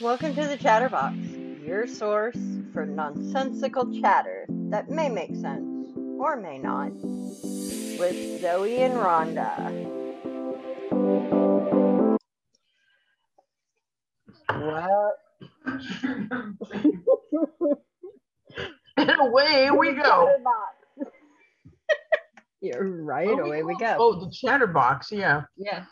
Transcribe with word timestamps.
Welcome 0.00 0.34
to 0.34 0.46
the 0.46 0.56
Chatterbox, 0.56 1.16
your 1.64 1.86
source 1.86 2.36
for 2.72 2.86
nonsensical 2.86 4.00
chatter 4.00 4.46
that 4.70 4.88
may 4.90 5.08
make 5.08 5.34
sense 5.36 5.88
or 6.18 6.36
may 6.36 6.58
not, 6.58 6.90
with 6.92 8.40
Zoe 8.40 8.78
and 8.78 8.94
Rhonda. 8.94 9.86
Well, 14.48 15.14
And 18.96 19.10
away 19.20 19.70
we 19.70 19.92
go. 19.92 20.36
You're 22.60 23.02
right. 23.02 23.26
What 23.28 23.36
do 23.36 23.42
away 23.44 23.62
we 23.62 23.74
call- 23.76 23.80
go. 23.80 23.96
Oh, 24.20 24.24
the 24.24 24.30
chatterbox. 24.30 25.10
Yeah. 25.12 25.42
Yeah. 25.56 25.84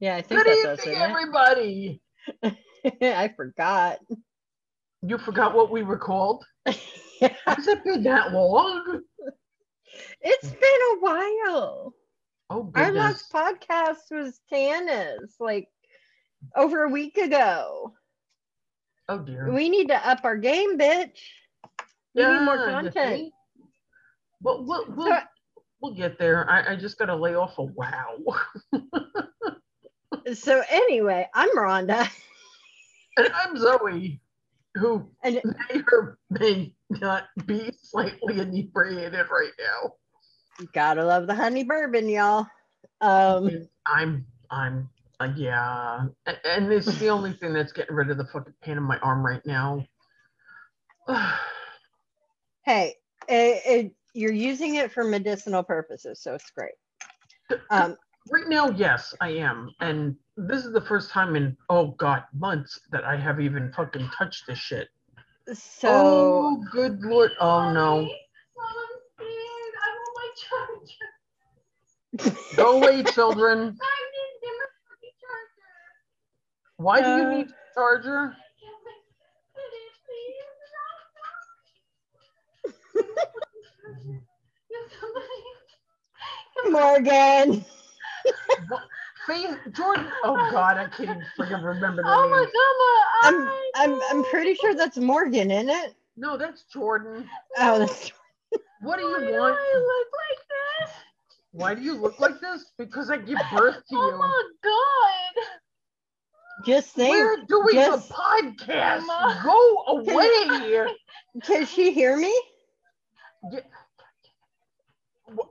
Yeah, 0.00 0.16
I 0.16 0.22
think 0.22 0.44
Good 0.44 0.64
that's 0.64 0.80
us, 0.80 0.86
evening, 0.86 0.96
isn't 0.96 1.10
everybody. 1.10 2.00
I 3.02 3.32
forgot. 3.36 3.98
You 5.02 5.18
forgot 5.18 5.54
what 5.54 5.70
we 5.70 5.82
were 5.82 5.98
called? 5.98 6.44
Yeah. 6.66 7.34
Has 7.46 7.66
it 7.66 7.84
been 7.84 8.02
that 8.04 8.32
long? 8.32 9.00
It's 10.20 10.48
been 10.50 10.60
a 10.60 10.96
while. 11.00 11.94
Oh, 12.50 12.62
goodness. 12.64 12.86
Our 12.86 12.92
last 12.92 13.32
podcast 13.32 14.10
was 14.10 14.40
Tana's 14.52 15.34
like 15.40 15.68
over 16.54 16.84
a 16.84 16.88
week 16.90 17.16
ago. 17.18 17.94
Oh, 19.08 19.18
dear. 19.18 19.52
We 19.52 19.68
need 19.68 19.88
to 19.88 20.08
up 20.08 20.20
our 20.24 20.36
game, 20.36 20.78
bitch. 20.78 21.18
We 22.14 22.22
need 22.26 22.42
more 22.42 22.66
content. 22.66 23.32
Well, 24.42 24.64
we'll, 24.64 24.84
we'll, 24.94 25.06
So- 25.08 25.20
we'll 25.80 25.94
get 25.94 26.18
there. 26.18 26.48
I, 26.50 26.72
I 26.72 26.76
just 26.76 26.98
got 26.98 27.06
to 27.06 27.16
lay 27.16 27.34
off 27.34 27.58
a 27.58 27.62
wow. 27.64 28.16
So 30.34 30.60
anyway, 30.68 31.28
I'm 31.34 31.56
Rhonda. 31.56 32.08
And 33.16 33.28
I'm 33.32 33.56
Zoe, 33.56 34.20
who 34.74 35.08
And 35.22 35.40
may 35.44 35.82
or 35.92 36.18
may 36.30 36.74
not 36.90 37.24
be 37.46 37.72
slightly 37.82 38.40
inebriated 38.40 39.26
right 39.30 39.52
now. 39.58 39.94
You 40.60 40.68
gotta 40.72 41.04
love 41.04 41.26
the 41.26 41.34
honey 41.34 41.64
bourbon, 41.64 42.08
y'all. 42.08 42.46
Um 43.00 43.68
I'm, 43.86 44.26
I'm, 44.50 44.88
uh, 45.20 45.28
yeah. 45.36 46.06
And 46.26 46.72
it's 46.72 46.98
the 46.98 47.08
only 47.08 47.32
thing 47.34 47.52
that's 47.52 47.72
getting 47.72 47.94
rid 47.94 48.10
of 48.10 48.18
the 48.18 48.26
fucking 48.26 48.54
pain 48.62 48.76
in 48.76 48.82
my 48.82 48.98
arm 48.98 49.24
right 49.24 49.44
now. 49.46 49.86
hey, 52.64 52.94
it, 53.28 53.62
it, 53.66 53.92
you're 54.12 54.32
using 54.32 54.74
it 54.76 54.90
for 54.92 55.04
medicinal 55.04 55.62
purposes, 55.62 56.20
so 56.20 56.34
it's 56.34 56.50
great. 56.50 56.74
Um 57.70 57.96
Right 58.28 58.48
now, 58.48 58.70
yes, 58.70 59.14
I 59.20 59.30
am. 59.30 59.70
And 59.80 60.16
this 60.36 60.64
is 60.64 60.72
the 60.72 60.80
first 60.80 61.10
time 61.10 61.36
in, 61.36 61.56
oh 61.70 61.88
God, 61.98 62.24
months 62.34 62.80
that 62.90 63.04
I 63.04 63.16
have 63.16 63.40
even 63.40 63.72
fucking 63.72 64.08
touched 64.16 64.46
this 64.46 64.58
shit. 64.58 64.88
so 65.52 65.88
oh, 65.90 66.64
good 66.72 67.00
lord. 67.02 67.32
Oh 67.40 67.72
no. 67.72 68.02
Mom, 68.02 68.08
I'm 68.66 68.96
scared. 69.14 69.74
I 69.82 69.88
want 69.96 70.14
my 70.16 70.28
charger. 70.48 71.10
Go 72.56 72.78
away, 72.82 73.02
children. 73.04 73.58
I 73.82 73.96
need 74.12 74.40
dimmer 74.42 74.68
for 74.86 74.96
charger. 75.22 75.76
Why 76.76 77.02
do 77.02 77.10
you 77.10 77.22
Uh, 77.22 77.30
need 77.30 77.46
a 77.48 77.74
charger? 77.74 78.18
I 78.18 78.50
can't 78.60 78.80
wait. 78.84 79.04
Please, 79.54 79.96
please. 80.06 80.36
Yes, 84.70 84.90
somebody. 85.00 85.40
Morgan. 86.70 87.64
Faith, 89.26 89.56
Jordan. 89.72 90.06
Oh 90.24 90.34
God, 90.52 90.76
I 90.78 90.86
can't 90.88 91.10
even 91.10 91.22
freaking 91.38 91.64
remember 91.64 92.02
the 92.02 92.08
Oh 92.08 92.28
my 92.28 92.40
name. 92.40 92.48
god, 92.52 93.54
I'm 93.74 93.92
I'm 93.94 94.00
I'm 94.10 94.24
pretty 94.30 94.54
sure 94.54 94.74
that's 94.74 94.96
Morgan, 94.98 95.50
isn't 95.50 95.68
it? 95.70 95.94
No, 96.16 96.36
that's 96.36 96.64
Jordan. 96.72 97.28
Oh, 97.58 97.78
that's 97.78 98.12
What 98.82 98.98
do 98.98 99.04
you 99.04 99.12
Why 99.12 99.18
you 99.20 99.26
do 99.26 99.32
want? 99.40 99.56
I 99.58 99.76
look 99.78 100.08
like 100.22 100.38
this? 100.88 100.96
Why 101.52 101.74
do 101.74 101.82
you 101.82 101.94
look 101.94 102.20
like 102.20 102.40
this? 102.40 102.66
Because 102.78 103.10
I 103.10 103.16
give 103.16 103.38
birth 103.54 103.76
to 103.90 103.96
oh 103.96 104.06
you. 104.08 104.12
Oh 104.14 104.18
my 104.18 104.42
god. 104.62 105.44
just 106.66 106.88
think. 106.94 107.14
We're 107.16 107.36
doing 107.48 107.74
just- 107.74 108.10
a 108.10 108.12
podcast. 108.14 109.06
Mama. 109.06 109.40
Go 109.44 109.84
away. 109.88 110.86
Can 111.42 111.66
she 111.66 111.92
hear 111.92 112.16
me? 112.16 112.32
Yeah. 113.52 113.60
Wha- 115.34 115.44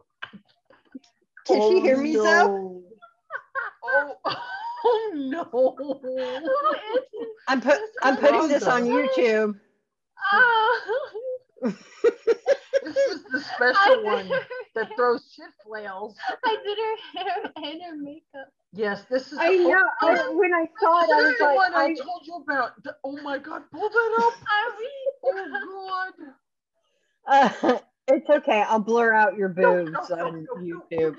Can 1.46 1.62
she 1.70 1.80
hear 1.82 1.98
me, 1.98 2.18
oh, 2.18 2.24
no. 2.24 2.46
Zoe? 2.48 2.82
Oh, 3.86 4.16
oh 4.86 5.12
no. 5.16 5.76
Who 5.78 5.94
is 6.20 6.42
this? 6.42 6.50
I'm 7.48 7.62
put 7.62 7.80
I'm 8.02 8.18
putting 8.18 8.48
this 8.50 8.64
on 8.68 8.86
YouTube. 8.86 9.60
Oh. 10.34 11.04
This 12.84 12.98
is 12.98 13.24
the 13.32 13.40
special 13.42 13.96
did 13.96 14.06
one 14.06 14.28
her 14.28 14.40
that 14.76 14.96
throws 14.96 15.34
shit 15.36 15.48
flails. 15.66 16.16
I 16.46 16.58
did 16.64 16.78
her 16.78 17.24
hair 17.24 17.52
and 17.58 17.82
her 17.84 17.98
makeup. 17.98 18.50
Yes, 18.74 19.06
this 19.10 19.32
is 19.32 19.40
I 19.40 19.58
the, 19.58 19.64
know. 19.64 19.84
Oh, 20.04 20.10
I, 20.10 20.30
when 20.36 20.54
I 20.54 20.66
saw 20.80 21.00
it, 21.02 21.10
I 21.12 21.24
was 21.24 21.36
like, 21.42 21.56
one 21.58 21.74
I 21.74 21.86
I, 21.86 21.94
told 21.96 22.22
you 22.26 22.44
about. 22.48 22.84
The- 22.84 22.96
Oh 23.04 23.18
my 23.24 23.40
god, 23.40 23.64
pull 23.72 23.90
that 23.90 24.16
up. 24.20 24.34
Are 24.54 24.78
we? 24.80 24.92
Oh 25.26 26.12
god. 27.28 27.74
uh, 27.74 27.80
it's 28.08 28.30
okay. 28.30 28.62
I'll 28.68 28.80
blur 28.80 29.14
out 29.14 29.38
your 29.38 29.50
boobs 29.50 29.92
no, 29.92 30.16
no, 30.16 30.26
on 30.28 30.34
no, 30.44 30.54
no. 30.56 30.82
YouTube. 30.92 31.16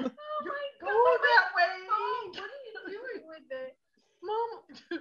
Oh 0.00 0.10
You 0.44 0.52
my 0.52 0.68
go 0.80 0.86
god. 0.86 1.20
that 1.22 1.46
way. 1.56 1.88
Oh, 1.90 2.30
what 2.32 2.40
are 2.40 2.90
you 2.92 2.98
doing 2.98 3.28
with 3.28 3.50
it? 3.50 3.76
Mom. 4.30 5.00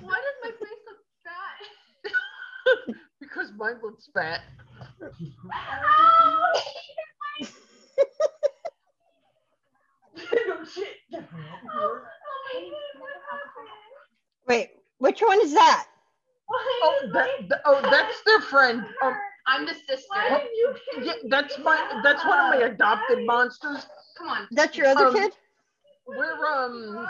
Why 0.00 0.16
does 0.24 0.38
my 0.42 0.50
face 0.50 0.82
look 0.86 1.00
fat? 1.24 2.94
because 3.20 3.52
mine 3.56 3.76
looks 3.82 4.08
fat. 4.14 4.40
Oh, 5.02 6.52
no 10.46 10.64
shit. 10.64 10.86
oh 11.14 11.20
my 11.20 12.60
god, 12.60 13.00
what 13.00 13.10
happened? 13.30 13.68
Wait, 14.48 14.70
which 14.98 15.20
one 15.20 15.40
is 15.42 15.52
that? 15.54 15.86
Oh, 16.50 17.08
that, 17.12 17.28
that- 17.48 17.62
oh, 17.64 17.80
that's 17.90 18.22
their 18.26 18.40
friend. 18.40 18.84
Um, 19.02 19.14
I'm 19.46 19.66
the 19.66 19.74
sister. 19.74 20.06
Why 20.08 20.46
you 20.54 20.74
yeah, 21.02 21.12
that's 21.28 21.58
my, 21.58 22.00
that's 22.02 22.24
one 22.24 22.38
of 22.38 22.58
my 22.60 22.66
adopted 22.66 23.26
monsters. 23.26 23.86
Come 24.18 24.28
on. 24.28 24.46
That's 24.52 24.76
your 24.76 24.86
other 24.86 25.06
Um, 25.08 25.14
kid? 25.14 25.32
We're 26.06 26.46
um 26.46 27.06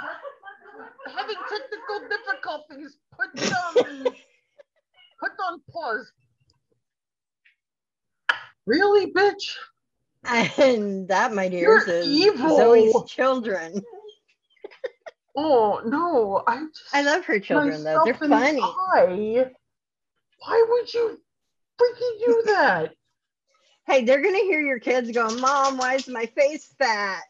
having 1.06 1.36
technical 1.36 2.08
difficulties. 2.08 2.96
Put 3.12 3.52
um, 3.52 4.12
put 5.20 5.32
on 5.46 5.60
pause. 5.70 6.12
Really, 8.66 9.12
bitch? 9.12 9.56
And 10.58 11.08
that, 11.08 11.34
my 11.34 11.48
dear, 11.48 11.60
You're 11.60 11.88
is 11.88 12.06
evil. 12.06 12.56
Zoe's 12.56 13.10
children. 13.10 13.82
Oh 15.36 15.80
no! 15.84 16.44
I 16.46 16.58
just 16.60 16.94
I 16.94 17.02
love 17.02 17.24
her 17.24 17.40
children 17.40 17.82
though. 17.82 18.02
They're 18.04 18.14
the 18.14 18.28
funny. 18.28 18.60
eye. 18.62 19.50
Why 20.38 20.66
would 20.68 20.94
you 20.94 21.20
freaking 21.80 22.24
do 22.24 22.42
that? 22.46 22.94
Hey, 23.86 24.04
they're 24.04 24.22
gonna 24.22 24.38
hear 24.38 24.60
your 24.60 24.78
kids 24.78 25.10
go, 25.10 25.28
Mom, 25.38 25.76
why 25.76 25.94
is 25.96 26.06
my 26.06 26.26
face 26.26 26.72
fat? 26.78 27.22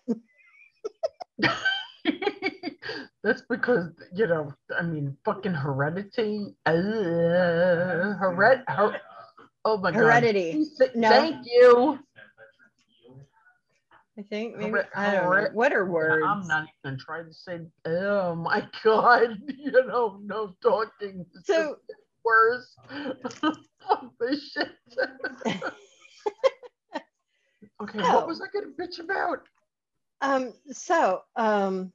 That's 3.23 3.43
because 3.49 3.91
you 4.15 4.27
know, 4.27 4.53
I 4.79 4.83
mean, 4.83 5.17
fucking 5.25 5.55
heredity. 5.55 6.55
Uh, 6.67 6.73
heret. 8.21 8.63
Her- 8.69 9.01
oh 9.65 9.79
my 9.79 9.91
god. 9.91 9.99
Heredity. 10.01 10.67
No. 10.95 11.09
Thank 11.09 11.47
you. 11.47 11.99
I 14.17 14.23
think 14.23 14.57
maybe 14.57 14.71
Heret- 14.73 14.87
I 14.95 15.11
don't 15.13 15.25
know. 15.25 15.31
heret- 15.31 15.55
What 15.55 15.73
are 15.73 15.87
words? 15.87 16.25
I'm 16.25 16.47
not 16.47 16.67
even 16.85 16.99
trying 16.99 17.27
to 17.27 17.35
say. 17.35 17.61
Oh 17.87 18.35
my 18.37 18.67
god! 18.85 19.39
You 19.59 19.73
know, 19.87 20.21
no 20.23 20.55
talking. 20.63 21.27
It's 21.35 21.47
So- 21.47 21.77
worse. 22.25 22.77
Fuck 23.41 24.13
this 24.21 24.51
shit. 24.53 24.69
okay, 27.83 27.99
Oh. 28.03 28.15
what 28.15 28.27
was 28.27 28.41
I 28.41 28.47
gonna 28.53 28.73
bitch 28.79 28.99
about? 29.01 29.41
Um, 30.21 30.53
so 30.71 31.23
um 31.37 31.93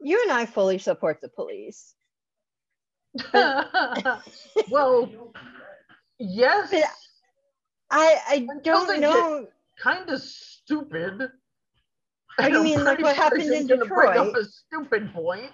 you 0.00 0.22
and 0.22 0.32
I 0.32 0.46
fully 0.46 0.78
support 0.78 1.20
the 1.20 1.28
police. 1.28 1.94
well, 4.70 5.10
yes, 6.18 6.74
I 7.90 8.18
I 8.28 8.48
don't 8.62 9.00
know. 9.00 9.46
kind 9.80 10.08
of 10.10 10.20
stupid. 10.20 11.30
You 12.40 12.46
I'm 12.46 12.62
mean 12.62 12.84
like 12.84 13.00
what 13.00 13.16
happened 13.16 13.52
in 13.52 13.66
gonna 13.66 13.84
bring 13.86 14.16
up 14.16 14.32
Detroit? 14.32 14.36
a 14.36 14.44
stupid 14.44 15.12
point. 15.12 15.50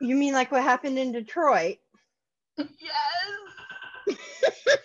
You 0.00 0.16
mean 0.16 0.34
like 0.34 0.52
what 0.52 0.62
happened 0.62 0.98
in 0.98 1.12
Detroit? 1.12 1.76
Yes. 2.58 4.18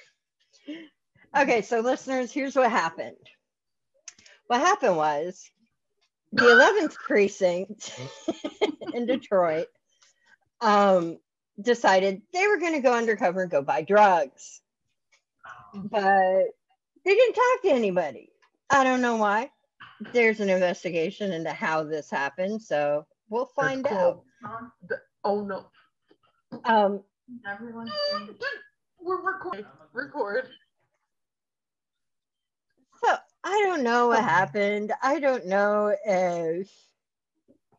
Okay, 1.38 1.62
so 1.62 1.82
listeners, 1.82 2.32
here's 2.32 2.56
what 2.56 2.72
happened. 2.72 3.16
What 4.48 4.62
happened 4.62 4.98
was 4.98 5.48
the 6.32 6.44
11th 6.44 6.96
precinct 6.96 8.00
in 8.94 9.06
Detroit 9.06 9.68
um, 10.62 11.18
decided 11.62 12.22
they 12.34 12.48
were 12.48 12.58
going 12.58 12.74
to 12.74 12.82
go 12.82 12.94
undercover 12.94 13.44
and 13.44 13.52
go 13.52 13.62
buy 13.62 13.82
drugs. 13.82 14.62
But 15.74 16.46
they 17.06 17.16
didn't 17.16 17.36
talk 17.36 17.62
to 17.64 17.72
anybody. 17.72 18.30
I 18.70 18.84
don't 18.84 19.02
know 19.02 19.18
why. 19.18 19.52
There's 20.14 20.40
an 20.40 20.50
investigation 20.50 21.32
into 21.32 21.52
how 21.52 21.84
this 21.84 22.10
happened, 22.10 22.62
so 22.62 23.06
we'll 23.30 23.50
find 23.56 23.84
cool. 23.84 24.24
out. 24.46 24.72
The- 24.88 25.02
oh 25.24 25.42
no. 25.44 25.66
Um, 26.66 27.04
Everyone's 27.48 27.92
We're 29.00 29.22
recording. 29.22 29.66
Record. 29.94 30.50
So 33.46 33.52
I 33.52 33.62
don't 33.66 33.84
know 33.84 34.08
what 34.08 34.24
happened. 34.24 34.94
I 35.02 35.20
don't 35.20 35.46
know 35.48 35.96
if 36.06 36.70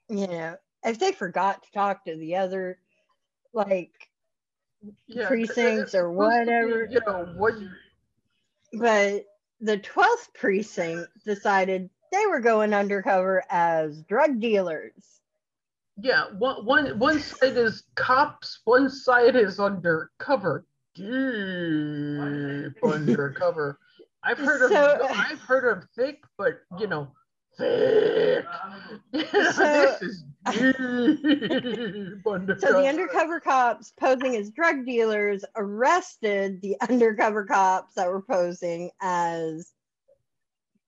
you 0.09 0.27
know 0.27 0.57
if 0.85 0.99
they 0.99 1.13
forgot 1.13 1.63
to 1.63 1.73
talk 1.73 2.05
to 2.05 2.17
the 2.17 2.37
other 2.37 2.79
like 3.53 4.11
Yeah, 5.07 5.23
'cause 5.23 5.29
Precincts 5.29 5.95
or 5.95 6.11
supposed 6.13 6.17
be, 6.17 6.17
whatever. 6.17 6.85
You 6.91 7.01
know 7.07 7.25
what? 7.37 7.55
but 8.73 9.25
the 9.61 9.79
12th 9.79 10.33
precinct 10.35 11.09
decided 11.25 11.91
they 12.13 12.27
were 12.27 12.41
going 12.41 12.73
undercover 12.75 13.45
as 13.51 14.03
drug 14.03 14.41
dealers. 14.41 15.21
Yeah, 16.03 16.31
one 16.39 16.65
one 16.65 16.99
one 16.99 17.21
side 17.21 17.57
is 17.59 17.83
cops, 17.95 18.61
one 18.65 18.89
side 18.89 19.37
is 19.37 19.61
undercover. 19.61 20.65
Deep 20.95 21.05
undercover. 22.83 23.79
I've 24.23 24.39
heard 24.39 24.63
of 24.63 24.73
I've 25.11 25.41
heard 25.41 25.65
of 25.65 25.85
thick, 25.97 26.23
but 26.37 26.61
you 26.79 26.87
know, 26.87 27.09
thick. 27.57 28.45
So- 29.53 29.97
this 30.01 30.03
is 30.03 30.25
deep 30.51 32.27
undercover. 32.27 32.59
So 32.61 32.81
the 32.81 32.89
undercover 32.89 33.41
cops 33.41 33.93
posing 33.99 34.37
as 34.37 34.51
drug 34.51 34.85
dealers 34.87 35.45
arrested 35.57 36.61
the 36.63 36.77
undercover 36.89 37.45
cops 37.45 37.95
that 37.95 38.09
were 38.09 38.23
posing 38.23 38.91
as 39.01 39.73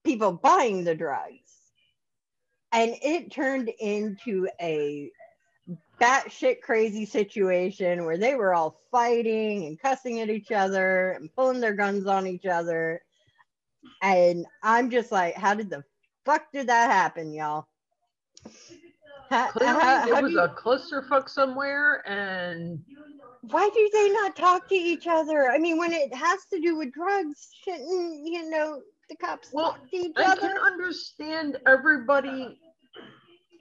people 0.03 0.33
buying 0.33 0.83
the 0.83 0.95
drugs. 0.95 1.37
And 2.71 2.95
it 3.03 3.31
turned 3.31 3.69
into 3.79 4.47
a 4.59 5.11
batshit 6.01 6.61
crazy 6.61 7.05
situation 7.05 8.03
where 8.05 8.17
they 8.17 8.35
were 8.35 8.53
all 8.53 8.79
fighting 8.91 9.65
and 9.65 9.79
cussing 9.79 10.19
at 10.21 10.29
each 10.29 10.51
other 10.51 11.11
and 11.11 11.33
pulling 11.35 11.59
their 11.59 11.75
guns 11.75 12.07
on 12.07 12.25
each 12.25 12.45
other. 12.47 13.01
And 14.01 14.45
I'm 14.61 14.89
just 14.89 15.11
like, 15.11 15.35
how 15.35 15.53
did 15.53 15.69
the 15.69 15.83
fuck 16.25 16.51
did 16.51 16.67
that 16.67 16.91
happen, 16.91 17.33
y'all? 17.33 17.67
How- 19.29 19.51
Clearly, 19.51 19.79
how- 19.79 19.97
how 19.99 20.07
it 20.17 20.21
was 20.23 20.31
you- 20.33 20.39
a 20.41 20.49
clusterfuck 20.49 21.29
somewhere, 21.29 22.07
and 22.07 22.83
why 23.41 23.69
do 23.73 23.89
they 23.93 24.09
not 24.11 24.35
talk 24.35 24.67
to 24.69 24.75
each 24.75 25.07
other? 25.07 25.49
I 25.49 25.57
mean, 25.57 25.77
when 25.77 25.91
it 25.93 26.13
has 26.13 26.45
to 26.45 26.59
do 26.59 26.75
with 26.77 26.91
drugs, 26.93 27.49
shouldn't 27.63 28.27
you 28.27 28.49
know 28.49 28.81
the 29.09 29.15
cops 29.17 29.49
Well, 29.51 29.73
talk 29.73 29.89
to 29.89 29.97
each 29.97 30.13
I 30.17 30.23
other? 30.25 30.41
can 30.41 30.57
understand 30.57 31.57
everybody 31.65 32.59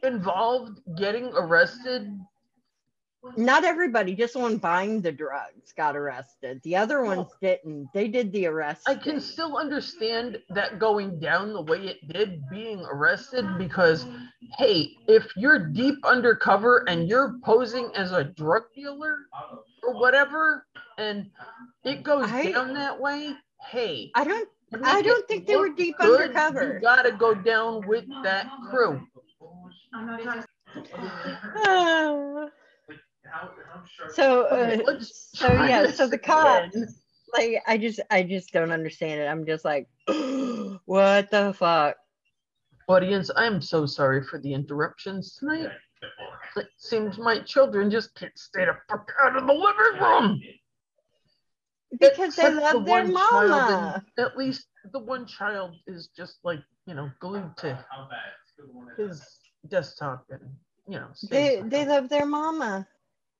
involved 0.02 0.80
getting 0.96 1.32
arrested 1.34 2.10
Not 3.36 3.64
everybody, 3.64 4.14
just 4.14 4.34
one 4.34 4.56
buying 4.56 5.00
the 5.00 5.12
drugs 5.12 5.72
got 5.76 5.96
arrested. 5.96 6.60
The 6.64 6.76
other 6.76 7.04
ones 7.04 7.28
didn't. 7.40 7.88
They 7.94 8.08
did 8.08 8.32
the 8.32 8.46
arrest. 8.46 8.82
I 8.88 8.96
can 8.96 9.20
still 9.20 9.56
understand 9.56 10.38
that 10.50 10.78
going 10.78 11.20
down 11.20 11.52
the 11.52 11.62
way 11.62 11.86
it 11.86 12.08
did, 12.12 12.42
being 12.50 12.84
arrested, 12.84 13.46
because 13.58 14.06
hey, 14.58 14.90
if 15.06 15.26
you're 15.36 15.58
deep 15.58 16.04
undercover 16.04 16.84
and 16.88 17.08
you're 17.08 17.36
posing 17.44 17.90
as 17.94 18.12
a 18.12 18.24
drug 18.24 18.64
dealer 18.74 19.18
or 19.82 19.94
whatever, 20.00 20.66
and 20.98 21.30
it 21.84 22.02
goes 22.02 22.30
I- 22.30 22.50
down 22.50 22.74
that 22.74 23.00
way, 23.00 23.34
hey, 23.70 24.10
I 24.14 24.24
don't. 24.24 24.48
I 24.82 25.02
don't 25.02 25.28
think 25.28 25.46
they 25.46 25.56
were 25.56 25.68
deep 25.68 25.96
good, 25.98 26.22
undercover. 26.22 26.74
You 26.74 26.80
gotta 26.80 27.12
go 27.12 27.34
down 27.34 27.86
with 27.86 28.06
that 28.22 28.48
crew. 28.70 29.06
I'm 29.92 30.06
not 30.06 30.22
trying 30.22 30.44
oh. 31.56 32.50
So, 34.14 34.42
uh, 34.46 34.76
Okay, 34.78 34.84
so 35.00 35.52
yeah. 35.52 35.90
So 35.90 36.06
the 36.06 36.18
cops, 36.18 36.76
like, 37.32 37.62
I 37.66 37.78
just, 37.78 38.00
I 38.10 38.22
just 38.22 38.52
don't 38.52 38.70
understand 38.72 39.20
it. 39.20 39.26
I'm 39.26 39.46
just 39.46 39.64
like, 39.64 39.88
what 40.84 41.30
the 41.30 41.54
fuck? 41.56 41.96
Audience, 42.88 43.30
I'm 43.36 43.60
so 43.62 43.86
sorry 43.86 44.22
for 44.24 44.38
the 44.38 44.52
interruptions 44.52 45.36
tonight. 45.36 45.70
It 46.56 46.66
seems 46.76 47.16
my 47.16 47.40
children 47.40 47.90
just 47.90 48.14
can't 48.14 48.36
stay 48.36 48.64
the 48.66 48.76
fuck 48.90 49.10
out 49.22 49.36
of 49.36 49.46
the 49.46 49.52
living 49.52 50.02
room. 50.02 50.40
Because 51.98 52.36
they 52.36 52.48
Except 52.48 52.54
the 52.54 52.60
love 52.60 52.84
their 52.86 53.04
one 53.04 53.12
mama. 53.12 54.02
in- 54.16 54.24
at 54.24 54.36
least 54.36 54.66
the 54.92 54.98
one 54.98 55.26
child 55.26 55.74
is 55.86 56.08
just 56.16 56.38
like, 56.42 56.60
you 56.86 56.94
know, 56.94 57.10
glued 57.20 57.56
to 57.58 57.78
his 58.96 59.38
desktop 59.68 60.26
and, 60.30 60.40
you 60.88 60.98
know, 60.98 61.08
They 61.30 61.62
they 61.66 61.86
love 61.86 62.08
their 62.08 62.26
mama. 62.26 62.86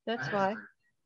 That's 0.06 0.28
why. 0.32 0.56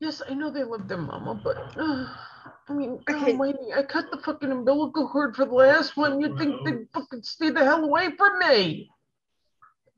Yes, 0.00 0.22
I 0.28 0.34
know 0.34 0.50
they 0.50 0.64
love 0.64 0.88
their 0.88 0.98
mama, 0.98 1.40
but 1.42 1.56
uh, 1.76 2.06
I 2.68 2.72
mean, 2.72 3.00
God 3.04 3.16
Okay. 3.16 3.32
almighty, 3.32 3.72
I 3.74 3.82
cut 3.82 4.10
the 4.10 4.18
fucking 4.18 4.50
umbilical 4.50 5.08
cord 5.08 5.36
for 5.36 5.44
the 5.46 5.54
last 5.54 5.96
one. 5.96 6.20
You'd 6.20 6.36
think 6.36 6.64
they'd 6.64 6.86
fucking 6.92 7.22
stay 7.22 7.50
the 7.50 7.64
hell 7.64 7.84
away 7.84 8.10
from 8.16 8.38
me. 8.40 8.90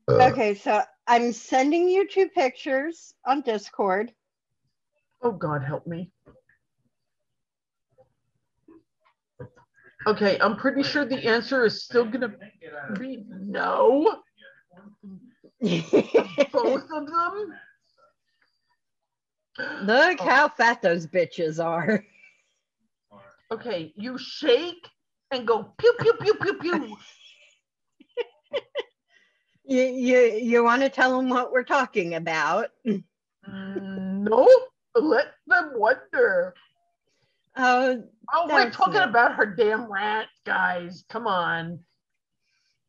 Okay, 0.09 0.55
so 0.55 0.81
I'm 1.07 1.31
sending 1.33 1.87
you 1.87 2.07
two 2.07 2.29
pictures 2.29 3.13
on 3.25 3.41
Discord. 3.41 4.11
Oh 5.21 5.31
God, 5.31 5.63
help 5.63 5.85
me. 5.85 6.11
Okay, 10.07 10.37
I'm 10.39 10.55
pretty 10.55 10.81
sure 10.81 11.05
the 11.05 11.27
answer 11.27 11.65
is 11.65 11.83
still 11.83 12.05
gonna 12.05 12.33
be 12.97 13.25
no. 13.29 14.21
Both 15.61 16.83
of 16.91 17.05
them. 17.07 17.53
Look 19.83 20.21
Oh. 20.21 20.27
how 20.29 20.49
fat 20.49 20.81
those 20.81 21.07
bitches 21.07 21.63
are. 21.63 22.03
Okay, 23.51 23.91
you 23.95 24.15
shake 24.19 24.87
and 25.31 25.47
go 25.47 25.73
pew 25.79 25.91
pew 25.99 26.13
pew 26.21 26.33
pew 26.35 26.53
pew. 26.59 26.97
You 29.65 29.81
you 29.83 30.19
you 30.19 30.63
want 30.63 30.81
to 30.83 30.89
tell 30.89 31.15
them 31.17 31.29
what 31.29 31.51
we're 31.51 31.63
talking 31.63 32.13
about? 32.15 32.67
Mm, 32.87 33.03
No, 33.47 34.47
let 34.95 35.27
them 35.47 35.71
wonder. 35.75 36.53
Oh, 37.55 38.03
Oh, 38.33 38.47
we're 38.51 38.69
talking 38.71 39.01
about 39.01 39.33
her 39.35 39.45
damn 39.47 39.91
rat, 39.91 40.27
guys. 40.45 41.03
Come 41.09 41.25
on. 41.27 41.79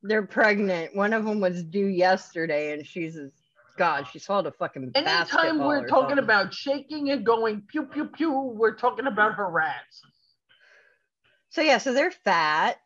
they're 0.02 0.26
pregnant. 0.26 0.94
One 0.94 1.12
of 1.14 1.24
them 1.24 1.40
was 1.40 1.62
due 1.64 1.86
yesterday, 1.86 2.72
and 2.74 2.86
she's 2.86 3.16
a, 3.16 3.30
God, 3.76 4.06
she 4.12 4.18
swallowed 4.18 4.46
a 4.46 4.52
fucking 4.52 4.92
Anytime 4.94 5.58
we're 5.58 5.86
talking 5.86 6.10
something. 6.10 6.24
about 6.24 6.54
shaking 6.54 7.10
and 7.10 7.24
going 7.24 7.62
pew 7.62 7.84
pew 7.84 8.06
pew, 8.06 8.32
we're 8.32 8.74
talking 8.74 9.06
about 9.06 9.34
her 9.34 9.50
rats. 9.50 10.02
So 11.50 11.62
yeah, 11.62 11.78
so 11.78 11.92
they're 11.92 12.10
fat. 12.10 12.78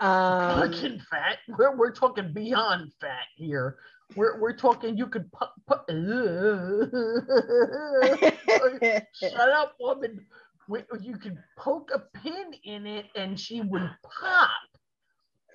Um, 0.00 0.70
Fucking 0.70 1.00
fat. 1.10 1.38
We're, 1.58 1.76
we're 1.76 1.92
talking 1.92 2.32
beyond 2.32 2.92
fat 3.00 3.26
here. 3.36 3.78
We're, 4.16 4.40
we're 4.40 4.56
talking 4.56 4.96
you 4.96 5.08
could 5.08 5.30
put, 5.32 5.48
put 5.66 5.80
shut 9.12 9.50
up 9.50 9.74
woman 9.80 10.24
you 11.00 11.16
could 11.16 11.38
poke 11.56 11.90
a 11.94 12.00
pin 12.18 12.52
in 12.64 12.86
it 12.86 13.06
and 13.14 13.38
she 13.38 13.60
would 13.60 13.88
pop 14.02 14.50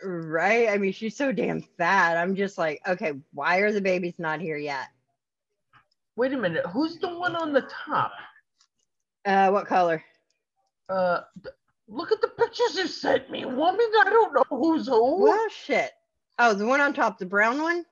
right? 0.03 0.69
I 0.69 0.77
mean, 0.77 0.91
she's 0.93 1.15
so 1.15 1.31
damn 1.31 1.61
fat. 1.61 2.17
I'm 2.17 2.35
just 2.35 2.57
like, 2.57 2.81
okay, 2.87 3.13
why 3.33 3.57
are 3.57 3.71
the 3.71 3.81
babies 3.81 4.15
not 4.19 4.39
here 4.41 4.57
yet? 4.57 4.87
wait 6.15 6.31
a 6.31 6.37
minute 6.37 6.63
who's 6.67 6.99
the 6.99 7.07
one 7.09 7.35
on 7.35 7.51
the 7.51 7.61
top 7.85 8.11
Uh, 9.25 9.49
what 9.49 9.65
color? 9.65 10.03
uh 10.89 11.21
look 11.87 12.11
at 12.11 12.21
the 12.21 12.27
pictures 12.27 12.75
you 12.77 12.85
sent 12.85 13.31
me 13.31 13.45
woman 13.45 13.79
i 14.01 14.09
don't 14.11 14.31
know 14.31 14.43
who's 14.47 14.87
who 14.87 15.23
Well, 15.23 15.49
shit. 15.49 15.91
Oh, 16.37 16.53
the 16.53 16.67
one 16.67 16.81
on 16.81 16.93
top, 16.93 17.17
the 17.17 17.25
brown 17.25 17.63
one. 17.63 17.83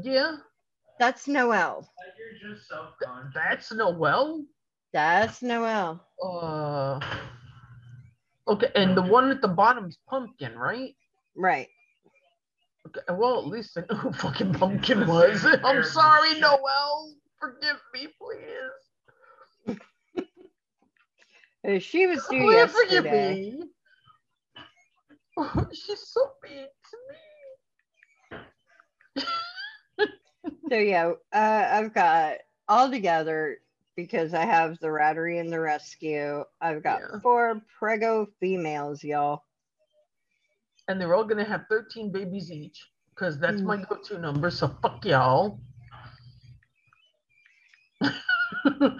yeah 0.00 0.36
That's 1.00 1.26
Noel. 1.26 1.88
Noelle. 2.92 3.32
that's 3.34 3.72
noel 3.72 4.44
That's 4.92 5.42
Noel. 5.42 6.00
uh 6.22 7.00
okay 8.46 8.70
and 8.76 8.96
the 8.96 9.02
one 9.02 9.28
at 9.32 9.40
the 9.42 9.48
bottom's 9.48 9.98
pumpkin 10.08 10.56
right 10.56 10.94
Right. 11.36 11.68
Okay, 12.86 13.00
well, 13.10 13.38
at 13.38 13.46
least 13.46 13.76
I 13.76 13.80
know 13.90 13.96
who 13.98 14.12
fucking 14.12 14.54
Pumpkin 14.54 15.06
was. 15.06 15.44
I'm 15.64 15.82
sorry, 15.84 16.38
Noel. 16.38 17.14
Forgive 17.40 17.80
me, 17.92 18.08
please. 19.66 19.78
Uh, 21.66 21.78
She 21.78 22.06
was 22.06 22.26
due 22.28 22.42
Please 22.44 22.70
forgive 22.70 23.04
yesterday. 23.04 23.34
me. 23.52 23.64
She's 25.72 26.00
so 26.08 26.20
mean 26.42 26.66
to 26.66 26.96
me. 29.24 30.06
So 30.70 30.76
yeah, 30.76 31.12
uh, 31.32 31.68
I've 31.72 31.94
got 31.94 32.36
all 32.68 32.90
together 32.90 33.58
because 33.96 34.34
I 34.34 34.44
have 34.44 34.78
the 34.78 34.88
rattery 34.88 35.40
and 35.40 35.52
the 35.52 35.60
rescue. 35.60 36.44
I've 36.60 36.82
got 36.82 37.00
Yeah. 37.00 37.18
four 37.22 37.62
prego 37.78 38.28
females, 38.40 39.02
y'all. 39.02 39.42
And 40.88 41.00
they're 41.00 41.14
all 41.14 41.24
gonna 41.24 41.44
have 41.44 41.66
13 41.70 42.12
babies 42.12 42.50
each. 42.52 42.88
Because 43.14 43.38
that's 43.38 43.60
Mm. 43.60 43.66
my 43.66 43.76
go-to 43.84 44.18
number. 44.18 44.50
So 44.50 44.68
fuck 44.82 45.04
y'all. 45.04 45.60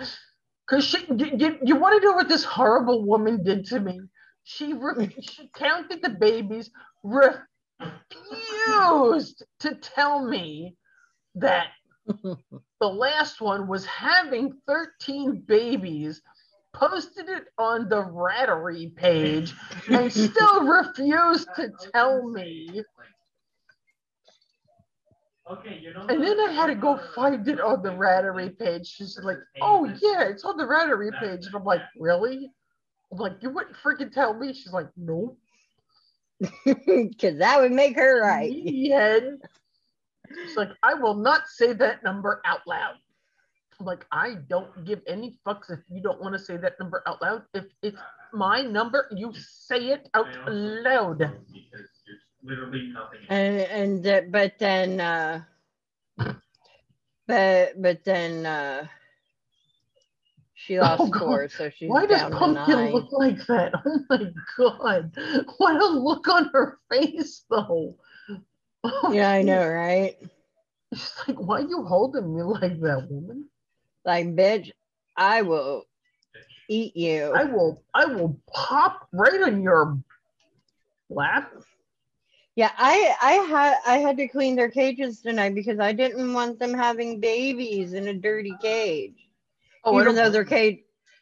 Because 0.67 0.85
she, 0.87 1.05
you, 1.15 1.59
you, 1.63 1.77
want 1.77 2.01
to 2.01 2.07
know 2.07 2.15
what 2.15 2.29
this 2.29 2.43
horrible 2.45 3.05
woman 3.05 3.43
did 3.43 3.67
to 3.67 3.81
me? 3.81 4.01
She, 4.45 4.73
re- 4.73 5.15
she 5.21 5.51
counted 5.55 6.01
the 6.03 6.09
babies, 6.09 6.71
refused 7.03 7.45
to 9.61 9.75
tell 9.75 10.25
me 10.27 10.77
that 11.35 11.67
the 12.07 12.39
last 12.89 13.43
one 13.43 13.69
was 13.69 13.85
having 13.85 14.53
13 14.67 15.43
babies, 15.47 16.23
posted 16.75 17.29
it 17.29 17.45
on 17.59 17.89
the 17.89 18.03
Rattery 18.03 18.95
page, 18.95 19.55
and 19.89 20.13
still 20.13 20.65
refused 20.65 21.49
to 21.57 21.73
tell 21.93 22.29
me. 22.29 22.83
Okay, 25.51 25.79
you 25.83 25.93
know. 25.93 26.07
And 26.09 26.23
then 26.23 26.41
I 26.41 26.53
had 26.53 26.67
to 26.67 26.75
go 26.75 26.95
uh, 26.95 27.07
find 27.15 27.47
it 27.47 27.61
on 27.61 27.83
the 27.83 27.91
Rattery 27.91 28.59
page. 28.59 28.87
She's 28.87 29.19
like, 29.23 29.37
oh, 29.61 29.85
yeah, 29.85 30.25
it's 30.25 30.45
on 30.45 30.57
the 30.57 30.65
Rattery 30.65 31.11
page. 31.21 31.47
And 31.47 31.55
I'm 31.55 31.65
like, 31.65 31.83
really? 31.99 32.51
I'm 33.13 33.19
like, 33.19 33.35
you 33.41 33.51
wouldn't 33.51 33.77
freaking 33.77 34.11
tell 34.11 34.35
me? 34.35 34.55
She's 34.55 34.73
like, 34.73 34.89
nope. 34.97 35.39
Because 36.65 37.39
that 37.39 37.61
would 37.61 37.73
make 37.73 37.97
her 37.97 38.23
right. 38.23 38.51
Yeah. 38.53 39.21
She's 40.35 40.57
like, 40.57 40.71
I 40.83 40.95
will 40.95 41.15
not 41.15 41.43
say 41.47 41.75
that 41.75 42.03
number 42.03 42.41
out 42.45 42.67
loud. 42.67 42.95
I'm 43.85 43.87
like, 43.87 44.07
I 44.13 44.37
don't 44.49 44.73
give 44.87 45.03
any 45.07 45.39
fucks 45.47 45.71
if 45.71 45.79
you 45.93 46.01
don't 46.01 46.19
want 46.19 46.33
to 46.33 46.39
say 46.39 46.57
that 46.57 46.81
number 46.81 47.03
out 47.07 47.21
loud. 47.21 47.43
If 47.53 47.67
it's 47.83 47.99
my 48.33 48.63
number, 48.63 49.09
you 49.15 49.31
say 49.37 49.91
it 49.93 50.09
out 50.15 50.27
loud. 50.49 51.19
Because 51.19 51.87
there's 52.07 52.25
literally 52.43 52.89
nothing. 52.95 53.21
And 53.29 53.61
and 53.61 54.03
that- 54.05 54.33
but 54.33 54.59
then 54.59 55.01
uh 55.01 55.43
but 57.27 57.77
but 57.83 58.05
then 58.05 58.47
uh 58.47 58.87
she 60.55 60.81
lost 60.81 61.03
Oh, 61.03 61.07
God. 61.09 61.21
four, 61.21 61.49
so 61.51 61.69
she's 61.69 61.91
Why 61.91 62.07
does 62.07 62.21
down 62.23 62.31
to 62.31 62.39
Pumpkin 62.39 62.75
nine. 62.77 62.93
look 62.95 63.13
like 63.13 63.45
that? 63.49 63.73
Oh 63.85 64.01
my 64.09 64.33
god. 64.57 65.13
What 65.59 65.77
a 65.77 65.87
look 65.89 66.27
on 66.29 66.49
her 66.55 66.79
face, 66.91 67.45
though. 67.51 67.97
Oh, 68.83 69.13
Yeah, 69.13 69.29
I 69.29 69.43
know, 69.51 69.69
right? 69.69 70.17
She's 70.95 71.13
like, 71.29 71.37
why 71.37 71.61
are 71.61 71.69
you 71.69 71.85
holding 71.85 72.35
me 72.35 72.43
like 72.43 72.81
that, 72.81 73.09
woman? 73.11 73.45
Like, 74.05 74.27
bitch, 74.35 74.71
I 75.17 75.43
will 75.43 75.85
eat 76.69 76.97
you. 76.97 77.33
I 77.35 77.45
will, 77.45 77.83
I 77.95 78.07
will 78.07 78.39
pop 78.53 79.09
right 79.13 79.43
on 79.43 79.63
your 79.63 79.99
lap. 81.09 81.53
Yeah, 82.57 82.71
I 82.79 83.17
I 83.21 83.33
had 83.33 83.77
I 83.85 83.99
had 83.99 84.17
to 84.19 84.29
clean 84.29 84.55
their 84.55 84.71
cages 84.71 85.21
tonight 85.21 85.57
because 85.57 85.81
I 85.81 85.93
didn't 85.93 86.33
want 86.33 86.61
them 86.61 86.73
having 86.73 87.19
babies 87.19 87.95
in 87.95 88.07
a 88.07 88.15
dirty 88.15 88.55
cage. 88.63 89.29
Oh, 89.83 90.01
even 90.01 90.15
though 90.15 90.31
their 90.31 90.45
cage 90.45 90.79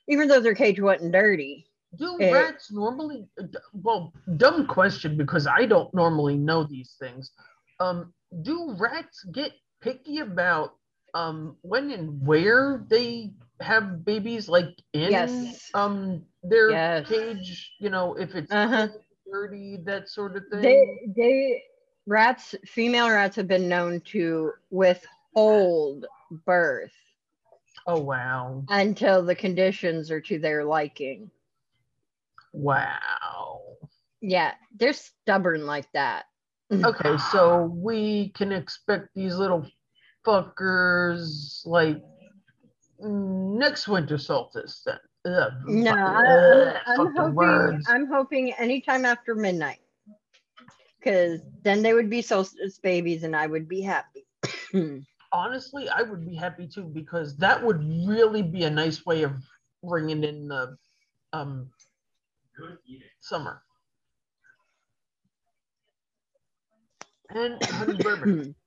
even 0.08 0.28
though 0.28 0.40
their 0.40 0.54
cage 0.54 0.78
wasn't 0.78 1.12
dirty. 1.12 1.66
Do 1.96 2.18
Eh. 2.20 2.30
rats 2.30 2.70
normally? 2.70 3.26
Well, 3.72 4.12
dumb 4.36 4.66
question 4.66 5.16
because 5.16 5.46
I 5.46 5.64
don't 5.64 5.92
normally 5.94 6.36
know 6.36 6.64
these 6.64 6.96
things. 6.98 7.30
Um, 7.80 8.12
do 8.42 8.74
rats 8.78 9.24
get 9.32 9.52
picky 9.80 10.18
about 10.18 10.74
um 11.14 11.56
when 11.62 11.90
and 11.90 12.26
where 12.26 12.84
they 12.88 13.32
have 13.60 14.04
babies, 14.04 14.48
like 14.48 14.82
in 14.92 15.56
Yes. 15.56 15.70
um 15.74 16.24
their 16.42 16.86
Yes. 16.90 17.06
cage? 17.06 17.74
You 17.78 17.90
know, 17.90 18.14
if 18.16 18.34
it's 18.34 18.56
Uh-huh. 18.56 18.88
dirty, 19.30 19.78
that 19.86 20.08
sort 20.08 20.36
of 20.36 20.44
thing. 20.50 20.62
They 20.62 21.10
they 21.16 21.62
rats 22.06 22.54
female 22.64 23.10
rats 23.10 23.36
have 23.36 23.48
been 23.48 23.68
known 23.68 24.00
to 24.12 24.52
withhold 24.70 26.06
birth 26.30 26.92
oh 27.86 27.98
wow, 27.98 28.64
until 28.68 29.22
the 29.22 29.34
conditions 29.34 30.10
are 30.10 30.20
to 30.20 30.38
their 30.38 30.64
liking. 30.64 31.30
wow. 32.52 33.76
Yeah, 34.20 34.54
they're 34.74 34.92
stubborn 34.92 35.66
like 35.66 35.90
that. 35.92 36.26
Okay, 36.84 37.16
so 37.18 37.62
we 37.64 38.30
can 38.30 38.52
expect 38.52 39.08
these 39.14 39.36
little 39.36 39.66
fuckers 40.24 41.66
like 41.66 42.02
next 43.00 43.88
winter 43.88 44.18
solstice 44.18 44.82
then. 44.84 44.98
Ugh, 45.24 45.52
No, 45.66 45.92
ugh, 45.92 46.76
I'm, 46.86 47.00
I'm 47.00 47.14
hoping 47.14 47.34
words. 47.34 47.86
I'm 47.88 48.06
hoping 48.06 48.52
anytime 48.54 49.04
after 49.04 49.34
midnight, 49.34 49.80
because 50.98 51.40
then 51.62 51.82
they 51.82 51.94
would 51.94 52.10
be 52.10 52.22
solstice 52.22 52.78
babies 52.78 53.22
and 53.22 53.36
I 53.36 53.46
would 53.46 53.68
be 53.68 53.82
happy. 53.82 54.26
Honestly, 55.32 55.88
I 55.88 56.02
would 56.02 56.26
be 56.28 56.34
happy 56.34 56.66
too 56.66 56.84
because 56.84 57.36
that 57.38 57.62
would 57.64 57.82
really 58.06 58.42
be 58.42 58.64
a 58.64 58.70
nice 58.70 59.06
way 59.06 59.22
of 59.22 59.32
bringing 59.82 60.24
in 60.24 60.48
the 60.48 60.76
um 61.32 61.70
summer. 63.20 63.62
And 67.30 67.62
honey 67.64 67.96
bourbon. 68.02 68.54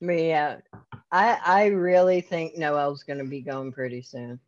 but 0.00 0.12
yeah, 0.12 0.56
I 1.12 1.38
I 1.44 1.66
really 1.66 2.20
think 2.20 2.56
Noel's 2.56 3.02
gonna 3.02 3.24
be 3.24 3.40
going 3.40 3.72
pretty 3.72 4.02
soon. 4.02 4.38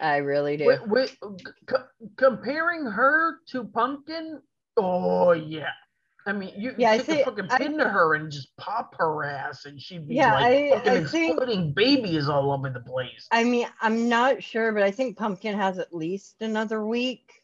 I 0.00 0.18
really 0.18 0.56
do. 0.56 0.66
Wait, 0.66 0.86
wait, 0.88 1.16
c- 1.68 1.76
comparing 2.16 2.84
her 2.86 3.38
to 3.48 3.64
Pumpkin, 3.64 4.40
oh 4.76 5.32
yeah. 5.32 5.70
I 6.26 6.32
mean, 6.32 6.52
you 6.56 6.74
Yeah, 6.76 6.90
I 6.92 6.98
take 6.98 7.06
see- 7.06 7.20
a 7.22 7.24
fucking 7.24 7.46
I- 7.50 7.58
pin 7.58 7.78
to 7.78 7.88
her 7.88 8.14
and 8.14 8.30
just 8.30 8.54
pop 8.58 8.94
her 8.98 9.24
ass, 9.24 9.64
and 9.64 9.80
she'd 9.80 10.06
be 10.06 10.16
Yeah, 10.16 10.34
like 10.34 10.44
I- 10.44 10.70
fucking 10.76 10.92
I 10.92 11.04
think- 11.04 11.30
exploding 11.32 11.72
babies 11.72 12.28
all 12.28 12.52
over 12.52 12.68
the 12.70 12.80
place. 12.80 13.26
I 13.32 13.44
mean, 13.44 13.66
I'm 13.80 14.08
not 14.08 14.42
sure, 14.42 14.72
but 14.72 14.82
I 14.82 14.90
think 14.90 15.16
Pumpkin 15.16 15.56
has 15.56 15.78
at 15.78 15.92
least 15.94 16.42
another 16.42 16.84
week. 16.86 17.42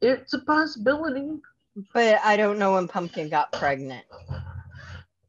It's 0.00 0.32
a 0.32 0.38
possibility. 0.40 1.38
But 1.94 2.20
I 2.22 2.36
don't 2.36 2.58
know 2.58 2.74
when 2.74 2.86
Pumpkin 2.86 3.28
got 3.30 3.50
pregnant 3.52 4.04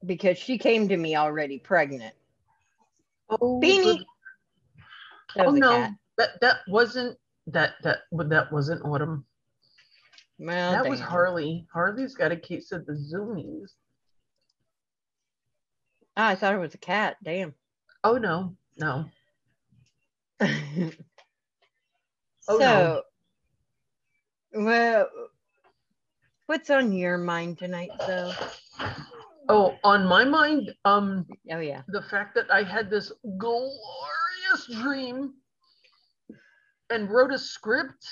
because 0.06 0.38
she 0.38 0.58
came 0.58 0.88
to 0.90 0.98
me 0.98 1.16
already 1.16 1.60
pregnant. 1.60 2.14
Oh, 3.30 3.60
Beanie. 3.62 4.00
Oh 5.40 5.52
no, 5.52 5.70
cat. 5.70 5.92
that 6.18 6.30
that 6.42 6.58
wasn't 6.68 7.18
that 7.48 7.74
that 7.84 8.00
but 8.12 8.30
that 8.30 8.52
wasn't 8.52 8.84
Autumn. 8.86 9.26
Well, 10.38 10.72
that 10.72 10.88
was. 10.88 11.00
Harley. 11.00 11.66
Harley's 11.74 12.16
got 12.16 12.32
a 12.32 12.38
case 12.38 12.72
of 12.72 12.86
the 12.86 12.94
zoomies. 12.94 13.70
Ah, 16.16 16.30
I 16.30 16.36
thought 16.36 16.54
it 16.54 16.60
was 16.60 16.76
a 16.76 16.80
cat. 16.80 17.18
Damn. 17.24 17.54
Oh 18.04 18.18
no, 18.18 18.56
no. 18.78 19.06
so, 20.42 20.48
Oh, 22.50 22.58
no. 22.58 23.02
well, 24.54 25.10
what's 26.46 26.70
on 26.70 26.92
your 26.92 27.18
mind 27.18 27.58
tonight, 27.58 27.92
though? 28.06 28.34
Oh, 29.50 29.78
on 29.84 30.06
my 30.06 30.24
mind, 30.24 30.74
um, 30.86 31.26
Oh 31.52 31.60
yeah. 31.60 31.82
the 31.88 32.02
fact 32.02 32.36
that 32.36 32.50
I 32.52 32.64
had 32.64 32.90
this 32.90 33.12
glorious 33.38 34.68
dream 34.72 35.34
and 36.90 37.10
wrote 37.10 37.34
a 37.34 37.38
script 37.38 38.06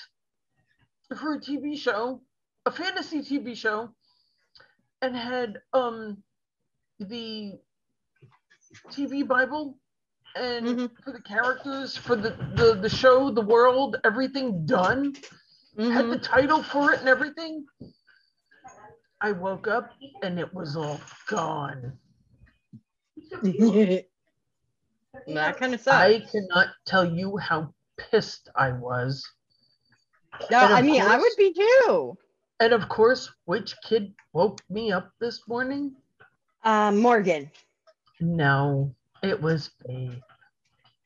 for 1.18 1.34
a 1.36 1.40
TV 1.40 1.78
show, 1.78 2.22
a 2.66 2.72
fantasy 2.72 3.20
TV 3.22 3.56
show, 3.56 3.90
and 5.02 5.16
had 5.16 5.62
um 5.74 6.24
the 7.00 7.60
TV 8.90 9.24
Bible 9.28 9.78
and 10.36 10.66
Mhm. 10.66 10.92
for 11.04 11.12
the 11.12 11.22
characters, 11.22 11.98
for 11.98 12.16
the, 12.16 12.32
the 12.56 12.76
the 12.82 12.90
show, 12.90 13.32
the 13.32 13.42
world, 13.42 13.98
everything 14.04 14.66
done. 14.66 15.16
Had 15.78 16.10
the 16.10 16.20
title 16.20 16.62
for 16.64 16.92
it 16.94 17.00
and 17.00 17.10
everything. 17.10 17.66
I 19.22 19.32
woke 19.32 19.68
up 19.68 19.92
and 20.24 20.40
it 20.40 20.52
was 20.54 20.76
all 20.76 21.00
gone. 21.28 21.94
that 23.32 24.06
kind 25.58 25.74
of 25.74 25.80
sucks. 25.82 25.96
I 25.96 26.20
cannot 26.32 26.68
tell 26.86 27.06
you 27.06 27.38
how 27.38 27.74
pissed 27.98 28.50
I 28.56 28.72
was. 28.72 29.24
no, 30.50 30.58
I 30.60 30.82
mean, 30.82 31.02
I 31.02 31.18
would 31.18 31.34
be 31.38 31.54
too. 31.54 32.18
And 32.60 32.74
of 32.74 32.90
course, 32.90 33.32
which 33.46 33.76
kid 33.88 34.14
woke 34.34 34.60
me 34.70 34.92
up 34.92 35.12
this 35.20 35.48
morning? 35.48 35.94
Um, 36.64 36.98
Morgan. 36.98 37.50
No, 38.20 38.94
it 39.24 39.40
was 39.42 39.72
Faith, 39.86 40.22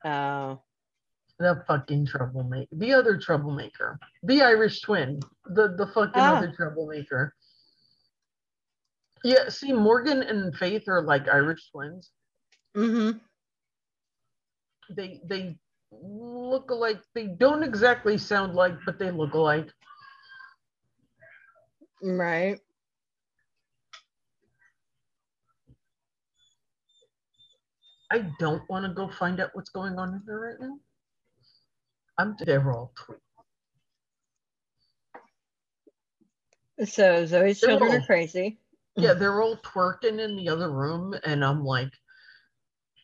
Oh. 0.03 0.61
the 1.39 1.63
fucking 1.67 2.05
troublemaker, 2.07 2.67
the 2.73 2.93
other 2.93 3.17
troublemaker, 3.17 3.97
the 4.23 4.41
Irish 4.41 4.81
twin, 4.81 5.21
the 5.45 5.75
the 5.77 5.87
fucking 5.87 6.21
Ah. 6.21 6.37
other 6.37 6.51
troublemaker. 6.51 7.33
Yeah, 9.25 9.49
see, 9.49 9.73
Morgan 9.73 10.21
and 10.21 10.55
Faith 10.55 10.87
are 10.87 11.01
like 11.01 11.27
Irish 11.27 11.71
twins. 11.71 12.11
Mm-hmm. 12.77 13.17
they 14.95 15.19
they 15.27 15.57
look 15.91 16.69
alike. 16.69 17.01
They 17.15 17.25
don't 17.39 17.63
exactly 17.63 18.19
sound 18.19 18.53
like, 18.53 18.75
but 18.85 18.99
they 18.99 19.09
look 19.09 19.33
alike. 19.33 19.71
Right. 22.03 22.59
I 28.11 28.19
don't 28.39 28.61
want 28.69 28.85
to 28.85 28.93
go 28.93 29.09
find 29.09 29.39
out 29.39 29.49
what's 29.53 29.69
going 29.71 29.97
on 29.97 30.09
in 30.13 30.21
there 30.27 30.39
right 30.39 30.55
now. 30.59 30.77
I'm 32.17 32.35
they're 32.45 32.71
all 32.71 32.93
tweet. 32.95 33.17
So 36.87 37.25
Zoe's 37.25 37.59
They're 37.59 37.69
children 37.71 37.91
all- 37.91 37.97
are 37.97 38.05
crazy. 38.05 38.59
Yeah, 38.97 39.09
mm-hmm. 39.09 39.19
they're 39.19 39.41
all 39.41 39.57
twerking 39.57 40.19
in 40.19 40.35
the 40.35 40.49
other 40.49 40.71
room, 40.71 41.15
and 41.25 41.43
I'm 41.43 41.63
like, 41.63 41.91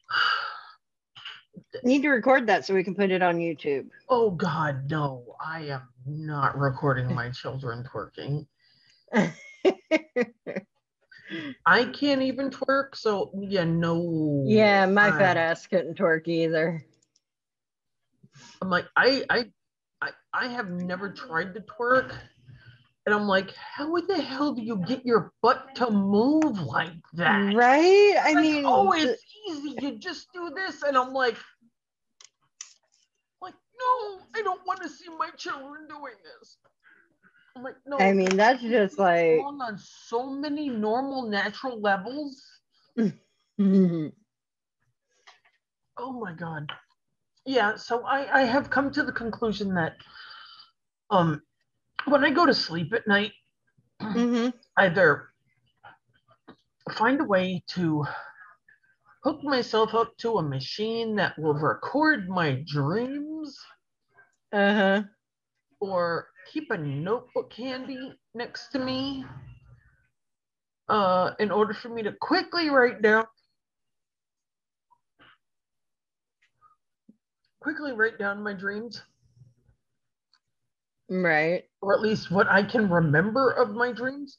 Need 1.83 2.03
to 2.03 2.10
record 2.10 2.48
that 2.48 2.65
so 2.65 2.74
we 2.74 2.83
can 2.83 2.95
put 2.95 3.12
it 3.12 3.21
on 3.21 3.38
YouTube. 3.38 3.88
oh 4.10 4.31
God, 4.31 4.89
no, 4.89 5.36
I 5.43 5.62
am 5.62 5.81
not 6.05 6.57
recording 6.57 7.13
my 7.13 7.29
children 7.29 7.83
twerking. 7.83 8.45
I 11.65 11.86
can't 11.86 12.21
even 12.21 12.50
twerk, 12.50 12.95
so 12.95 13.31
yeah, 13.39 13.63
no. 13.63 14.43
yeah, 14.45 14.86
my 14.86 15.07
I- 15.07 15.17
fat 15.17 15.38
ass 15.38 15.67
couldn't 15.67 15.98
twerk 15.98 16.27
either. 16.27 16.86
I'm 18.62 18.69
like, 18.69 18.86
I, 18.95 19.24
I, 19.29 19.45
I, 20.01 20.10
I 20.33 20.48
have 20.48 20.69
never 20.69 21.12
tried 21.12 21.53
to 21.55 21.62
twerk, 21.62 22.13
and 23.05 23.15
I'm 23.15 23.27
like, 23.27 23.53
how 23.55 24.00
the 24.00 24.22
hell 24.22 24.53
do 24.53 24.62
you 24.62 24.77
get 24.86 25.05
your 25.05 25.34
butt 25.41 25.75
to 25.75 25.89
move 25.89 26.62
like 26.62 26.93
that? 27.13 27.53
Right? 27.55 28.15
I 28.22 28.34
Like, 28.36 28.43
mean, 28.43 28.65
oh, 28.65 28.93
it's 28.93 29.24
easy. 29.50 29.75
You 29.79 29.98
just 29.98 30.31
do 30.34 30.51
this, 30.55 30.84
and 30.84 30.98
I'm 30.98 31.13
like, 31.13 31.38
like, 33.41 33.53
no, 33.53 34.20
I 34.36 34.41
don't 34.43 34.65
want 34.67 34.81
to 34.84 34.89
see 34.89 35.10
my 35.17 35.29
children 35.38 35.88
doing 35.88 36.13
this. 36.24 36.58
I'm 37.55 37.63
like, 37.63 37.75
no. 37.86 37.98
I 37.98 38.13
mean, 38.13 38.38
that's 38.38 38.62
just 38.62 39.00
like, 39.00 39.39
on 39.39 39.77
so 39.77 40.29
many 40.29 40.70
normal, 40.70 41.24
natural 41.24 41.79
levels. 41.79 42.41
Oh 45.98 46.13
my 46.13 46.34
god. 46.34 46.72
Yeah, 47.46 47.75
so 47.75 48.03
I, 48.05 48.41
I 48.41 48.43
have 48.43 48.70
come 48.70 48.91
to 48.91 49.03
the 49.03 49.12
conclusion 49.12 49.74
that 49.75 49.98
um 51.12 51.41
when 52.05 52.24
I 52.24 52.31
go 52.31 52.46
to 52.46 52.53
sleep 52.53 52.93
at 52.93 53.08
night, 53.08 53.34
Mhm. 54.01 54.53
either 54.77 55.34
find 56.91 57.22
a 57.22 57.25
way 57.25 57.63
to 57.67 58.05
hook 59.24 59.43
myself 59.43 59.93
up 59.93 60.17
to 60.17 60.38
a 60.38 60.43
machine 60.43 61.15
that 61.15 61.38
will 61.38 61.53
record 61.53 62.27
my 62.27 62.63
dreams 62.67 63.60
uh-huh. 64.51 65.03
or 65.79 66.29
keep 66.51 66.72
a 66.72 66.77
notebook 66.77 67.53
handy 67.53 68.20
next 68.34 68.70
to 68.70 68.79
me 68.79 69.25
uh, 70.89 71.34
in 71.39 71.51
order 71.51 71.74
for 71.74 71.89
me 71.89 72.01
to 72.01 72.12
quickly 72.13 72.70
write 72.70 73.01
down 73.01 73.27
quickly 77.60 77.93
write 77.93 78.17
down 78.17 78.41
my 78.41 78.53
dreams 78.53 79.03
Right. 81.12 81.63
or 81.82 81.94
at 81.94 82.01
least 82.01 82.32
what 82.32 82.48
I 82.48 82.63
can 82.63 82.89
remember 82.89 83.51
of 83.51 83.72
my 83.72 83.91
dreams 83.91 84.38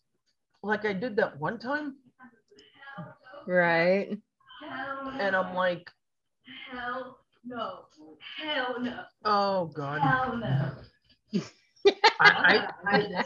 like 0.62 0.85
I 0.87 0.93
did 0.95 1.17
that 1.17 1.38
one 1.38 1.59
time 1.59 1.97
Right. 3.47 4.17
And 5.19 5.37
I'm 5.37 5.55
like 5.55 5.91
Hell 6.71 7.19
no. 7.45 7.81
Hell 8.38 8.81
no. 8.81 9.05
oh 9.25 9.67
god 9.67 10.00
Hell 10.00 10.37
no. 10.37 11.43
I, 12.21 12.69
I, 12.87 13.25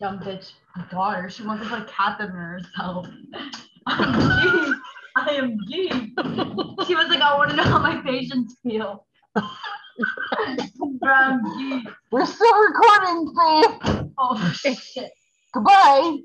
dumb 0.00 0.20
bitch 0.20 0.52
daughter. 0.90 1.28
She 1.30 1.42
wants 1.42 1.64
to 1.64 1.68
put 1.68 1.82
a 1.82 1.84
catheter 1.84 2.30
in 2.58 2.64
herself. 2.64 3.06
I'm 3.86 4.42
geek. 4.42 4.74
I 5.16 5.30
am 5.34 5.58
geek. 5.66 5.92
She 6.86 6.94
was 6.94 7.08
like, 7.08 7.20
I 7.20 7.36
want 7.36 7.50
to 7.50 7.56
know 7.56 7.62
how 7.64 7.78
my 7.78 8.00
patients 8.02 8.56
feel. 8.62 9.06
Bro, 11.00 11.10
I'm 11.12 11.84
we're 12.10 12.26
still 12.26 12.60
recording 12.60 13.34
Faith. 13.34 14.06
Oh 14.18 14.52
shit. 14.54 15.10
goodbye 15.54 16.18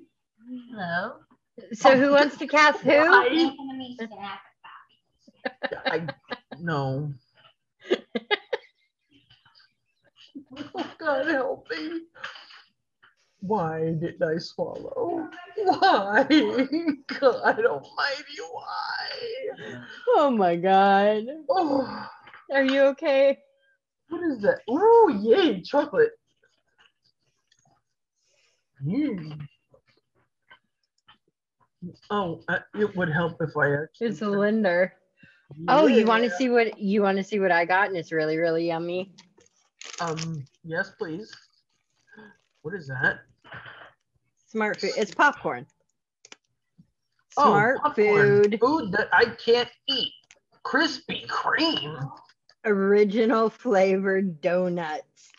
Hello. 0.72 1.14
So 1.74 1.98
who 1.98 2.12
wants 2.12 2.38
to 2.38 2.48
cast 2.48 2.82
who? 2.82 2.92
Hi. 2.92 3.52
I 5.88 6.10
no. 6.60 7.14
oh 10.76 10.92
God, 11.00 11.28
help 11.28 11.68
me. 11.72 12.02
Why 13.42 13.94
did 14.00 14.22
I 14.22 14.38
swallow? 14.38 15.28
Why? 15.58 16.24
God 17.20 17.66
almighty, 17.66 18.38
why? 18.52 19.80
Oh 20.16 20.30
my 20.32 20.56
god. 20.56 21.24
Oh, 21.50 22.10
Are 22.52 22.64
you 22.66 22.82
okay? 22.94 23.40
What 24.12 24.24
is 24.24 24.42
that? 24.42 24.60
Ooh, 24.70 25.20
yay, 25.22 25.62
chocolate. 25.62 26.12
Mm. 28.86 29.40
Oh, 32.10 32.42
uh, 32.50 32.60
it 32.76 32.94
would 32.98 33.10
help 33.10 33.38
if 33.40 33.56
I 33.56 33.72
actually. 33.74 34.08
It's 34.08 34.22
a 34.22 34.26
Lindor. 34.26 34.92
Oh, 35.70 35.88
you 35.88 36.06
want 36.06 36.24
to 36.26 36.30
see 36.30 36.50
what 36.50 36.78
you 36.78 37.02
want 37.02 37.18
to 37.20 37.24
see 37.24 37.40
what 37.40 37.52
I 37.52 37.64
got 37.64 37.88
and 37.88 37.96
it's 37.96 38.12
really 38.12 38.38
really 38.38 38.68
yummy. 38.68 39.14
Um, 40.02 40.46
yes, 40.66 40.92
please. 40.98 41.34
What 42.64 42.74
is 42.76 42.88
that? 42.88 43.20
Smart 44.48 44.82
food. 44.82 44.92
It's 44.98 45.14
popcorn. 45.14 45.66
Oh, 47.38 47.52
Smart 47.52 47.82
popcorn. 47.82 48.44
food. 48.44 48.60
Food 48.60 48.92
that 48.92 49.08
I 49.14 49.26
can't 49.44 49.70
eat. 49.88 50.12
Krispy 50.66 51.26
Kreme. 51.28 52.12
Original 52.64 53.50
flavored 53.50 54.42
donuts. 54.42 55.32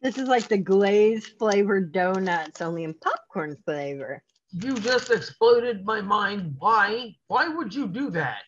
This 0.00 0.16
is 0.16 0.28
like 0.28 0.48
the 0.48 0.58
glazed 0.58 1.38
flavored 1.38 1.92
donuts, 1.92 2.62
only 2.62 2.84
in 2.84 2.94
popcorn 2.94 3.56
flavor. 3.64 4.22
You 4.52 4.74
just 4.78 5.10
exploded 5.10 5.84
my 5.84 6.00
mind. 6.00 6.54
Why? 6.58 7.14
Why 7.26 7.48
would 7.48 7.74
you 7.74 7.86
do 7.86 8.10
that? 8.10 8.42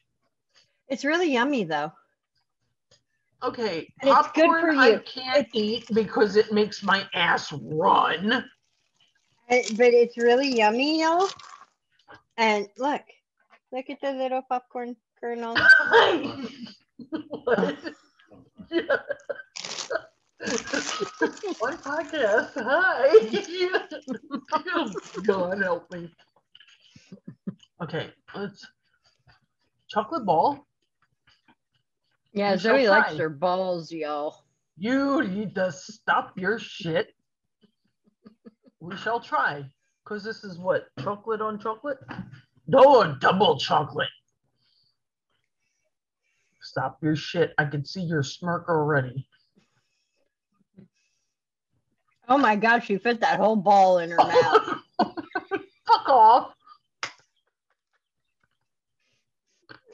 It's 0.89 1.05
really 1.05 1.33
yummy 1.33 1.65
though. 1.65 1.93
Okay, 3.43 3.89
And 4.01 4.11
it's 4.11 4.29
popcorn 4.29 4.79
I 4.79 4.99
can't 4.99 5.49
eat 5.53 5.87
because 5.93 6.37
it 6.37 6.53
makes 6.53 6.83
my 6.85 7.09
ass 7.13 7.53
run. 7.53 8.33
Uh, 8.33 8.43
But 9.49 9.93
it's 9.93 10.17
really 10.17 10.57
yummy, 10.57 11.03
y'all. 11.03 11.29
And 12.37 12.69
look, 12.79 13.03
look 13.73 13.91
at 13.91 14.01
the 14.01 14.13
little 14.13 14.43
popcorn 14.43 14.97
kernel. 15.21 15.57
What? 17.11 17.77
Yeah. 18.71 18.97
My 21.61 21.73
podcast. 21.77 22.51
Hi. 22.57 23.09
Oh, 24.75 24.93
God 25.25 25.63
help 25.63 25.93
me. 25.93 26.11
Okay, 27.83 28.11
let's 28.35 28.67
chocolate 29.89 30.25
ball. 30.25 30.67
Yeah, 32.33 32.53
We 32.53 32.59
shall 32.59 32.77
Zoe 32.77 32.89
likes 32.89 33.09
try. 33.11 33.19
her 33.19 33.29
balls, 33.29 33.93
y'all. 33.93 34.45
You 34.79 35.23
need 35.29 35.55
to 35.57 35.71
stop 35.71 36.33
your 36.37 36.59
shit. 36.59 37.09
We 38.81 38.97
shall 38.97 39.21
try. 39.21 39.65
Because 40.03 40.25
this 40.25 40.43
is 40.45 40.59
what? 40.59 40.87
Chocolate 41.01 41.41
on 41.41 41.59
chocolate? 41.61 41.99
No, 42.67 43.15
double 43.21 43.59
chocolate. 43.59 44.09
Stop 46.73 46.99
your 47.03 47.15
shit. 47.15 47.53
I 47.59 47.67
can 47.67 47.85
see 47.85 48.01
your 48.01 48.23
smirk 48.23 48.67
already. 48.67 49.29
Oh 52.31 52.39
my 52.39 52.57
gosh, 52.57 52.87
she 52.87 52.97
fit 52.97 53.21
that 53.21 53.39
whole 53.39 53.57
ball 53.57 53.99
in 53.99 54.11
her 54.11 54.17
mouth. 54.25 54.79
Fuck 55.87 56.09
off. 56.09 56.55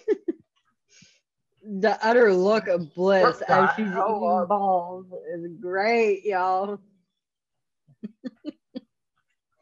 the 1.80 1.98
utter 2.00 2.32
look 2.32 2.68
of 2.68 2.94
bliss 2.94 3.42
as 3.48 3.70
she's 3.74 3.86
eating 3.86 3.92
hell? 3.92 4.46
balls 4.48 5.06
is 5.34 5.48
great, 5.60 6.24
y'all. 6.24 6.78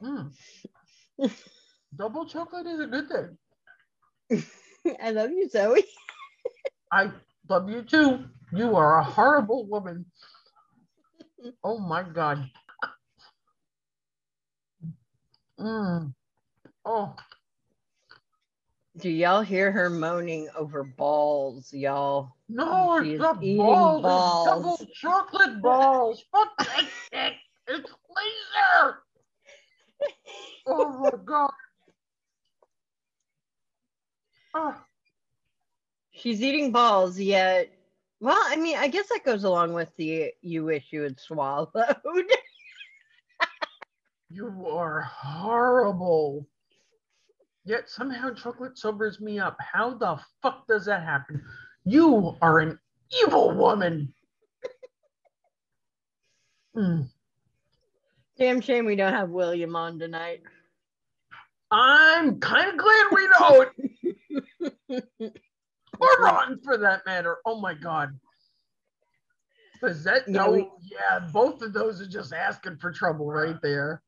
Mm. 0.02 0.32
Double 1.96 2.26
chocolate 2.26 2.66
is 2.66 2.80
a 2.80 2.86
good 2.86 3.08
thing. 3.08 3.38
I 5.00 5.12
love 5.12 5.30
you, 5.30 5.48
Zoe. 5.48 5.82
I 6.92 7.10
love 7.48 7.68
you 7.68 7.82
too. 7.82 8.24
You 8.52 8.76
are 8.76 8.98
a 8.98 9.04
horrible 9.04 9.66
woman. 9.66 10.06
Oh 11.62 11.78
my 11.78 12.02
God. 12.02 12.48
Mm. 15.60 16.12
Oh, 16.84 17.14
Do 18.98 19.10
y'all 19.10 19.42
hear 19.42 19.70
her 19.72 19.90
moaning 19.90 20.48
over 20.56 20.84
balls, 20.84 21.72
y'all? 21.72 22.30
No, 22.48 23.00
She's 23.02 23.14
it's 23.14 23.20
not 23.20 23.40
balls. 23.40 24.02
balls. 24.02 24.44
Double 24.46 24.86
chocolate 24.94 25.60
balls. 25.60 26.24
Fuck 26.32 26.48
that 26.58 26.84
shit. 27.12 27.32
It's 27.68 27.90
laser. 28.16 28.94
Oh 30.66 30.98
my 30.98 31.10
god. 31.24 31.50
Ah, 34.54 34.84
She's 36.16 36.42
eating 36.42 36.72
balls, 36.72 37.16
yet. 37.18 37.72
Well, 38.20 38.38
I 38.48 38.56
mean, 38.56 38.76
I 38.78 38.88
guess 38.88 39.08
that 39.08 39.24
goes 39.24 39.44
along 39.44 39.74
with 39.74 39.94
the 39.96 40.32
you 40.40 40.64
wish 40.64 40.86
you 40.90 41.02
had 41.02 41.20
swallowed. 41.20 41.68
you 44.30 44.66
are 44.66 45.02
horrible. 45.02 46.48
Yet 47.66 47.90
somehow 47.90 48.32
chocolate 48.32 48.78
sobers 48.78 49.20
me 49.20 49.38
up. 49.38 49.58
How 49.60 49.92
the 49.92 50.18
fuck 50.40 50.66
does 50.66 50.86
that 50.86 51.02
happen? 51.02 51.42
You 51.84 52.38
are 52.40 52.60
an 52.60 52.78
evil 53.22 53.52
woman. 53.52 54.14
Mm. 56.74 57.10
Damn 58.38 58.60
shame 58.60 58.86
we 58.86 58.96
don't 58.96 59.12
have 59.12 59.28
William 59.30 59.76
on 59.76 59.98
tonight. 59.98 60.42
I'm 61.70 62.38
kind 62.38 62.70
of 62.70 62.76
glad 62.76 63.06
we 63.12 63.28
don't. 63.38 63.72
or 66.00 66.08
Ron 66.24 66.60
for 66.62 66.76
that 66.78 67.04
matter. 67.06 67.38
Oh 67.44 67.60
my 67.60 67.74
god. 67.74 68.18
Because 69.74 70.02
that 70.04 70.26
Yeah, 70.26 70.44
no, 70.44 70.50
we- 70.52 70.70
yeah, 70.90 71.28
both 71.32 71.60
of 71.62 71.72
those 71.72 72.00
are 72.00 72.06
just 72.08 72.32
asking 72.32 72.78
for 72.78 72.90
trouble 72.92 73.26
right 73.30 73.60
there. 73.62 74.02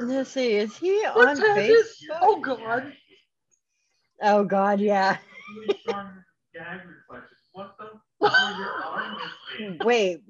Let's 0.00 0.30
see, 0.30 0.54
is 0.56 0.76
he 0.76 1.04
on 1.06 1.36
Facebook? 1.36 2.18
Oh 2.20 2.40
god. 2.40 2.92
Oh 4.22 4.44
God, 4.44 4.80
yeah. 4.80 5.18
Gag 5.86 6.80
reflexes. 6.86 7.38
What 7.52 7.76
the? 7.78 8.00
Your 8.20 8.82
arm 8.84 9.16
is 9.24 9.30
big. 9.58 9.84
Wait, 9.84 10.22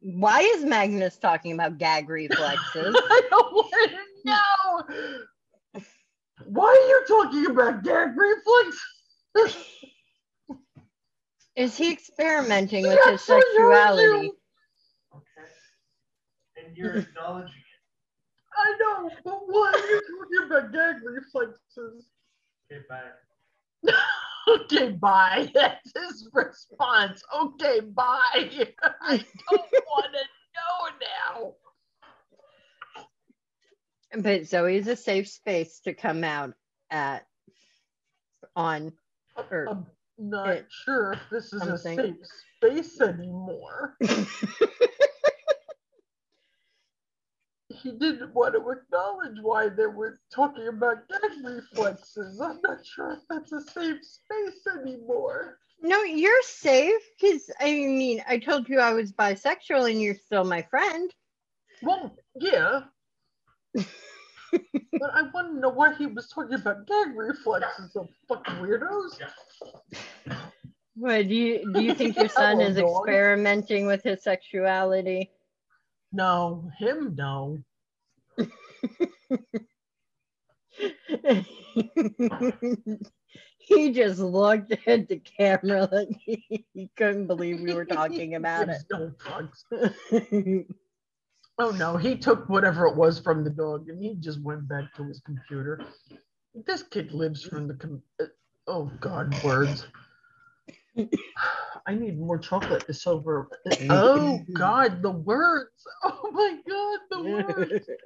why 0.00 0.40
is 0.40 0.64
Magnus 0.64 1.18
talking 1.18 1.52
about 1.52 1.76
gag 1.76 2.08
reflexes? 2.08 2.96
I 2.98 3.22
don't 3.30 3.52
want 3.52 3.90
to 3.90 4.30
know. 5.74 5.80
Why 6.46 6.66
are 6.68 6.88
you 6.88 7.04
talking 7.06 7.46
about 7.50 7.82
gag 7.82 8.16
reflex? 8.16 8.78
Is 11.56 11.76
he 11.76 11.90
experimenting 11.92 12.86
with 12.86 13.02
his 13.04 13.22
sexuality? 13.22 14.32
Okay. 15.14 15.48
And 16.62 16.76
you're 16.76 16.96
acknowledging 16.96 17.48
it. 17.48 17.76
I 18.58 18.76
know, 18.78 19.10
but 19.24 19.40
what 19.46 19.74
are 19.74 19.86
you 19.86 20.00
talking 20.00 20.46
about 20.46 20.72
gag 20.72 20.96
reflexes? 21.02 22.08
Okay, 22.70 22.82
bye. 22.88 23.92
Okay, 24.48 24.90
bye. 24.92 25.50
That's 25.54 25.92
his 25.92 26.28
response. 26.32 27.20
Okay, 27.36 27.80
bye. 27.80 28.22
I 28.34 29.16
don't 29.50 29.72
want 29.72 30.12
to 30.12 30.22
know 30.54 31.52
now. 34.14 34.22
But 34.22 34.46
Zoe's 34.46 34.86
a 34.86 34.94
safe 34.94 35.28
space 35.28 35.80
to 35.80 35.94
come 35.94 36.22
out 36.22 36.54
at 36.90 37.26
on 38.54 38.92
or 39.50 39.66
I'm 39.68 39.86
not 40.18 40.48
it- 40.48 40.66
sure 40.70 41.12
if 41.12 41.20
this 41.30 41.52
is 41.52 41.62
a 41.62 41.78
safe 41.78 42.16
space 42.60 43.00
anymore. 43.00 43.96
He 47.68 47.90
didn't 47.92 48.34
want 48.34 48.54
to 48.54 48.70
acknowledge 48.70 49.38
why 49.42 49.68
they 49.68 49.86
were 49.86 50.18
talking 50.34 50.68
about 50.68 51.08
gag 51.08 51.44
reflexes. 51.44 52.40
I'm 52.40 52.60
not 52.62 52.84
sure 52.86 53.12
if 53.12 53.20
that's 53.28 53.52
a 53.52 53.60
safe 53.60 54.04
space 54.04 54.66
anymore. 54.80 55.58
No, 55.82 56.02
you're 56.02 56.42
safe 56.42 57.00
because 57.20 57.50
I 57.60 57.66
mean 57.72 58.22
I 58.26 58.38
told 58.38 58.68
you 58.68 58.78
I 58.80 58.92
was 58.92 59.12
bisexual 59.12 59.90
and 59.90 60.00
you're 60.00 60.14
still 60.14 60.44
my 60.44 60.62
friend. 60.62 61.12
Well, 61.82 62.16
yeah. 62.34 62.82
but 64.92 65.10
I 65.14 65.22
want 65.34 65.54
to 65.54 65.60
know 65.60 65.68
why 65.70 65.94
he 65.94 66.06
was 66.06 66.28
talking 66.28 66.54
about 66.54 66.86
gag 66.86 67.16
reflexes 67.16 67.96
of 67.96 68.08
fucking 68.28 68.54
weirdos. 68.56 69.18
What 70.94 71.28
do 71.28 71.34
you 71.34 71.72
do 71.72 71.82
you 71.82 71.94
think 71.94 72.16
your 72.16 72.28
son 72.30 72.60
is 72.60 72.78
experimenting 72.78 73.86
with 73.86 74.02
his 74.02 74.22
sexuality? 74.22 75.30
No, 76.12 76.70
him 76.78 77.14
no. 77.16 77.58
he 83.58 83.92
just 83.92 84.20
looked 84.20 84.72
at 84.86 85.08
the 85.08 85.18
camera 85.18 85.88
like 85.90 86.08
he 86.24 86.90
couldn't 86.96 87.26
believe 87.26 87.60
we 87.60 87.74
were 87.74 87.84
talking 87.84 88.34
about 88.36 88.68
Gives 88.68 88.86
No 88.90 89.10
fucks. 89.18 89.64
it. 89.70 90.66
Oh 91.58 91.70
no, 91.70 91.96
he 91.96 92.16
took 92.16 92.48
whatever 92.48 92.86
it 92.86 92.96
was 92.96 93.18
from 93.18 93.42
the 93.42 93.50
dog 93.50 93.88
and 93.88 94.02
he 94.02 94.14
just 94.16 94.42
went 94.42 94.68
back 94.68 94.94
to 94.96 95.04
his 95.04 95.20
computer. 95.20 95.80
This 96.66 96.82
kid 96.82 97.12
lives 97.12 97.42
from 97.44 97.66
the 97.68 97.74
com- 97.74 98.02
oh 98.66 98.90
god, 99.00 99.42
words. 99.42 99.86
I 101.86 101.94
need 101.94 102.18
more 102.18 102.38
chocolate. 102.38 102.84
It's 102.88 103.06
over. 103.06 103.48
Oh 103.90 104.44
god, 104.52 105.02
the 105.02 105.10
words. 105.10 105.70
Oh 106.02 106.30
my 106.32 106.58
god, 106.68 106.98
the 107.10 107.22
words. 107.24 107.88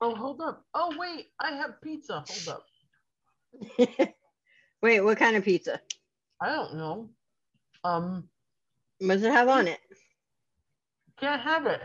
Oh, 0.00 0.14
hold 0.14 0.40
up. 0.40 0.64
Oh 0.74 0.94
wait, 0.96 1.26
I 1.40 1.50
have 1.56 1.80
pizza. 1.82 2.24
Hold 2.28 2.48
up. 2.48 2.66
Wait, 4.80 5.00
what 5.00 5.18
kind 5.18 5.34
of 5.36 5.42
pizza? 5.44 5.80
I 6.40 6.50
don't 6.50 6.76
know. 6.76 7.10
Um, 7.82 8.28
What 9.00 9.14
does 9.14 9.24
it 9.24 9.32
have 9.32 9.48
on 9.48 9.66
it? 9.66 9.80
can't 11.20 11.42
have 11.42 11.66
it. 11.66 11.80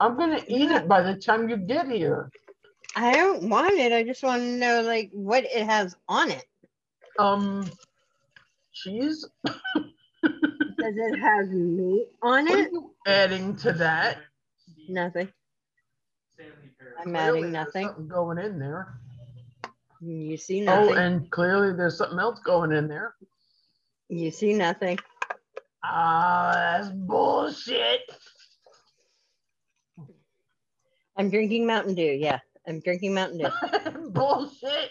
I'm 0.00 0.16
gonna 0.16 0.40
eat 0.48 0.70
it 0.70 0.88
by 0.88 1.02
the 1.02 1.14
time 1.14 1.48
you 1.48 1.56
get 1.58 1.86
here. 1.88 2.30
I 2.96 3.12
don't 3.14 3.48
want 3.48 3.74
it. 3.74 3.92
I 3.92 4.02
just 4.02 4.22
want 4.22 4.40
to 4.42 4.56
know 4.56 4.82
like 4.82 5.10
what 5.12 5.44
it 5.44 5.64
has 5.66 5.94
on 6.08 6.30
it. 6.30 6.44
Um, 7.18 7.70
cheese. 8.72 9.28
Does 9.44 10.96
it 10.96 11.18
have 11.20 11.48
meat 11.50 12.08
on 12.22 12.48
What 12.48 12.58
are 12.58 12.62
it? 12.62 12.72
you 12.72 12.94
adding 13.06 13.54
to 13.56 13.72
that? 13.72 14.18
Nothing. 14.88 15.28
I'm 16.98 17.12
Clearly 17.12 17.38
adding 17.40 17.52
nothing. 17.52 17.86
something 17.88 18.08
going 18.08 18.38
in 18.38 18.58
there. 18.58 18.98
You 20.00 20.36
see 20.38 20.62
nothing. 20.62 20.94
Oh, 20.94 20.98
and 20.98 21.30
clearly 21.30 21.76
there's 21.76 21.98
something 21.98 22.18
else 22.18 22.40
going 22.40 22.72
in 22.72 22.88
there. 22.88 23.14
You 24.08 24.30
see 24.30 24.54
nothing. 24.54 24.98
Ah, 25.84 26.52
that's 26.54 26.88
bullshit. 26.90 28.10
I'm 31.20 31.28
drinking 31.28 31.66
Mountain 31.66 31.96
Dew. 31.96 32.16
Yeah, 32.18 32.38
I'm 32.66 32.80
drinking 32.80 33.12
Mountain 33.12 33.40
Dew. 33.40 34.08
bullshit. 34.08 34.90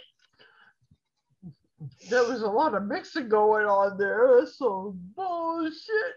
There 2.07 2.23
was 2.23 2.43
a 2.43 2.47
lot 2.47 2.75
of 2.75 2.85
mixing 2.85 3.29
going 3.29 3.65
on 3.65 3.97
there. 3.97 4.37
That's 4.37 4.59
so 4.59 4.93
bullshit. 5.15 6.13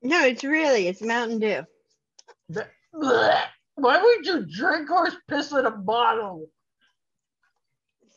No, 0.00 0.24
it's 0.24 0.42
really 0.42 0.88
it's 0.88 1.02
Mountain 1.02 1.40
Dew. 1.40 1.64
That-. 2.48 2.70
Why 3.74 4.00
would 4.00 4.24
you 4.24 4.46
drink 4.46 4.88
horse 4.88 5.16
piss 5.28 5.52
in 5.52 5.66
a 5.66 5.70
bottle? 5.70 6.46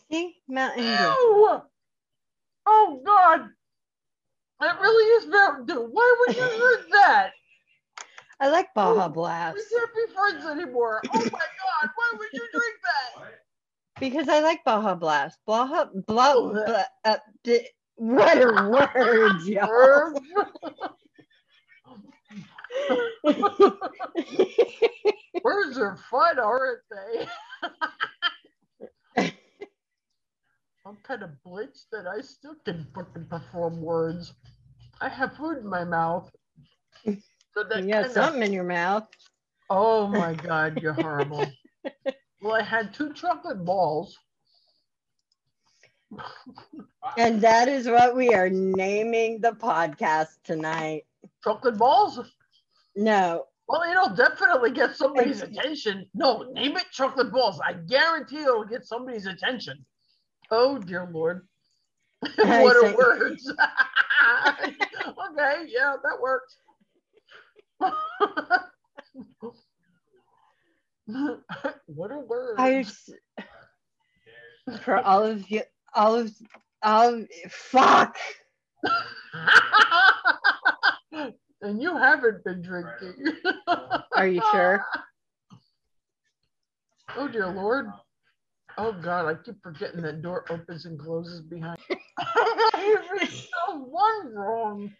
See, 0.09 0.37
Mountain 0.47 0.85
Dew. 0.85 1.03
Ew! 1.03 1.61
Oh 2.65 3.01
God! 3.05 3.49
That 4.61 4.79
really 4.79 5.03
is 5.21 5.27
Mountain 5.27 5.65
Dew. 5.65 5.89
Why 5.91 6.15
would 6.19 6.37
you 6.37 6.43
drink 6.43 6.93
that? 6.93 7.31
I 8.39 8.49
like 8.49 8.67
Baja 8.75 9.07
Blast. 9.09 9.55
We 9.55 9.61
Blast 9.61 9.71
can't 9.71 9.95
be 9.95 10.05
friends 10.13 10.45
anymore. 10.61 11.01
Oh 11.11 11.27
my 11.31 11.39
God! 11.39 11.89
Why 11.95 12.13
would 12.17 12.27
you 12.33 12.47
drink 12.51 12.75
that? 12.83 13.13
Because 13.99 14.29
I 14.29 14.39
like 14.41 14.63
Baja 14.63 14.93
Blast. 14.95 15.39
Baja 15.47 15.85
blah, 16.05 16.33
Oh, 16.35 16.51
blah 16.51 16.83
uh, 17.03 17.17
d- 17.43 17.67
what 17.95 18.37
are 18.37 18.53
words, 18.71 19.49
y'all? 19.49 20.13
Words 25.43 25.77
are 25.77 25.97
fun, 26.11 26.39
aren't 26.39 26.81
they? 26.91 27.27
I'm 30.85 30.97
kind 31.03 31.23
of 31.23 31.31
bleached 31.43 31.87
that 31.91 32.07
I 32.07 32.21
still 32.21 32.55
can 32.65 32.87
fucking 32.95 33.25
perform 33.25 33.81
words. 33.81 34.33
I 35.01 35.09
have 35.09 35.35
food 35.37 35.57
in 35.59 35.67
my 35.67 35.83
mouth. 35.83 36.29
So 37.57 37.63
that 37.63 37.83
you 37.85 37.89
got 37.89 38.11
something 38.11 38.43
in 38.43 38.53
your 38.53 38.65
mouth. 38.65 39.07
Oh 39.71 40.07
my 40.07 40.33
God, 40.43 40.79
you're 40.79 40.93
horrible. 40.93 41.43
well, 42.39 42.53
I 42.53 42.61
had 42.61 42.93
two 42.93 43.13
chocolate 43.13 43.65
balls. 43.65 44.15
And 47.17 47.41
that 47.41 47.67
is 47.67 47.87
what 47.87 48.15
we 48.15 48.35
are 48.35 48.51
naming 48.51 49.41
the 49.41 49.53
podcast 49.53 50.37
tonight. 50.43 51.05
Chocolate 51.43 51.79
balls? 51.79 52.19
No, 52.95 53.45
Well, 53.67 53.81
it'll 53.89 54.15
definitely 54.15 54.69
get 54.69 54.95
somebody's 54.95 55.41
attention. 55.41 56.05
No, 56.13 56.43
name 56.53 56.77
it 56.77 56.85
chocolate 56.91 57.31
balls. 57.31 57.59
I 57.65 57.73
guarantee 57.73 58.43
it'll 58.43 58.65
get 58.65 58.85
somebody's 58.85 59.25
attention. 59.25 59.83
Oh 60.51 60.77
dear 60.77 61.09
Lord. 61.11 61.47
What 62.37 62.77
are 62.77 62.95
words? 62.95 63.51
okay, 65.31 65.65
yeah, 65.67 65.95
that 66.03 66.21
works. 66.21 66.57
what 71.87 72.11
are 72.11 72.19
words? 72.19 72.55
I 72.57 72.83
just, 72.83 73.11
for 74.81 74.99
all 74.99 75.23
of 75.23 75.49
you, 75.49 75.61
all 75.93 76.15
of, 76.15 76.33
all 76.83 77.13
of, 77.13 77.27
fuck. 77.49 78.17
and 81.61 81.81
you 81.81 81.95
haven't 81.95 82.43
been 82.43 82.61
drinking. 82.61 83.13
Are 84.15 84.27
you 84.27 84.41
sure? 84.51 84.85
Oh 87.15 87.27
dear 87.27 87.47
Lord. 87.47 87.87
Oh 88.77 88.91
God, 88.91 89.25
I 89.25 89.33
keep 89.43 89.55
forgetting 89.63 90.01
that 90.03 90.21
door 90.21 90.45
opens 90.49 90.85
and 90.85 90.99
closes 90.99 91.41
behind. 91.41 91.79
Even 91.89 93.27
spelled 93.27 93.89
one 93.89 94.33
wrong. 94.33 94.91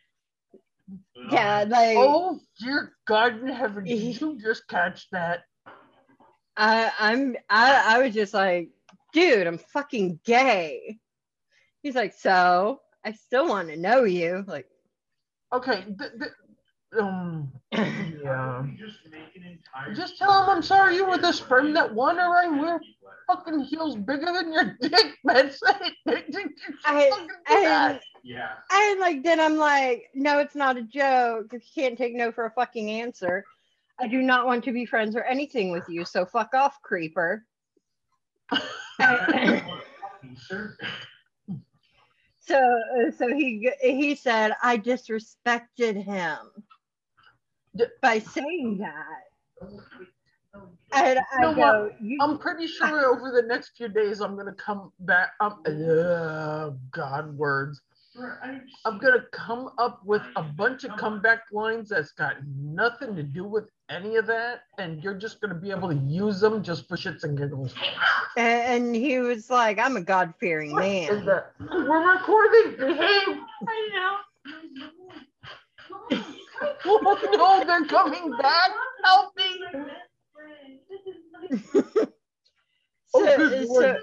Yeah, 1.32 1.66
like 1.68 1.98
Oh 1.98 2.40
dear 2.60 2.94
God 3.06 3.40
in 3.42 3.48
heaven, 3.48 3.84
did 3.86 4.22
you 4.22 4.40
just 4.40 4.68
catch 4.68 5.10
that? 5.12 5.44
I, 6.56 6.92
I'm, 7.00 7.36
I, 7.50 7.96
I 7.96 8.00
was 8.04 8.14
just 8.14 8.34
like, 8.34 8.70
dude, 9.14 9.46
I'm 9.46 9.58
fucking 9.60 10.20
gay. 10.26 10.98
He's 11.84 11.96
like, 11.96 12.14
so 12.14 12.82
I 13.06 13.12
still 13.12 13.48
want 13.48 13.70
to 13.70 13.78
know 13.78 14.04
you. 14.06 14.44
Like, 14.48 14.68
Okay, 15.54 15.84
th- 15.84 16.12
th- 16.20 16.32
um, 17.00 17.52
yeah. 17.72 18.66
Just 18.78 19.00
make 19.12 19.36
an 19.36 19.44
entire. 19.44 19.94
Just 19.94 20.18
tell 20.18 20.44
him 20.44 20.50
I'm 20.50 20.62
sorry 20.62 20.96
you 20.96 21.06
were 21.06 21.18
the 21.18 21.32
sperm 21.32 21.74
that 21.74 21.94
won, 21.94 22.20
or 22.20 22.38
I 22.38 22.48
will 22.48 22.80
fucking 23.28 23.60
heels 23.66 23.96
bigger 23.96 24.32
than 24.32 24.54
your 24.54 24.78
dick. 24.82 25.16
That's 25.24 25.60
it. 25.62 25.94
I, 26.86 27.10
Fucking 27.10 27.28
do 27.28 27.34
that. 27.48 27.92
and, 27.92 28.00
Yeah. 28.24 28.50
and 28.72 29.00
like, 29.00 29.24
then 29.24 29.40
I'm 29.40 29.58
like, 29.58 30.10
no, 30.14 30.40
it's 30.40 30.56
not 30.56 30.78
a 30.78 30.82
joke. 30.82 31.52
You 31.52 31.60
can't 31.76 31.98
take 31.98 32.16
no 32.16 32.32
for 32.32 32.46
a 32.46 32.52
fucking 32.52 32.90
answer, 32.90 33.44
I 34.00 34.08
do 34.08 34.22
not 34.22 34.46
want 34.46 34.64
to 34.66 34.72
be 34.72 34.86
friends 34.86 35.16
or 35.16 35.24
anything 35.24 35.72
with 35.72 35.84
you. 35.90 36.06
So 36.06 36.26
fuck 36.26 36.54
off, 36.54 36.82
creeper. 36.82 37.46
So, 42.40 42.56
uh, 42.56 43.12
so 43.12 43.28
he 43.28 43.70
he 43.82 44.16
said 44.16 44.54
I 44.64 44.78
disrespected 44.78 46.02
him 46.02 46.38
D- 46.56 46.64
by 48.02 48.20
saying 48.20 48.78
that, 48.80 49.72
and 50.94 51.20
I 51.34 51.42
know 51.42 51.56
go, 51.56 51.92
you, 52.02 52.18
I'm 52.22 52.38
pretty 52.38 52.68
sure 52.68 53.06
over 53.16 53.32
the 53.32 53.48
next 53.48 53.78
few 53.78 53.88
days 53.88 54.22
I'm 54.22 54.36
gonna 54.36 54.54
come 54.54 54.92
back 55.00 55.32
up. 55.40 55.60
Uh, 55.68 56.72
God 56.92 57.38
words. 57.38 57.82
I'm 58.86 58.98
gonna 58.98 59.26
come 59.32 59.70
up 59.78 60.02
with 60.04 60.24
a 60.36 60.42
bunch 60.42 60.84
of 60.84 60.96
comeback 60.98 61.44
lines 61.52 61.90
that's 61.90 62.12
got 62.14 62.38
nothing 62.48 63.16
to 63.16 63.24
do 63.24 63.44
with 63.44 63.66
any 63.90 64.16
of 64.16 64.26
that, 64.28 64.62
and 64.80 65.04
you're 65.04 65.14
just 65.14 65.40
gonna 65.40 65.56
be 65.56 65.70
able 65.72 65.90
to 65.90 65.96
use 65.96 66.40
them 66.40 66.64
just 66.64 66.88
for 66.88 66.98
shits 66.98 67.24
and 67.24 67.38
giggles. 67.38 67.76
and 68.38 68.96
he 68.96 69.20
was 69.20 69.50
like, 69.50 69.78
I'm 69.78 69.98
a 69.98 70.02
God 70.02 70.34
fearing 70.40 70.72
Is 70.72 70.78
man. 70.78 71.26
that 71.26 71.52
we're 71.60 72.14
recording? 72.14 72.76
Behave. 72.78 73.38
I 73.68 73.90
know. 73.94 74.18
Oh 76.62 77.30
no, 77.34 77.66
they're 77.66 77.86
coming 77.86 78.32
back. 78.38 78.72
Help 79.04 79.34
me. 79.38 79.62
Oh, 83.14 83.26
So, 83.26 83.38
good 83.38 83.68
so, 83.68 83.98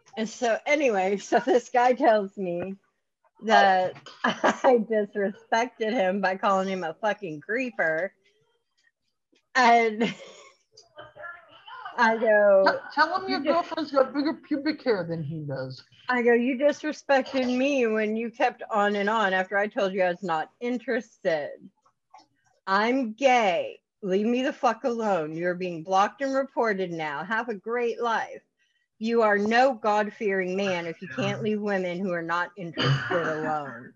and 0.16 0.28
so 0.28 0.58
anyway, 0.66 1.16
so 1.18 1.40
this 1.40 1.68
guy 1.70 1.92
tells 1.94 2.36
me 2.36 2.76
that 3.44 3.94
I 4.24 4.78
disrespected 4.90 5.92
him 5.92 6.20
by 6.20 6.36
calling 6.36 6.68
him 6.68 6.84
a 6.84 6.94
fucking 6.94 7.40
creeper, 7.40 8.12
and 9.54 10.14
I 11.98 12.16
go, 12.16 12.64
Tell- 12.64 12.82
Tell 12.94 13.20
him 13.20 13.28
your 13.28 13.40
girlfriend's 13.40 13.90
got 13.90 14.14
bigger 14.14 14.34
pubic 14.34 14.82
hair 14.82 15.04
than 15.08 15.22
he 15.22 15.40
does. 15.40 15.82
I 16.08 16.22
go, 16.22 16.32
you 16.32 16.56
disrespected 16.56 17.44
me 17.54 17.86
when 17.86 18.16
you 18.16 18.30
kept 18.30 18.62
on 18.70 18.96
and 18.96 19.10
on 19.10 19.34
after 19.34 19.58
I 19.58 19.66
told 19.66 19.92
you 19.92 20.02
I 20.02 20.08
was 20.08 20.22
not 20.22 20.50
interested. 20.60 21.50
I'm 22.66 23.12
gay. 23.12 23.80
Leave 24.02 24.26
me 24.26 24.42
the 24.42 24.52
fuck 24.52 24.84
alone. 24.84 25.34
You're 25.34 25.54
being 25.54 25.82
blocked 25.82 26.22
and 26.22 26.34
reported 26.34 26.92
now. 26.92 27.24
Have 27.24 27.48
a 27.48 27.54
great 27.54 28.00
life. 28.00 28.42
You 29.00 29.22
are 29.22 29.38
no 29.38 29.74
God 29.74 30.12
fearing 30.12 30.56
man 30.56 30.86
if 30.86 31.02
you 31.02 31.08
can't 31.08 31.42
leave 31.42 31.60
women 31.60 31.98
who 31.98 32.12
are 32.12 32.22
not 32.22 32.50
interested 32.56 33.26
alone. 33.28 33.92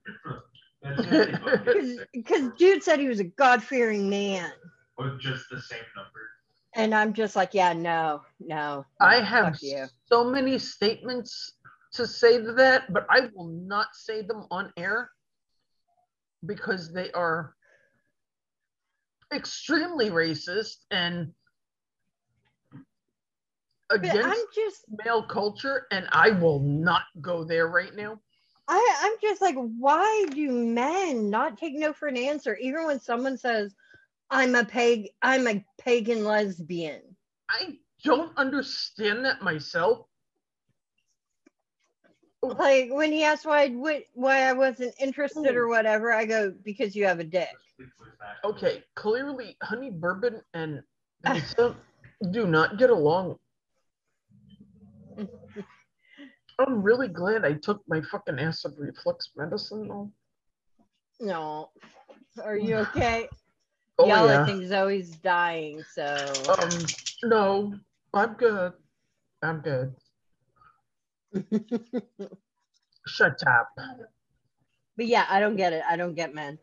Because 2.12 2.49
dude 2.59 2.83
said 2.83 2.99
he 2.99 3.09
was 3.09 3.21
a 3.21 3.25
God 3.25 3.62
fearing 3.62 4.11
man. 4.11 4.51
With 4.99 5.21
just 5.21 5.49
the 5.51 5.61
same 5.61 5.85
number. 5.97 6.32
And 6.75 6.95
I'm 6.95 7.13
just 7.13 7.37
like, 7.37 7.53
yeah, 7.53 7.73
no, 7.73 8.23
no. 8.41 8.87
I 9.01 9.19
no, 9.19 9.25
have 9.25 9.59
you. 9.61 9.87
so 10.07 10.25
many 10.25 10.59
statements 10.59 11.53
to 11.93 12.07
say 12.07 12.39
to 12.39 12.53
that, 12.53 12.93
but 12.93 13.07
I 13.11 13.29
will 13.35 13.49
not 13.49 13.89
say 13.93 14.23
them 14.23 14.47
on 14.51 14.73
air 14.77 15.11
because 16.47 16.93
they 16.93 17.11
are 17.13 17.55
extremely 19.33 20.11
racist 20.11 20.79
and 20.91 21.33
against 23.91 24.17
I'm 24.17 24.45
just 24.55 24.85
male 25.05 25.23
culture, 25.23 25.87
and 25.91 26.09
I 26.13 26.31
will 26.31 26.61
not 26.61 27.03
go 27.21 27.45
there 27.45 27.69
right 27.69 27.95
now. 27.95 28.19
I, 28.69 28.97
I'm 29.03 29.17
just 29.21 29.43
like, 29.43 29.57
why 29.57 30.27
do 30.31 30.51
men 30.51 31.29
not 31.29 31.59
take 31.59 31.75
no 31.75 31.93
for 31.93 32.09
an 32.09 32.17
answer, 32.17 32.57
even 32.57 32.87
when 32.87 33.01
someone 33.01 33.37
says, 33.37 33.75
"I'm 34.33 34.55
a 34.55 34.64
pag, 34.64 35.11
I'm 35.21 35.47
a 35.47 35.62
pagan 35.79 36.25
lesbian"? 36.25 37.03
I 37.51 37.79
don't 38.03 38.37
understand 38.38 39.27
that 39.27 39.42
myself. 39.42 40.07
Like 42.42 42.88
when 42.90 43.12
he 43.12 43.25
asked 43.25 43.45
why 43.45 43.64
I 43.64 44.05
why 44.14 44.49
I 44.49 44.55
wasn't 44.55 44.95
interested 44.99 45.55
or 45.55 45.68
whatever, 45.68 46.12
I 46.12 46.25
go 46.25 46.51
because 46.64 46.97
you 46.97 47.05
have 47.05 47.21
a 47.21 47.25
dick. 47.25 47.51
Okay, 48.42 48.83
clearly, 48.95 49.57
honey 49.62 49.90
bourbon 49.90 50.40
and 50.55 50.83
Lisa 51.31 51.77
do 52.31 52.47
not 52.47 52.79
get 52.79 52.88
along. 52.88 53.37
I'm 56.59 56.83
really 56.83 57.09
glad 57.09 57.45
I 57.45 57.53
took 57.53 57.83
my 57.87 58.01
fucking 58.01 58.38
acid 58.38 58.73
reflux 58.79 59.31
medicine 59.37 59.88
though. 59.88 60.11
No, 61.21 61.71
are 62.42 62.57
you 62.57 62.77
okay? 62.77 63.29
Oh 63.99 64.07
Y'all, 64.07 64.29
I 64.29 64.45
think 64.47 64.65
Zoe's 64.65 65.11
dying, 65.11 65.85
so 65.95 66.33
Um, 66.49 66.87
no, 67.25 67.75
I'm 68.15 68.35
good. 68.35 68.73
I'm 69.43 69.61
good. 69.61 69.95
Shut 73.07 73.43
up. 73.47 73.69
but 74.97 75.07
yeah, 75.07 75.27
I 75.29 75.41
don't 75.41 75.57
get 75.57 75.73
it. 75.73 75.83
I 75.89 75.97
don't 75.97 76.15
get 76.15 76.35
men. 76.35 76.59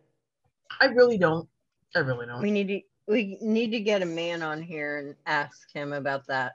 I 0.82 0.86
really 0.86 1.18
don't. 1.18 1.48
I 1.96 2.00
really 2.00 2.26
don't. 2.26 2.42
We 2.42 2.52
need 2.52 2.68
to 2.68 2.82
we 3.08 3.38
need 3.42 3.72
to 3.72 3.80
get 3.80 4.02
a 4.02 4.06
man 4.06 4.44
on 4.44 4.62
here 4.62 4.98
and 4.98 5.16
ask 5.26 5.74
him 5.74 5.94
about 5.94 6.28
that. 6.28 6.54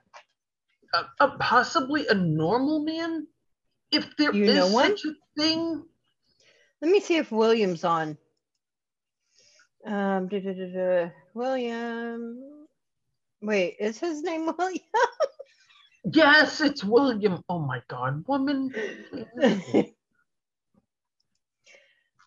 Uh, 0.92 1.02
uh, 1.18 1.36
possibly 1.38 2.06
a 2.08 2.14
normal 2.14 2.84
man, 2.84 3.26
if 3.90 4.16
there 4.16 4.30
is 4.30 4.36
You 4.36 4.54
know 4.54 4.68
one? 4.68 4.96
such 4.96 5.06
a 5.06 5.40
thing. 5.40 5.84
Let 6.80 6.90
me 6.90 7.00
see 7.00 7.16
if 7.16 7.32
William's 7.32 7.82
on. 7.84 8.16
Um, 9.84 10.28
duh, 10.28 10.40
duh, 10.40 10.52
duh, 10.54 10.66
duh. 10.72 11.10
William. 11.34 12.66
Wait, 13.42 13.76
is 13.78 13.98
his 13.98 14.22
name 14.22 14.46
William? 14.58 14.80
Yes, 16.12 16.60
it's 16.60 16.82
William. 16.84 17.42
Oh 17.48 17.58
my 17.58 17.82
God, 17.88 18.24
woman. 18.26 18.72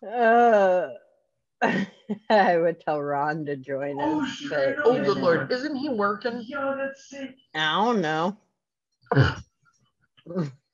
uh, 0.06 0.88
I 2.30 2.56
would 2.56 2.80
tell 2.80 3.02
Ron 3.02 3.44
to 3.46 3.56
join 3.56 3.96
Oh, 4.00 4.22
us, 4.22 4.28
sure. 4.30 4.74
but 4.76 4.76
Oh 4.84 4.94
good 4.94 5.16
know, 5.16 5.22
lord, 5.22 5.52
isn't 5.52 5.76
he 5.76 5.88
working? 5.88 6.42
Yo, 6.46 6.76
that's 6.76 7.08
sick. 7.10 7.36
I 7.54 7.84
don't 7.84 8.00
know. 8.00 8.36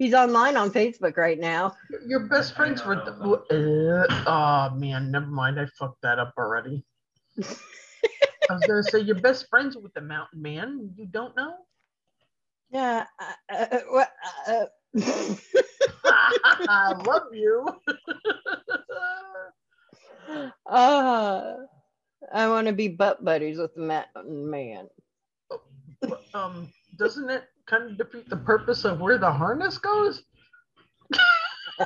He's 0.00 0.14
online 0.14 0.56
on 0.56 0.70
Facebook 0.70 1.18
right 1.18 1.38
now. 1.38 1.76
Your 2.06 2.20
best 2.20 2.56
friends 2.56 2.82
were. 2.86 2.94
The, 2.94 4.06
uh, 4.08 4.24
oh 4.26 4.74
man, 4.74 5.10
never 5.10 5.26
mind. 5.26 5.60
I 5.60 5.66
fucked 5.78 6.00
that 6.00 6.18
up 6.18 6.32
already. 6.38 6.86
I 7.44 8.54
was 8.54 8.62
gonna 8.66 8.82
say 8.82 9.00
your 9.00 9.20
best 9.20 9.46
friends 9.50 9.76
with 9.76 9.92
the 9.92 10.00
mountain 10.00 10.40
man. 10.40 10.90
You 10.96 11.04
don't 11.04 11.36
know? 11.36 11.52
Yeah. 12.70 13.04
Uh, 13.52 13.66
uh, 13.70 13.78
what? 13.90 14.10
Uh, 14.48 14.64
I 16.06 16.94
love 17.06 17.34
you. 17.34 17.68
Uh, 20.66 21.56
I 22.32 22.48
want 22.48 22.68
to 22.68 22.72
be 22.72 22.88
butt 22.88 23.22
buddies 23.22 23.58
with 23.58 23.74
the 23.74 23.82
mountain 23.82 24.48
man. 24.48 24.88
Um, 26.32 26.72
doesn't 26.96 27.28
it 27.28 27.44
kind 27.70 27.90
of 27.92 27.96
defeat 27.96 28.28
the 28.28 28.36
purpose 28.36 28.84
of 28.84 29.00
where 29.00 29.16
the 29.16 29.30
harness 29.30 29.78
goes? 29.78 30.24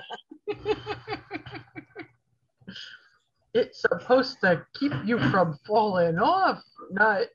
it's 3.54 3.82
supposed 3.82 4.40
to 4.40 4.64
keep 4.74 4.92
you 5.04 5.18
from 5.30 5.58
falling 5.66 6.18
off, 6.18 6.62
not, 6.90 7.26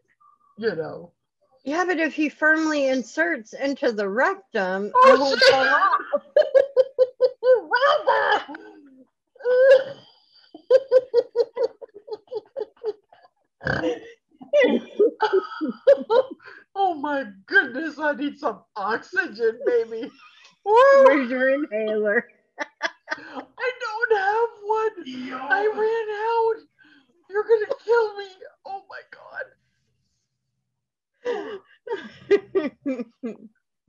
you 0.58 0.76
know. 0.76 1.12
Yeah, 1.64 1.86
but 1.86 2.00
if 2.00 2.16
he 2.16 2.30
firmly 2.30 2.88
inserts 2.88 3.54
into 3.54 3.92
the 3.92 4.10
rectum, 4.10 4.92
Oh, 4.96 5.16
I 5.16 5.20
won't 5.20 5.40
fall 5.44 5.68
off. 5.68 6.02
oh 16.82 16.94
my 16.96 17.26
goodness, 17.46 18.00
I 18.00 18.14
need 18.14 18.40
some 18.40 18.64
oxygen, 18.76 19.60
baby. 19.66 20.10
Where's 20.64 21.30
your 21.30 21.50
inhaler? 21.50 22.26
I 23.12 23.72
don't 23.82 24.14
have 24.18 24.50
one. 24.64 25.04
I 25.52 25.68
ran 25.76 26.10
out. 26.30 26.58
You're 27.30 27.44
gonna 27.44 27.68
kill 27.84 28.18
me. 28.18 28.28
Oh 28.66 28.84
my 28.90 29.02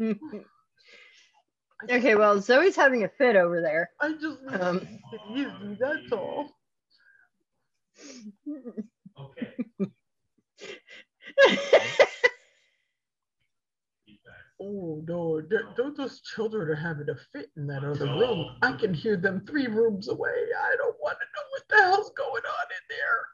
god. 0.03 0.11
okay, 1.91 2.15
well, 2.17 2.41
Zoe's 2.41 2.75
having 2.77 3.05
a 3.05 3.09
fit 3.09 3.37
over 3.37 3.63
there. 3.63 3.91
I 4.01 4.13
just 4.13 4.43
need 4.43 4.61
Um. 4.61 4.81
to 4.81 4.87
take 4.87 5.21
easy, 5.37 5.77
that's 5.79 6.13
all. 6.13 6.51
Okay. 9.19 9.55
Oh 14.61 15.03
no, 15.09 15.41
th- 15.41 15.63
th- 15.75 15.95
those 15.97 16.21
children 16.21 16.69
are 16.69 16.75
having 16.75 17.09
a 17.09 17.15
fit 17.33 17.51
in 17.57 17.67
that 17.69 17.83
other 17.83 18.05
room. 18.05 18.59
I 18.61 18.73
can 18.73 18.93
hear 18.93 19.17
them 19.17 19.43
three 19.47 19.67
rooms 19.67 20.09
away. 20.09 20.29
I 20.29 20.77
don't 20.77 21.01
want 21.01 21.17
to 21.19 21.25
know 21.35 21.43
what 21.51 21.67
the 21.69 21.77
hell's 21.77 22.11
going 22.11 22.43
on 22.45 22.67
in 22.71 22.83
there. 22.91 23.27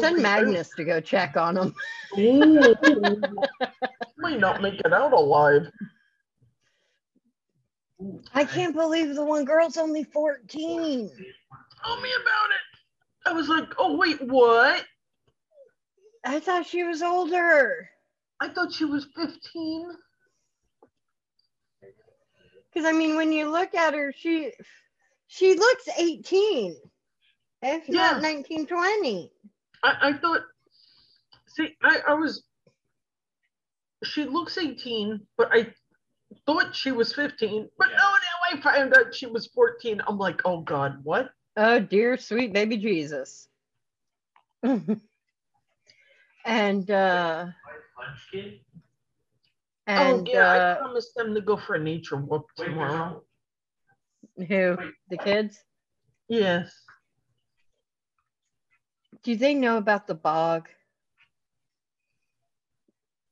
Send 0.00 0.22
Magnus 0.22 0.70
to 0.76 0.84
go 0.84 1.00
check 1.00 1.36
on 1.36 1.56
him. 1.56 1.74
Ooh. 2.18 2.76
Might 4.18 4.38
not 4.38 4.62
make 4.62 4.78
it 4.80 4.92
out 4.92 5.12
alive. 5.12 5.72
I 8.32 8.44
can't 8.44 8.76
believe 8.76 9.16
the 9.16 9.24
one 9.24 9.44
girl's 9.44 9.76
only 9.76 10.04
14. 10.04 11.10
Tell 11.84 12.00
me 12.00 12.10
about 12.22 12.50
it. 12.50 12.62
I 13.26 13.32
was 13.32 13.48
like, 13.48 13.74
oh 13.78 13.96
wait, 13.96 14.22
what? 14.22 14.86
I 16.24 16.38
thought 16.38 16.64
she 16.66 16.84
was 16.84 17.02
older. 17.02 17.90
I 18.40 18.48
thought 18.48 18.72
she 18.72 18.84
was 18.84 19.06
15. 19.16 19.90
Because 22.72 22.86
I 22.88 22.92
mean, 22.92 23.16
when 23.16 23.32
you 23.32 23.50
look 23.50 23.74
at 23.74 23.94
her, 23.94 24.12
she 24.16 24.52
she 25.26 25.54
looks 25.54 25.88
18, 25.98 26.76
if 27.62 27.88
Yeah. 27.88 28.12
not 28.12 28.22
19, 28.22 28.66
20. 28.66 29.32
I, 29.82 29.96
I 30.00 30.12
thought, 30.14 30.42
see, 31.46 31.76
I, 31.82 32.00
I 32.08 32.14
was, 32.14 32.44
she 34.04 34.24
looks 34.24 34.56
18, 34.58 35.20
but 35.36 35.48
I 35.52 35.72
thought 36.46 36.74
she 36.74 36.92
was 36.92 37.12
15. 37.14 37.68
But 37.78 37.88
no, 37.88 37.96
now 37.96 38.38
I 38.52 38.60
found 38.60 38.96
out 38.96 39.14
she 39.14 39.26
was 39.26 39.46
14. 39.48 40.00
I'm 40.06 40.18
like, 40.18 40.40
oh 40.44 40.60
God, 40.62 41.04
what? 41.04 41.30
Oh 41.56 41.80
dear, 41.80 42.16
sweet 42.16 42.52
baby 42.52 42.76
Jesus. 42.76 43.48
and 46.44 46.90
uh 46.90 47.46
Punch 47.98 48.30
kid? 48.30 48.60
and 49.86 50.28
oh 50.28 50.32
yeah, 50.32 50.50
I 50.50 50.58
uh 50.58 50.78
promised 50.78 51.14
them 51.14 51.34
to 51.34 51.40
go 51.40 51.56
for 51.56 51.74
a 51.74 51.82
nature 51.82 52.16
walk 52.16 52.46
tomorrow. 52.56 53.22
who 54.36 54.76
the 55.10 55.16
kids? 55.16 55.58
Yes. 56.28 56.72
Do 59.24 59.34
they 59.34 59.54
know 59.54 59.78
about 59.78 60.06
the 60.06 60.14
bog? 60.14 60.68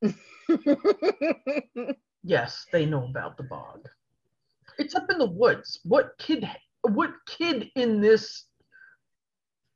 Yes, 2.27 2.65
they 2.73 2.85
know 2.85 3.05
about 3.05 3.37
the 3.37 3.43
bog. 3.43 3.87
It's 4.77 4.95
up 4.95 5.09
in 5.09 5.17
the 5.17 5.29
woods. 5.29 5.79
What 5.83 6.11
kid 6.19 6.45
what 6.81 7.11
kid 7.25 7.69
in 7.75 8.01
this 8.01 8.43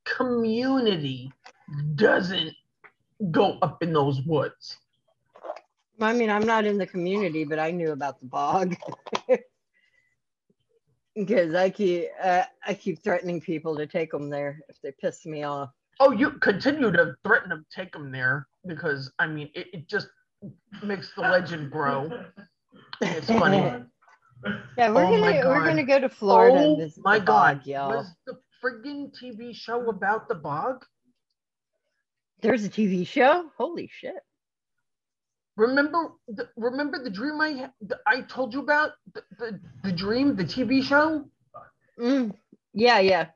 community 0.03 1.31
doesn't 1.95 2.53
go 3.31 3.57
up 3.61 3.81
in 3.81 3.93
those 3.93 4.21
woods? 4.23 4.77
I 6.01 6.13
mean, 6.13 6.29
I'm 6.29 6.45
not 6.45 6.65
in 6.65 6.77
the 6.77 6.87
community, 6.87 7.43
but 7.43 7.59
I 7.59 7.71
knew 7.71 7.91
about 7.91 8.19
the 8.19 8.27
bog. 8.27 8.75
Because 11.13 11.53
I 11.55 11.69
keep 11.69 12.07
uh, 12.23 12.43
I 12.65 12.73
keep 12.73 13.03
threatening 13.03 13.41
people 13.41 13.75
to 13.75 13.85
take 13.85 14.11
them 14.11 14.29
there 14.29 14.61
if 14.69 14.79
they 14.81 14.93
piss 14.93 15.25
me 15.25 15.43
off. 15.43 15.69
Oh, 15.99 16.11
you 16.11 16.31
continue 16.31 16.89
to 16.89 17.15
threaten 17.25 17.49
to 17.49 17.65
take 17.69 17.91
them 17.91 18.11
there 18.11 18.47
because 18.65 19.11
I 19.19 19.27
mean 19.27 19.49
it, 19.53 19.67
it 19.73 19.89
just 19.89 20.07
makes 20.81 21.11
the 21.13 21.21
legend 21.21 21.69
grow. 21.69 22.09
It's 23.01 23.27
funny. 23.39 23.83
Yeah, 24.77 24.89
we're 24.91 25.03
Oh 25.05 25.19
gonna 25.19 25.49
we're 25.49 25.65
gonna 25.65 25.83
go 25.83 25.99
to 25.99 26.07
Florida 26.07 26.59
oh 26.59 26.75
and 26.75 26.93
my 27.03 27.19
god, 27.19 27.57
bog, 27.57 27.67
y'all. 27.67 27.89
was 27.97 28.15
the 28.25 28.39
friggin' 28.63 29.11
TV 29.13 29.53
show 29.53 29.89
about 29.89 30.29
the 30.29 30.35
bog? 30.35 30.85
There's 32.41 32.63
a 32.63 32.69
TV 32.69 33.05
show. 33.05 33.51
Holy 33.57 33.89
shit! 33.93 34.23
Remember, 35.57 36.13
the, 36.29 36.49
remember 36.57 37.03
the 37.03 37.11
dream 37.11 37.41
I 37.41 37.69
the, 37.81 37.99
I 38.07 38.21
told 38.23 38.53
you 38.53 38.61
about 38.61 38.93
the, 39.13 39.23
the 39.39 39.61
the 39.83 39.91
dream, 39.91 40.35
the 40.35 40.43
TV 40.45 40.83
show. 40.83 41.25
Mm, 41.99 42.35
yeah, 42.73 42.99
yeah. 42.99 43.27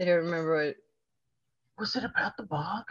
I 0.00 0.04
don't 0.06 0.24
remember 0.26 0.66
what. 0.66 0.76
Was 1.78 1.96
it 1.96 2.04
about 2.04 2.36
the 2.36 2.44
bog? 2.44 2.84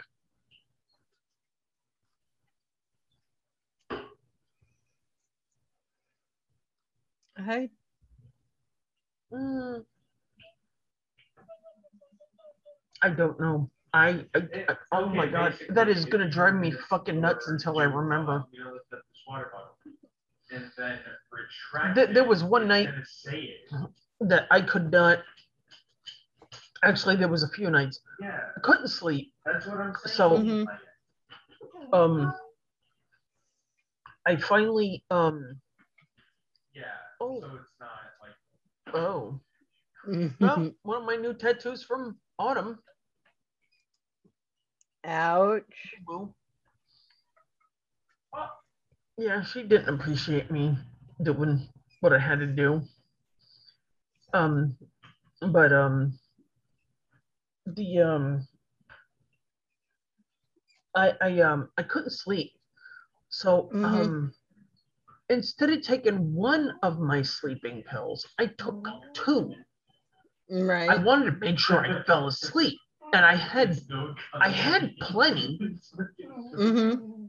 I 7.38 7.70
Mm. 9.32 9.84
I 13.02 13.10
don't 13.10 13.40
know. 13.40 13.70
I, 13.94 14.24
I, 14.34 14.40
I- 14.68 14.76
oh 14.92 15.06
my 15.06 15.28
god, 15.28 15.56
that 15.70 15.88
is 15.88 16.04
gonna 16.04 16.28
drive 16.28 16.54
me 16.56 16.72
fucking 16.90 17.20
nuts 17.20 17.46
until 17.48 17.78
I 17.78 17.84
remember. 17.84 18.44
You 18.50 18.64
know, 18.64 18.72
lift 18.72 18.92
up 18.92 19.00
water 19.28 19.50
bottle. 19.52 19.76
And 20.50 20.70
then 20.76 21.94
There, 21.94 22.06
there 22.12 22.24
was 22.24 22.42
one 22.44 22.66
night 22.68 22.88
then 22.90 23.04
say 23.06 23.40
it. 23.70 23.80
that 24.28 24.46
I 24.50 24.60
could 24.60 24.90
not. 24.90 25.20
Actually, 26.82 27.16
there 27.16 27.28
was 27.28 27.44
a 27.44 27.48
few 27.48 27.70
nights 27.70 28.00
Yeah, 28.20 28.40
I 28.56 28.60
couldn't 28.60 28.88
sleep. 28.88 29.32
that's 29.46 29.66
what 29.66 29.78
I'm 29.78 29.94
saying. 30.04 30.16
So- 30.16 30.38
Mhm. 30.38 30.66
Um, 31.92 32.34
I 34.26 34.36
finally 34.36 35.04
um 35.10 35.60
Yeah, 36.74 36.82
oh 37.20 37.40
so 37.40 37.46
it's 37.46 37.64
not 37.78 37.90
like. 38.20 38.94
oh 38.94 39.40
well, 40.40 40.72
one 40.82 40.98
of 41.02 41.04
my 41.06 41.16
new 41.16 41.32
tattoos 41.34 41.84
from 41.84 42.18
Autumn. 42.38 42.78
Ouch. 45.06 45.94
Well, 46.06 46.34
yeah, 49.18 49.42
she 49.42 49.62
didn't 49.62 49.94
appreciate 49.94 50.50
me 50.50 50.76
doing 51.22 51.68
what 52.00 52.12
I 52.12 52.18
had 52.18 52.40
to 52.40 52.46
do. 52.46 52.82
Um, 54.32 54.76
but 55.52 55.72
um, 55.72 56.18
the 57.66 58.00
um, 58.00 58.48
I 60.96 61.12
I 61.20 61.40
um 61.40 61.68
I 61.78 61.82
couldn't 61.82 62.10
sleep, 62.10 62.52
so 63.28 63.70
Mhm. 63.72 63.84
um, 63.84 64.34
instead 65.28 65.70
of 65.70 65.82
taking 65.82 66.34
one 66.34 66.72
of 66.82 66.98
my 66.98 67.22
sleeping 67.22 67.82
pills, 67.84 68.26
I 68.38 68.46
took 68.46 68.86
two. 69.12 69.54
Right. 70.50 70.90
I 70.90 70.96
wanted 70.96 71.30
to 71.30 71.38
make 71.38 71.58
sure 71.58 71.78
I 71.78 72.02
fell 72.04 72.26
asleep, 72.28 72.78
and 73.14 73.24
I 73.24 73.36
had 73.36 73.78
I 74.34 74.48
had 74.50 74.92
plenty. 75.00 75.78
hmm 76.56 77.26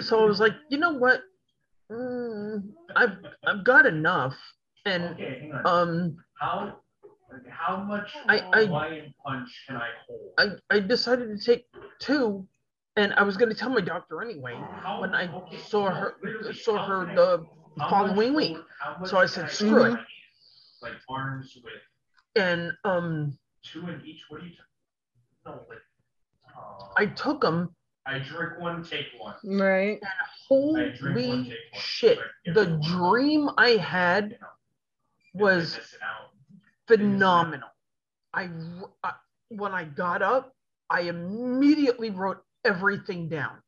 so 0.00 0.22
I 0.22 0.24
was 0.24 0.38
like, 0.40 0.52
you 0.68 0.78
know 0.78 0.92
what? 0.92 1.20
Mm, 1.90 2.70
I've 2.94 3.16
I've 3.46 3.64
got 3.64 3.86
enough, 3.86 4.34
and 4.84 5.04
Okay, 5.14 5.50
um, 5.64 6.16
How, 6.38 6.76
like, 7.32 7.48
how 7.48 7.76
much 7.78 8.10
I- 8.28 8.44
I- 8.52 8.66
Hawaiian 8.66 9.14
punch 9.24 9.48
can 9.66 9.76
I 9.76 9.88
hold? 10.06 10.20
I 10.70 10.76
I 10.76 10.80
decided 10.80 11.26
to 11.34 11.38
take 11.42 11.66
two, 11.98 12.46
and 12.96 13.14
I 13.14 13.22
was 13.22 13.36
gonna 13.38 13.54
tell 13.54 13.70
my 13.70 13.80
doctor 13.80 14.20
anyway 14.22 14.54
How- 14.82 15.00
when 15.00 15.14
I 15.14 15.32
okay, 15.32 15.56
saw 15.56 15.88
no, 15.88 15.94
her 15.94 16.52
saw 16.52 16.76
her 16.86 17.06
the 17.14 17.46
How 17.80 17.88
following 17.90 18.32
much 18.34 18.36
week. 18.36 18.56
hold- 18.56 18.66
how 18.80 18.96
much 19.00 19.08
So 19.10 19.16
I 19.18 19.26
said, 19.26 19.50
"Screw 19.50 19.84
it." 19.94 19.98
Like 20.82 20.92
arms 21.08 21.56
with 21.64 21.72
and 22.36 22.72
um, 22.84 23.38
Two 23.62 23.88
in 23.88 24.00
each. 24.04 24.22
What 24.28 24.42
are 24.42 24.44
you? 24.46 24.52
No, 24.52 24.54
like. 24.54 24.60
Oh. 24.60 24.67
I 26.96 27.06
took 27.06 27.40
them. 27.40 27.74
I 28.06 28.18
drink 28.18 28.58
one, 28.58 28.82
take 28.82 29.06
one. 29.18 29.34
Right. 29.44 30.00
Holy 30.48 30.92
drink 30.92 31.28
one, 31.28 31.44
take 31.44 31.52
one. 31.72 31.80
shit! 31.82 32.18
Like, 32.18 32.54
The 32.54 32.60
everyone- 32.62 32.80
dream 32.82 33.50
I 33.58 33.70
had 33.70 34.38
You 35.34 35.40
was 35.44 35.72
they're 35.72 35.80
missing 35.82 35.98
out. 36.02 36.30
phenomenal. 36.86 37.68
I, 38.34 38.44
r- 38.44 38.90
I 39.04 39.12
when 39.50 39.72
I 39.72 39.84
got 39.84 40.22
up, 40.22 40.54
I 40.90 41.02
immediately 41.02 42.10
wrote 42.10 42.42
everything 42.64 43.28
down, 43.28 43.62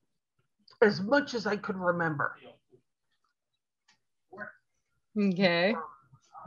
as 0.82 1.00
much 1.00 1.34
as 1.34 1.46
I 1.46 1.56
could 1.56 1.76
remember. 1.76 2.36
Okay. 5.18 5.74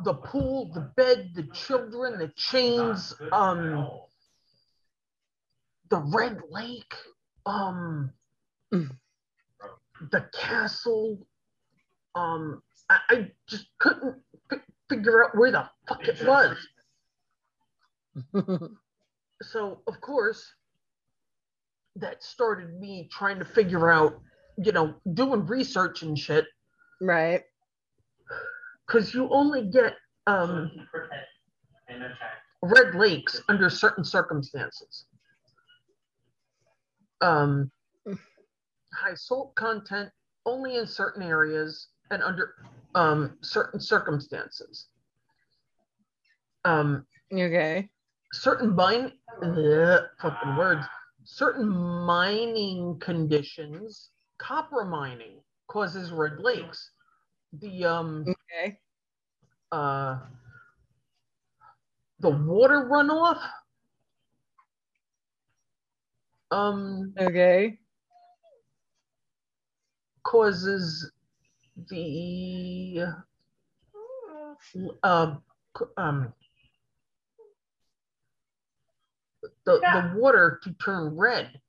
The 0.03 0.13
pool, 0.15 0.71
the 0.73 0.81
bed, 0.95 1.31
the 1.35 1.43
children, 1.53 2.17
the 2.17 2.29
chains, 2.29 3.11
Not 3.11 3.19
good 3.19 3.27
at 3.27 3.33
um, 3.33 3.77
all. 3.77 4.02
The 5.93 5.99
red 5.99 6.39
lake, 6.49 6.95
um, 7.45 8.11
Mm. 8.73 8.89
the 10.11 10.21
castle. 10.33 11.19
Um, 12.15 12.63
I, 12.89 12.97
I 13.09 13.31
just 13.47 13.67
couldn't 13.77 14.15
fi- 14.49 14.61
figure 14.89 15.23
out 15.23 15.37
where 15.37 15.51
the 15.51 15.69
fuck 15.87 16.07
it 16.07 16.19
was. 16.25 16.57
so 19.43 19.81
of 19.87 20.01
course 20.01 20.43
that 21.95 22.23
started 22.23 22.79
me 22.79 23.07
trying 23.11 23.37
to 23.39 23.45
figure 23.45 23.91
out 23.91 24.19
you 24.57 24.71
know 24.71 24.95
doing 25.13 25.45
research 25.47 26.01
and 26.03 26.17
shit 26.17 26.45
right. 27.01 27.41
because 28.87 29.13
you 29.15 29.27
only 29.31 29.65
get 29.65 29.95
um 30.27 30.71
Protect 30.91 31.27
and 31.87 32.03
attack. 32.03 32.37
red 32.61 32.93
lakes 32.95 33.41
under 33.49 33.67
certain 33.69 34.03
circumstances 34.03 35.05
um 37.23 37.71
high 38.93 39.15
salt 39.15 39.55
content 39.55 40.09
only 40.45 40.77
in 40.77 40.85
certain 40.85 41.23
areas 41.23 41.87
and 42.11 42.21
under 42.21 42.53
um 42.95 43.37
certain 43.41 43.79
circumstances 43.79 44.87
um 46.65 47.05
Okay. 47.31 47.89
certain 48.33 48.75
mine 48.75 49.13
fucking 50.21 50.55
words 50.57 50.85
certain 51.23 51.67
mining 51.67 52.99
conditions 52.99 54.11
copper 54.37 54.83
mining 54.85 55.39
causes 55.67 56.11
red 56.11 56.39
lakes 56.39 56.91
the 57.53 57.85
um 57.85 58.25
Okay. 58.27 58.77
uh 59.71 60.19
the 62.19 62.29
water 62.29 62.89
runoff 62.91 63.39
um 66.53 67.13
Okay. 67.19 67.79
causes 70.23 71.11
the 71.89 73.05
um 75.03 75.41
c- 75.77 75.85
um 75.97 76.33
the, 79.65 79.79
the 79.79 80.13
water 80.19 80.59
to 80.63 80.73
turn 80.73 81.17
red. 81.17 81.59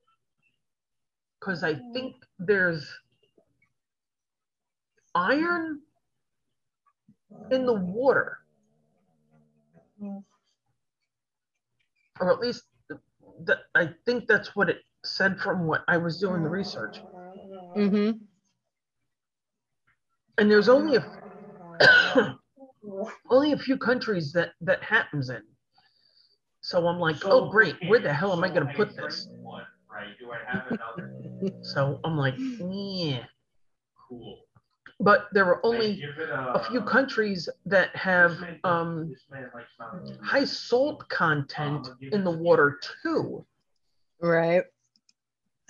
Because 1.40 1.62
I 1.64 1.74
think 1.92 2.16
there's 2.38 2.86
iron 5.14 5.80
in 7.50 7.66
the 7.66 7.74
water. 7.74 8.38
Or 12.20 12.32
at 12.32 12.38
least 12.40 12.64
that 13.46 13.58
I 13.74 13.90
think 14.06 14.26
that's 14.28 14.54
what 14.56 14.70
it 14.70 14.78
said 15.04 15.38
from 15.38 15.66
what 15.66 15.84
I 15.88 15.98
was 15.98 16.18
doing 16.20 16.42
the 16.42 16.48
research 16.50 17.04
Mm-hmm. 17.76 18.18
and 20.38 20.50
there's 20.50 20.68
only 20.68 20.96
a 20.96 21.06
only 23.30 23.52
a 23.52 23.58
few 23.58 23.76
countries 23.76 24.32
that 24.32 24.52
that 24.60 24.82
happens 24.82 25.28
in 25.30 25.42
so 26.60 26.86
i'm 26.86 26.98
like 27.00 27.16
oh 27.24 27.48
great 27.48 27.76
where 27.82 27.98
the 28.00 28.12
hell 28.12 28.32
am 28.32 28.44
i 28.44 28.48
going 28.48 28.66
to 28.66 28.72
put 28.72 28.96
this 28.96 29.28
One, 29.42 29.64
right? 29.92 30.14
Do 30.20 30.30
I 30.32 30.38
have 30.52 30.62
another? 30.70 31.10
so 31.62 32.00
i'm 32.04 32.16
like 32.16 32.34
yeah 32.38 33.24
Cool. 34.08 34.43
But 35.04 35.28
there 35.32 35.44
are 35.46 35.60
only 35.64 35.96
give 35.96 36.18
it 36.18 36.30
a 36.30 36.64
few 36.70 36.80
countries 36.82 37.48
that 37.66 37.94
have 37.94 38.38
This 38.40 38.58
um 38.64 39.10
this 39.10 39.24
man 39.30 39.50
likes 39.54 39.68
mountains. 39.78 40.18
high 40.22 40.44
salt 40.44 41.08
content 41.08 41.88
in 42.00 42.24
the 42.24 42.30
water 42.30 42.80
too 43.02 43.44
Right. 44.20 44.64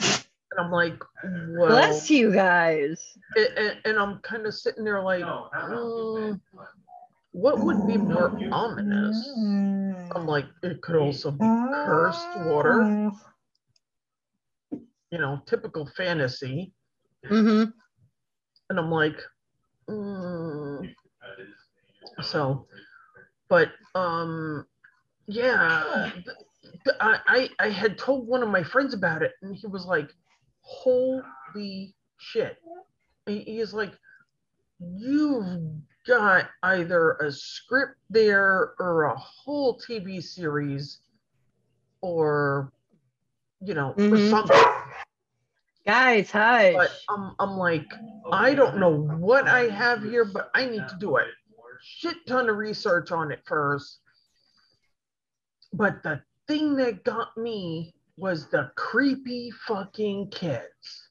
and 0.00 0.58
i'm 0.58 0.70
like 0.70 1.02
well 1.22 1.68
Bless 1.68 2.10
you 2.10 2.32
guys. 2.32 3.02
a- 3.36 3.60
a- 3.62 3.76
and, 3.88 3.98
i'm 3.98 4.18
kind 4.20 4.46
of 4.46 4.54
sitting 4.54 4.84
there 4.84 5.02
like 5.02 5.20
No, 5.20 5.48
I 5.52 5.60
don't 5.62 5.70
know. 5.70 5.80
mm, 6.34 6.40
what 7.32 7.58
would 7.60 7.86
be 7.86 7.96
more 7.98 8.30
ominous 8.52 9.18
i'm 10.14 10.26
like 10.26 10.46
it 10.62 10.80
could 10.82 10.96
also 10.96 11.30
be 11.32 11.44
cursed 11.84 12.28
water 12.36 13.10
you 15.10 15.18
know 15.18 15.40
typical 15.46 15.86
fantasy 15.96 16.72
Mm-hmm. 17.30 17.70
And 18.70 18.78
I'm 18.78 18.90
like, 18.90 19.16
mm, 19.88 20.94
So, 22.22 22.66
but 23.48 23.68
um, 23.94 24.66
yeah, 25.26 26.10
I, 27.00 27.18
I 27.26 27.50
I 27.58 27.68
had 27.70 27.98
told 27.98 28.26
one 28.26 28.42
of 28.42 28.48
my 28.48 28.62
friends 28.62 28.94
about 28.94 29.22
it, 29.22 29.32
and 29.42 29.54
he 29.54 29.66
was 29.66 29.84
like, 29.84 30.10
"Holy 30.62 31.94
shit!" 32.18 32.58
He, 33.26 33.40
he 33.40 33.60
is 33.60 33.74
like, 33.74 33.92
"You've 34.80 35.82
got 36.06 36.48
either 36.62 37.12
a 37.14 37.32
script 37.32 37.96
there 38.10 38.74
or 38.78 39.04
a 39.04 39.16
whole 39.16 39.78
TV 39.78 40.22
series, 40.22 41.00
or 42.00 42.72
you 43.60 43.74
know, 43.74 43.90
or 43.90 43.96
Mhm. 43.96 44.30
something." 44.30 44.64
Guys, 45.86 46.30
hush. 46.30 46.74
But 46.74 46.90
I'm 47.10 47.34
I'm 47.38 47.58
like, 47.58 47.86
I 48.32 48.54
don't 48.54 48.78
know 48.78 48.96
what 49.18 49.46
I 49.46 49.68
have 49.68 50.02
here, 50.02 50.24
but 50.24 50.50
I 50.54 50.64
need 50.66 50.88
to 50.88 50.96
do 50.98 51.18
a 51.18 51.24
shit 51.82 52.16
ton 52.26 52.48
of 52.48 52.56
research 52.56 53.12
on 53.12 53.30
it 53.30 53.42
first. 53.46 54.00
But 55.72 56.02
the 56.02 56.22
thing 56.48 56.76
that 56.76 57.04
got 57.04 57.36
me 57.36 57.94
was 58.16 58.48
the 58.48 58.70
creepy 58.76 59.50
fucking 59.66 60.30
kids 60.30 61.10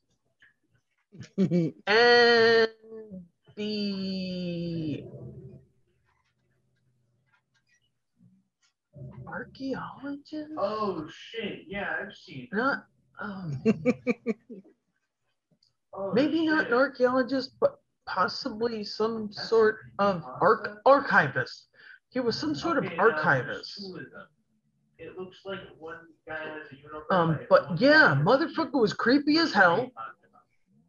and 1.38 2.70
the 3.56 5.04
archaeologist. 9.28 10.52
Oh 10.58 11.08
shit! 11.10 11.66
Yeah, 11.68 11.94
I've 12.02 12.16
seen. 12.16 12.48
Not 12.52 12.86
Oh, 15.96 16.12
maybe 16.12 16.46
not 16.46 16.68
an 16.68 16.74
archaeologist, 16.74 17.52
but 17.60 17.80
possibly 18.08 18.84
some 18.84 19.32
sort 19.32 19.78
of 20.00 20.24
arch- 20.42 20.76
archivist. 20.88 21.68
He 22.10 22.20
was 22.20 22.36
some 22.36 22.56
sort 22.56 22.78
of 22.80 22.92
archivist. 22.98 23.78
two 23.78 23.98
of 23.98 24.12
them. 24.12 24.28
It 24.98 25.18
looks 25.20 25.38
like 25.46 25.60
one 25.80 25.98
guy 26.28 26.40
has 26.40 26.68
a 26.72 26.76
unibrow 26.76 27.16
Um, 27.16 27.40
but 27.50 27.80
yeah, 27.80 28.20
motherfucker 28.20 28.80
was 28.80 28.94
creepy 28.94 29.38
as 29.38 29.54
hell. 29.54 29.92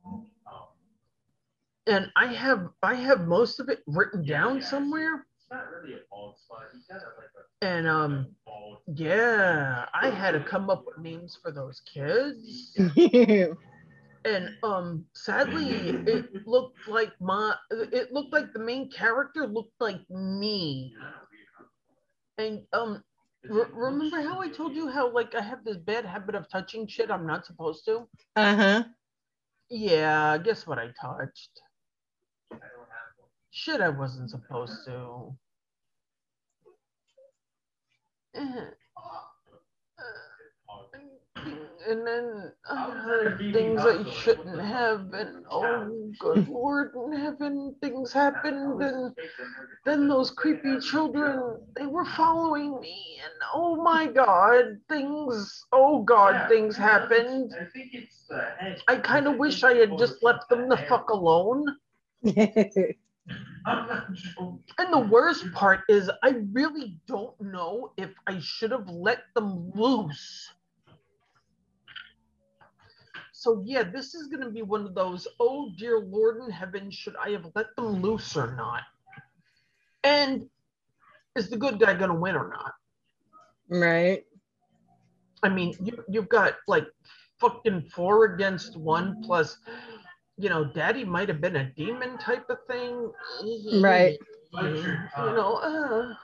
Oh, 0.06 0.68
And 1.86 2.10
I 2.16 2.26
have 2.32 2.68
I 2.82 2.94
have 2.94 3.26
most 3.26 3.60
of 3.60 3.68
it 3.68 3.82
written 3.86 4.24
down 4.24 4.62
somewhere. 4.62 5.26
It's 5.44 5.50
not 5.50 5.70
really 5.70 5.94
a 5.94 5.98
bald 6.10 6.38
spot. 6.38 6.62
He's 6.72 6.86
got 6.86 6.96
like 6.96 7.28
a 7.36 7.66
And 7.66 7.86
um, 7.86 8.28
bald. 8.46 8.78
yeah, 8.86 9.86
I 9.92 10.08
had 10.10 10.32
to 10.32 10.40
come 10.40 10.70
up 10.70 10.84
with 10.86 10.98
names 10.98 11.38
for 11.42 11.50
those 11.52 11.82
kids. 11.92 12.76
And 14.26 14.48
um, 14.62 15.04
sadly, 15.14 15.68
it 16.06 16.46
looked 16.46 16.88
like 16.88 17.12
my 17.20 17.54
it 17.70 18.10
looked 18.10 18.32
like 18.32 18.54
the 18.54 18.58
main 18.58 18.90
character 18.90 19.46
looked 19.46 19.78
like 19.80 20.00
me. 20.08 20.94
And 22.38 22.62
um, 22.72 23.04
re- 23.44 23.66
remember 23.74 24.22
how 24.22 24.40
I 24.40 24.48
told 24.48 24.74
you 24.74 24.88
how 24.88 25.12
like 25.12 25.34
I 25.34 25.42
have 25.42 25.62
this 25.62 25.76
bad 25.76 26.06
habit 26.06 26.36
of 26.36 26.48
touching 26.48 26.86
shit 26.86 27.10
I'm 27.10 27.26
not 27.26 27.44
supposed 27.44 27.84
to? 27.84 28.08
uh-huh. 28.36 28.84
Yeah, 29.68 30.38
guess 30.38 30.66
what 30.66 30.78
I 30.78 30.86
touched? 30.98 31.60
I 32.50 32.56
don't 32.56 32.88
have 32.88 33.12
one. 33.18 33.28
Shit 33.56 33.80
I 33.80 33.88
wasn't 33.88 34.30
supposed 34.30 34.84
to. 34.86 35.32
Uh, 38.36 38.40
and 41.88 42.04
then 42.04 42.52
I 42.68 42.90
heard 42.90 43.38
things 43.52 43.80
I 43.80 44.10
shouldn't 44.10 44.60
have, 44.60 45.12
and 45.12 45.44
oh, 45.48 46.12
good 46.18 46.48
Lord 46.48 46.94
in 46.96 47.12
heaven, 47.12 47.76
things 47.80 48.12
happened, 48.12 48.82
and 48.82 49.14
then 49.84 50.08
those 50.08 50.32
creepy 50.32 50.80
children, 50.80 51.60
they 51.76 51.86
were 51.86 52.04
following 52.04 52.80
me, 52.80 53.20
and 53.22 53.34
oh 53.54 53.76
my 53.76 54.08
God, 54.08 54.80
things, 54.88 55.64
oh 55.70 56.02
God, 56.02 56.48
things 56.48 56.76
happened. 56.76 57.54
I 57.54 57.66
think 57.66 57.94
it's. 57.94 58.28
I 58.88 58.96
kind 58.96 59.28
of 59.28 59.36
wish 59.36 59.62
I 59.62 59.74
had 59.74 59.96
just 59.96 60.24
left 60.24 60.48
them 60.48 60.68
the 60.68 60.76
fuck 60.76 61.10
alone. 61.10 61.76
I'm 63.66 63.88
not 63.88 64.12
joking. 64.12 64.62
And 64.78 64.92
the 64.92 64.98
worst 64.98 65.50
part 65.52 65.80
is, 65.88 66.10
I 66.22 66.36
really 66.52 66.98
don't 67.06 67.38
know 67.40 67.92
if 67.96 68.10
I 68.26 68.38
should 68.38 68.70
have 68.70 68.88
let 68.88 69.22
them 69.34 69.70
loose. 69.74 70.50
So, 73.32 73.62
yeah, 73.66 73.82
this 73.82 74.14
is 74.14 74.28
going 74.28 74.42
to 74.42 74.50
be 74.50 74.62
one 74.62 74.86
of 74.86 74.94
those, 74.94 75.28
oh 75.38 75.70
dear 75.78 76.00
Lord 76.00 76.42
in 76.42 76.50
heaven, 76.50 76.90
should 76.90 77.14
I 77.22 77.30
have 77.30 77.46
let 77.54 77.66
them 77.76 78.00
loose 78.00 78.36
or 78.36 78.54
not? 78.56 78.82
And 80.02 80.48
is 81.36 81.50
the 81.50 81.56
good 81.56 81.78
guy 81.78 81.94
going 81.94 82.10
to 82.10 82.16
win 82.16 82.36
or 82.36 82.48
not? 82.48 82.72
right. 83.68 84.24
I 85.42 85.48
mean, 85.48 85.74
you, 85.82 86.02
you've 86.08 86.28
got 86.28 86.54
like 86.66 86.86
fucking 87.38 87.82
four 87.94 88.24
against 88.34 88.76
one, 88.76 89.22
plus, 89.22 89.58
you 90.36 90.48
know, 90.48 90.64
daddy 90.64 91.04
might 91.04 91.28
have 91.28 91.40
been 91.40 91.56
a 91.56 91.70
demon 91.74 92.18
type 92.18 92.48
of 92.50 92.58
thing. 92.66 93.12
Right. 93.80 94.18
You 94.52 94.98
know, 95.16 95.56
uh, 95.56 96.14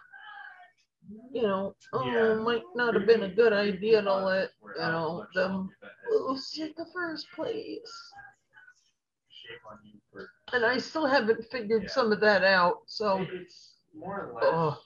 you 1.33 1.43
know, 1.43 1.75
oh, 1.93 2.05
Yeah. 2.07 2.35
might 2.35 2.63
not 2.75 2.95
have 2.95 3.07
been 3.07 3.25
a 3.25 3.29
good 3.29 3.53
idea 3.53 4.03
to 4.03 4.15
let, 4.15 4.51
you 4.63 4.83
know, 4.83 5.27
them 5.35 5.71
loose 6.11 6.59
in 6.59 6.73
the 6.77 6.87
first 6.93 7.27
place. 7.33 8.13
Shame 9.29 9.59
on 9.71 9.79
you 9.85 10.01
for- 10.13 10.31
And 10.53 10.65
I 10.65 10.79
still 10.79 11.07
haven't 11.07 11.45
figured 11.51 11.85
Yeah. 11.85 11.89
some 11.89 12.13
of 12.13 12.21
that 12.21 12.45
out. 12.45 12.83
So, 12.87 13.23
It's 13.23 13.77
more 13.95 14.27
or 14.27 14.35
less. 14.35 14.45
oh, 14.47 14.83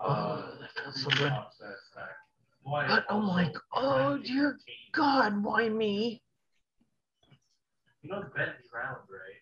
uh, 0.00 0.42
oh, 0.44 0.58
that 0.60 0.70
feels 0.72 1.02
so 1.02 1.10
good. 1.10 1.28
process 1.30 1.90
that- 1.94 2.16
Why 2.62 2.86
But 2.86 3.06
I'm 3.08 3.26
like, 3.26 3.56
oh, 3.72 4.18
dear 4.18 4.58
God, 4.92 5.42
why 5.42 5.68
me? 5.68 6.22
You 8.08 8.14
know 8.14 8.24
Bentley 8.34 8.54
Round, 8.72 8.96
right? 9.10 9.36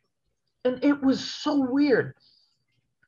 And 0.64 0.82
it 0.84 1.00
was 1.00 1.22
so 1.22 1.70
weird 1.70 2.14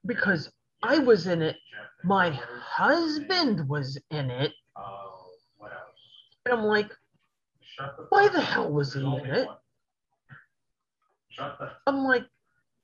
because 0.06 0.52
I 0.84 0.98
was 0.98 1.26
in 1.26 1.42
it, 1.42 1.56
my 2.04 2.30
husband 2.30 3.68
was 3.68 3.98
in 4.12 4.30
it, 4.30 4.52
Oh, 4.76 5.32
what 5.56 5.72
else? 5.72 5.80
and 6.44 6.54
I'm 6.54 6.64
like, 6.64 6.90
the. 7.76 8.06
Why 8.10 8.28
the 8.28 8.40
hell 8.40 8.70
was 8.70 8.94
he 8.94 9.00
in 9.00 9.26
it? 9.26 9.48
I'm 11.88 12.04
like, 12.04 12.24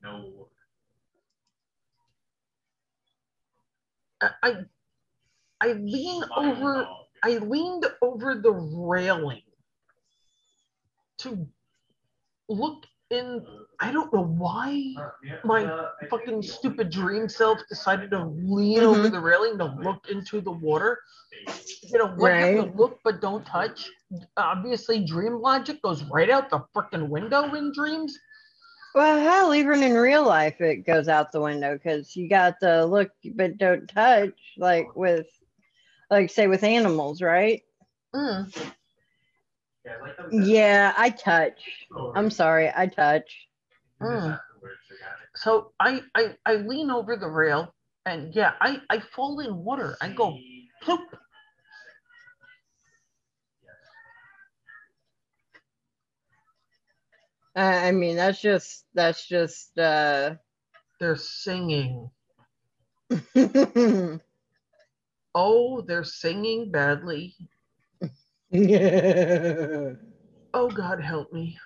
no. 0.03 0.49
I, 4.21 4.31
I, 4.43 4.55
I 5.61 5.73
lean 5.75 6.25
over, 6.37 6.89
I 7.23 7.37
leaned 7.39 7.87
over 8.03 8.35
the 8.35 8.51
railing 8.51 9.43
to 11.19 11.47
look 12.49 12.85
in. 13.11 13.45
I 13.81 13.91
don't 13.93 14.13
know 14.13 14.25
why 14.25 14.95
my 15.45 15.89
fucking 16.09 16.43
stupid 16.43 16.91
dream 16.91 17.29
self 17.29 17.61
decided 17.69 18.11
to 18.13 18.25
lean 18.25 18.81
over 18.81 19.09
the 19.09 19.21
railing 19.21 19.59
to 19.59 19.65
look 19.83 20.09
into 20.11 20.41
the 20.41 20.53
water. 20.53 20.99
You 21.83 21.99
know, 21.99 22.09
what 22.09 22.33
have 22.33 22.51
to 22.51 22.73
look 22.77 23.01
but 23.05 23.21
don't 23.21 23.45
touch? 23.45 23.91
Obviously, 24.37 25.05
dream 25.05 25.41
logic 25.41 25.83
goes 25.83 26.05
right 26.05 26.31
out 26.31 26.51
the 26.51 26.61
freaking 26.75 27.09
window 27.09 27.55
in 27.55 27.73
dreams. 27.75 28.17
Well, 28.95 29.19
hell, 29.21 29.55
even 29.55 29.83
in 29.83 29.95
real 29.95 30.25
life, 30.25 30.61
it 30.61 30.87
goes 30.87 31.09
out 31.09 31.33
the 31.33 31.41
window 31.41 31.75
because 31.75 32.15
you 32.15 32.29
got 32.29 32.55
the 32.61 32.87
look 32.87 33.11
but 33.35 33.59
don't 33.59 33.89
touch, 33.89 34.35
like 34.57 34.95
with, 34.95 35.27
like 36.11 36.31
say 36.31 36.47
with 36.47 36.63
animals, 36.63 37.21
right? 37.21 37.63
Mm. 38.15 38.53
Yeah, 40.31 40.95
I 40.97 41.11
touch. 41.11 41.87
I'm 42.15 42.31
sorry, 42.31 42.71
I 42.75 42.87
touch. 42.87 43.49
Mm. 44.03 44.39
So 45.37 45.73
I, 45.81 46.03
I 46.15 46.37
I 46.47 46.55
lean 46.57 46.91
over 46.91 47.17
the 47.17 47.29
rail 47.29 47.75
and 48.07 48.35
yeah, 48.35 48.53
I, 48.61 48.81
I 48.91 49.01
fall 49.01 49.41
in 49.41 49.65
water. 49.65 49.97
I 50.01 50.09
go 50.11 50.39
poop. 50.83 51.01
Uh, 57.57 57.61
I 57.61 57.93
mean, 57.93 58.17
that's 58.17 58.41
just 58.41 58.85
that's 58.95 59.27
just. 59.27 59.79
uh 59.79 60.35
They're 61.01 61.17
singing. 61.17 62.11
Oh, 65.35 65.81
they're 65.81 66.05
singing 66.05 66.71
badly. 66.73 67.37
Oh 70.57 70.69
God 70.71 71.01
help 71.01 71.33
me. 71.33 71.59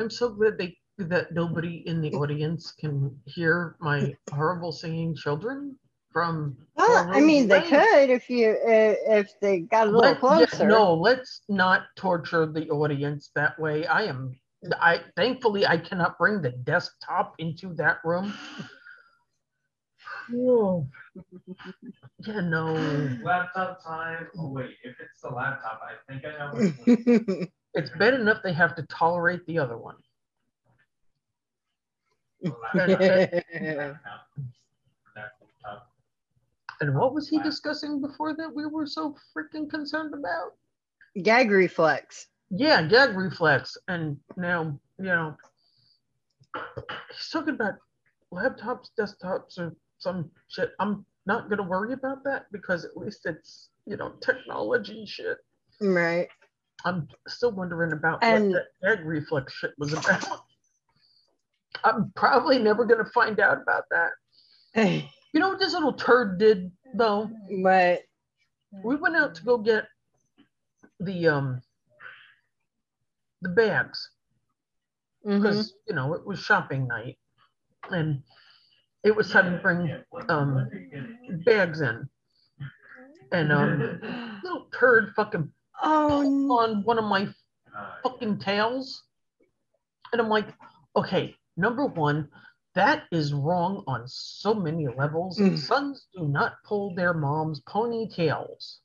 I'm 0.00 0.08
so 0.08 0.30
glad 0.30 0.56
they 0.56 0.74
that 0.96 1.32
nobody 1.32 1.82
in 1.86 2.00
the 2.00 2.12
audience 2.14 2.72
can 2.80 3.14
hear 3.26 3.76
my 3.78 4.14
horrible 4.32 4.72
singing 4.72 5.14
children 5.14 5.76
from. 6.10 6.56
well, 6.76 7.06
I 7.12 7.20
mean, 7.20 7.46
they 7.46 7.60
could 7.60 8.08
if 8.08 8.30
you 8.30 8.52
uh, 8.52 8.94
if 9.18 9.38
they 9.42 9.60
got 9.60 9.88
a 9.88 9.90
little 9.90 10.14
Let- 10.14 10.20
closer. 10.20 10.66
no, 10.66 10.94
let's 10.94 11.42
not 11.50 11.82
torture 11.96 12.46
the 12.46 12.70
audience 12.70 13.30
that 13.34 13.58
way. 13.58 13.86
I 13.86 14.04
am 14.04 14.34
I 14.80 15.02
thankfully 15.16 15.66
I 15.66 15.76
cannot 15.76 16.16
bring 16.18 16.40
the 16.40 16.52
desktop 16.52 17.34
into 17.38 17.74
that 17.74 17.98
room. 18.02 18.32
Whoa. 20.30 20.86
Yeah, 22.26 22.40
no. 22.40 22.74
Laptop 23.22 23.82
time. 23.84 24.28
Oh 24.38 24.48
wait, 24.48 24.76
if 24.82 24.96
it's 25.00 25.20
the 25.22 25.28
laptop, 25.28 25.80
I 25.82 26.12
think 26.12 26.24
I 26.24 26.38
know 26.38 26.50
which 26.52 27.28
one. 27.28 27.48
It's 27.76 27.90
bad 27.98 28.14
enough 28.14 28.38
they 28.44 28.52
have 28.52 28.76
to 28.76 28.82
tolerate 28.84 29.44
the 29.46 29.58
other 29.58 29.76
one. 29.76 29.96
The 32.40 32.50
laptop. 32.50 32.88
That 35.14 35.32
laptop. 35.40 35.90
And 36.80 36.94
what 36.96 37.14
was 37.14 37.28
he 37.28 37.38
discussing 37.40 38.00
before 38.00 38.34
that 38.36 38.52
we 38.54 38.66
were 38.66 38.86
so 38.86 39.16
freaking 39.36 39.68
concerned 39.68 40.14
about? 40.14 40.52
Gag 41.22 41.50
reflex. 41.50 42.28
Yeah, 42.50 42.82
gag 42.82 43.16
reflex. 43.16 43.76
And 43.88 44.16
now, 44.36 44.78
you 44.98 45.04
know, 45.04 45.36
he's 47.10 47.28
talking 47.30 47.54
about 47.54 47.74
laptops, 48.32 48.88
desktops, 48.98 49.58
or 49.58 49.74
some 50.04 50.30
shit. 50.48 50.70
I'm 50.78 51.04
not 51.26 51.48
going 51.48 51.56
to 51.58 51.64
worry 51.64 51.92
about 51.94 52.22
that 52.24 52.46
because 52.52 52.84
at 52.84 52.96
least 52.96 53.20
it's, 53.24 53.70
you 53.86 53.96
know, 53.96 54.12
technology 54.20 55.04
shit. 55.06 55.38
Right. 55.80 56.28
I'm 56.84 57.08
still 57.26 57.50
wondering 57.52 57.92
about 57.92 58.22
And- 58.22 58.52
what 58.52 58.62
that 58.82 58.90
egg 59.00 59.04
reflex 59.04 59.52
shit 59.54 59.72
was 59.78 59.92
about. 59.94 60.24
I'm 61.82 62.12
probably 62.14 62.58
never 62.58 62.84
going 62.84 63.04
to 63.04 63.10
find 63.10 63.40
out 63.40 63.60
about 63.60 63.84
that. 63.90 65.04
You 65.34 65.40
know 65.40 65.48
what 65.48 65.58
this 65.58 65.72
little 65.72 65.92
turd 65.92 66.38
did, 66.38 66.70
though? 66.94 67.28
but 67.64 68.02
we 68.84 68.94
went 68.94 69.16
out 69.16 69.34
to 69.34 69.42
go 69.42 69.58
get 69.58 69.86
the 71.00 71.26
um 71.26 71.60
the 73.42 73.48
bags 73.48 74.10
because 75.24 75.74
you 75.88 75.94
know 75.96 76.14
it 76.14 76.24
was 76.24 76.38
shopping 76.38 76.86
night 76.86 77.18
and 77.90 78.22
it 79.04 79.14
was 79.14 79.30
time 79.30 79.52
to 79.52 79.58
bring 79.62 79.90
um, 80.28 80.54
what 80.54 80.70
did 80.72 80.82
you 80.82 80.88
get? 81.28 81.44
bags 81.44 81.80
in 81.80 82.08
and 83.32 83.52
um 83.52 84.00
little 84.42 84.66
turd 84.78 85.12
fucking 85.16 85.50
oh 85.82 86.26
on 86.58 86.82
one 86.84 86.98
of 86.98 87.04
my 87.04 87.28
fucking 88.02 88.38
tails 88.38 89.02
and 90.12 90.20
i'm 90.20 90.28
like 90.28 90.48
okay 90.96 91.34
number 91.56 91.86
one 91.86 92.28
that 92.74 93.04
is 93.12 93.32
wrong 93.32 93.82
on 93.86 94.02
so 94.06 94.54
many 94.54 94.86
levels 94.88 95.38
Mm. 95.38 95.58
sons 95.58 96.06
do 96.14 96.26
not 96.28 96.54
pull 96.64 96.94
their 96.94 97.14
mom's 97.14 97.60
ponytails 97.62 98.78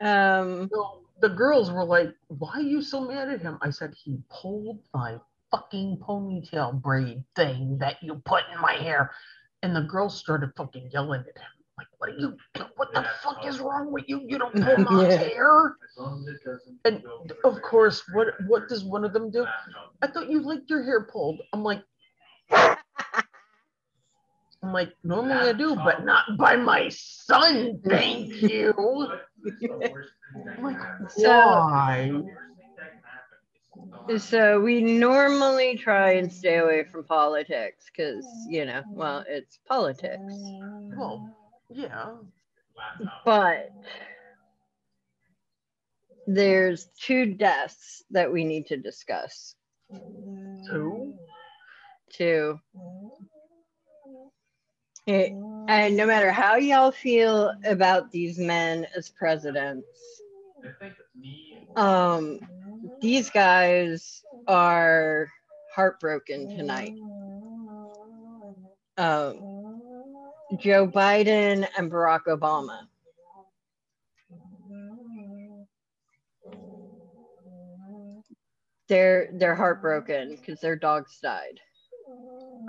um 0.00 0.68
So 0.72 1.02
the 1.20 1.28
girls 1.28 1.70
were 1.72 1.84
like, 1.84 2.10
Why 2.28 2.50
are 2.54 2.60
you 2.60 2.80
so 2.82 3.00
mad 3.00 3.28
at 3.28 3.42
him? 3.42 3.58
I 3.60 3.70
said, 3.70 3.92
He 4.04 4.18
pulled 4.30 4.78
my 4.94 5.18
fucking 5.50 5.98
ponytail 6.06 6.80
braid 6.80 7.24
thing 7.36 7.78
that 7.80 7.96
you 8.02 8.20
put 8.24 8.44
in 8.54 8.60
my 8.60 8.74
hair. 8.74 9.10
And 9.62 9.74
the 9.74 9.82
girls 9.82 10.18
started 10.18 10.50
fucking 10.56 10.90
yelling 10.92 11.20
at 11.20 11.36
him. 11.36 11.52
Like, 11.76 11.86
what 11.98 12.10
are 12.10 12.18
you 12.18 12.36
what 12.76 12.92
the 12.94 13.04
fuck 13.22 13.44
is 13.46 13.60
wrong 13.60 13.92
with 13.92 14.04
you? 14.08 14.20
You 14.26 14.38
don't 14.38 14.54
pull 14.62 14.76
my 14.78 15.04
Yeah. 15.04 15.16
hair. 15.18 15.76
As 15.84 15.96
long 15.98 16.26
as 16.28 16.34
it 16.36 16.44
doesn't 16.44 16.78
And 16.84 17.02
of 17.44 17.60
course, 17.62 18.02
what 18.12 18.28
what 18.46 18.68
does 18.68 18.84
one 18.84 19.04
of 19.04 19.12
them 19.12 19.30
do? 19.30 19.46
I 20.02 20.06
thought 20.06 20.30
you 20.30 20.40
liked 20.40 20.70
your 20.70 20.82
hair 20.82 21.04
pulled. 21.10 21.40
I'm 21.52 21.62
like, 21.62 21.82
I'm 24.62 24.72
like, 24.72 24.92
normally 25.04 25.48
I 25.48 25.52
do, 25.52 25.76
but 25.76 26.04
not 26.04 26.36
by 26.36 26.56
my 26.56 26.88
son. 26.88 27.80
Thank 27.88 28.42
you. 28.42 28.74
I'm 30.58 30.62
like, 30.62 30.78
why? 31.14 32.10
So 32.12 32.28
we 34.60 34.80
normally 34.80 35.76
try 35.76 36.12
and 36.12 36.32
stay 36.32 36.58
away 36.58 36.84
from 36.84 37.04
politics 37.04 37.86
because, 37.86 38.26
you 38.48 38.64
know, 38.64 38.82
well, 38.94 39.24
it's 39.28 39.58
politics. 39.66 40.32
Well, 40.96 41.34
yeah. 41.70 42.16
But 43.24 43.70
there's 46.26 46.88
two 47.00 47.34
deaths 47.34 48.02
that 48.10 48.32
we 48.32 48.44
need 48.44 48.66
to 48.66 48.76
discuss. 48.76 49.54
Two. 50.70 51.14
Two. 52.12 52.60
And 55.06 55.96
no 55.96 56.06
matter 56.06 56.30
how 56.30 56.56
y'all 56.56 56.90
feel 56.92 57.52
about 57.64 58.10
these 58.10 58.38
men 58.38 58.86
as 58.94 59.08
presidents, 59.08 59.86
um, 61.76 62.40
these 63.00 63.30
guys 63.30 64.22
are 64.46 65.28
heartbroken 65.74 66.48
tonight. 66.56 66.94
Um, 68.96 69.80
Joe 70.58 70.88
Biden 70.88 71.66
and 71.76 71.90
Barack 71.90 72.24
Obama. 72.28 72.80
They're 78.88 79.28
they're 79.34 79.54
heartbroken 79.54 80.36
because 80.36 80.60
their 80.60 80.76
dogs 80.76 81.18
died. 81.22 81.60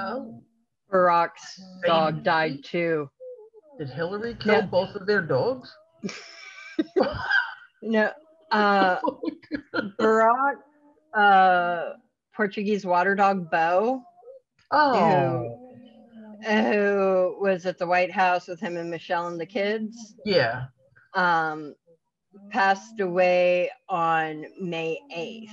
Oh. 0.01 0.43
Barack's 0.91 1.61
dog 1.85 2.23
died 2.23 2.63
too. 2.63 3.09
Did 3.77 3.89
Hillary 3.89 4.35
kill 4.39 4.55
Yeah. 4.55 4.65
both 4.65 4.95
of 4.95 5.05
their 5.05 5.21
dogs? 5.21 5.75
No, 7.81 8.11
uh, 8.51 8.97
Barack, 9.99 10.55
uh, 11.13 11.89
Portuguese 12.35 12.85
water 12.85 13.15
dog 13.15 13.49
Bo, 13.51 14.01
Oh. 14.71 15.57
who 16.45 17.37
was 17.41 17.65
at 17.65 17.77
the 17.77 17.87
White 17.87 18.11
House 18.11 18.47
with 18.47 18.59
him 18.59 18.77
and 18.77 18.89
Michelle 18.89 19.27
and 19.27 19.39
the 19.39 19.45
kids, 19.45 20.15
Yeah. 20.25 20.65
um, 21.15 21.75
passed 22.51 22.99
away 22.99 23.71
on 23.89 24.45
May 24.59 24.99
8th. 25.15 25.49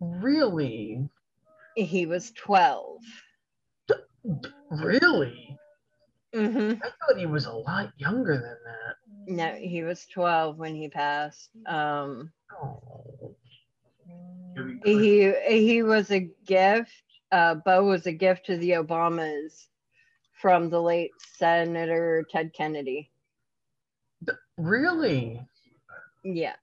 Really? 0.00 1.08
He 1.76 2.06
was 2.06 2.32
12. 2.32 2.98
Really? 4.70 5.56
hmm 6.34 6.72
I 6.82 6.88
thought 6.88 7.18
he 7.18 7.26
was 7.26 7.46
a 7.46 7.52
lot 7.52 7.92
younger 7.96 8.34
than 8.34 8.56
that. 8.64 8.96
No, 9.26 9.52
he 9.52 9.82
was 9.82 10.06
12 10.06 10.58
when 10.58 10.74
he 10.74 10.88
passed. 10.88 11.50
Um, 11.66 12.32
he 14.84 15.32
he 15.48 15.82
was 15.82 16.10
a 16.10 16.30
gift. 16.46 17.02
Uh, 17.32 17.56
Bo 17.56 17.84
was 17.84 18.06
a 18.06 18.12
gift 18.12 18.46
to 18.46 18.56
the 18.56 18.70
Obamas 18.70 19.66
from 20.40 20.70
the 20.70 20.80
late 20.80 21.10
Senator 21.36 22.24
Ted 22.30 22.52
Kennedy. 22.52 23.10
Really? 24.56 25.46
Yeah, 26.22 26.56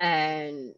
and 0.00 0.74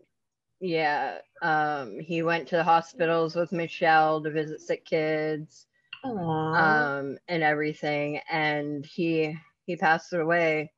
yeah, 0.60 1.18
um, 1.42 1.98
he 2.00 2.22
went 2.22 2.48
to 2.48 2.56
the 2.56 2.64
hospitals 2.64 3.34
with 3.34 3.52
Michelle 3.52 4.22
to 4.22 4.30
visit 4.30 4.60
sick 4.60 4.84
kids, 4.84 5.66
Aww. 6.04 7.00
um, 7.00 7.18
and 7.28 7.42
everything. 7.42 8.20
And 8.30 8.84
he 8.86 9.36
he 9.66 9.76
passed 9.76 10.12
away. 10.12 10.72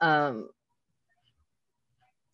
Um, 0.00 0.48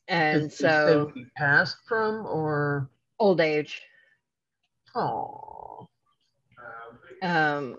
and 0.08 0.52
say 0.52 0.68
so 0.68 1.10
he 1.14 1.26
passed 1.36 1.78
from 1.88 2.26
or 2.26 2.88
old 3.18 3.40
age. 3.40 3.82
oh 4.94 5.88
Um, 7.22 7.78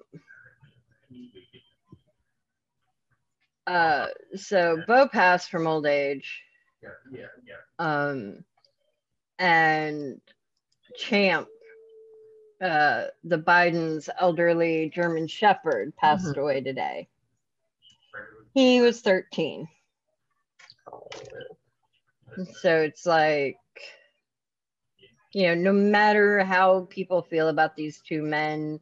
uh, 3.66 4.08
so 4.36 4.84
Bo 4.88 5.08
passed 5.08 5.50
from 5.50 5.68
old 5.68 5.86
age. 5.86 6.44
Yeah. 7.12 7.28
Yeah. 7.46 7.56
Um, 7.80 8.44
and 9.40 10.20
Champ, 10.96 11.48
uh, 12.62 13.06
the 13.24 13.38
Biden's 13.38 14.10
elderly 14.20 14.90
German 14.90 15.28
Shepherd, 15.28 15.96
passed 15.96 16.26
Mhm. 16.36 16.38
away 16.38 16.62
today. 16.62 17.08
He 18.54 18.82
was 18.82 19.02
13. 19.02 19.70
So 22.62 22.78
it's 22.78 23.05
like, 23.05 23.58
you 25.34 25.47
know, 25.47 25.55
no 25.55 25.74
matter 25.74 26.43
how 26.43 26.88
people 26.89 27.22
feel 27.24 27.49
about 27.49 27.76
these 27.76 28.01
two 28.01 28.22
men 28.22 28.80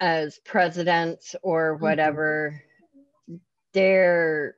as 0.00 0.38
presidents 0.44 1.34
or 1.42 1.74
mm-hmm. 1.74 1.84
whatever, 1.84 2.62
they're 3.72 4.54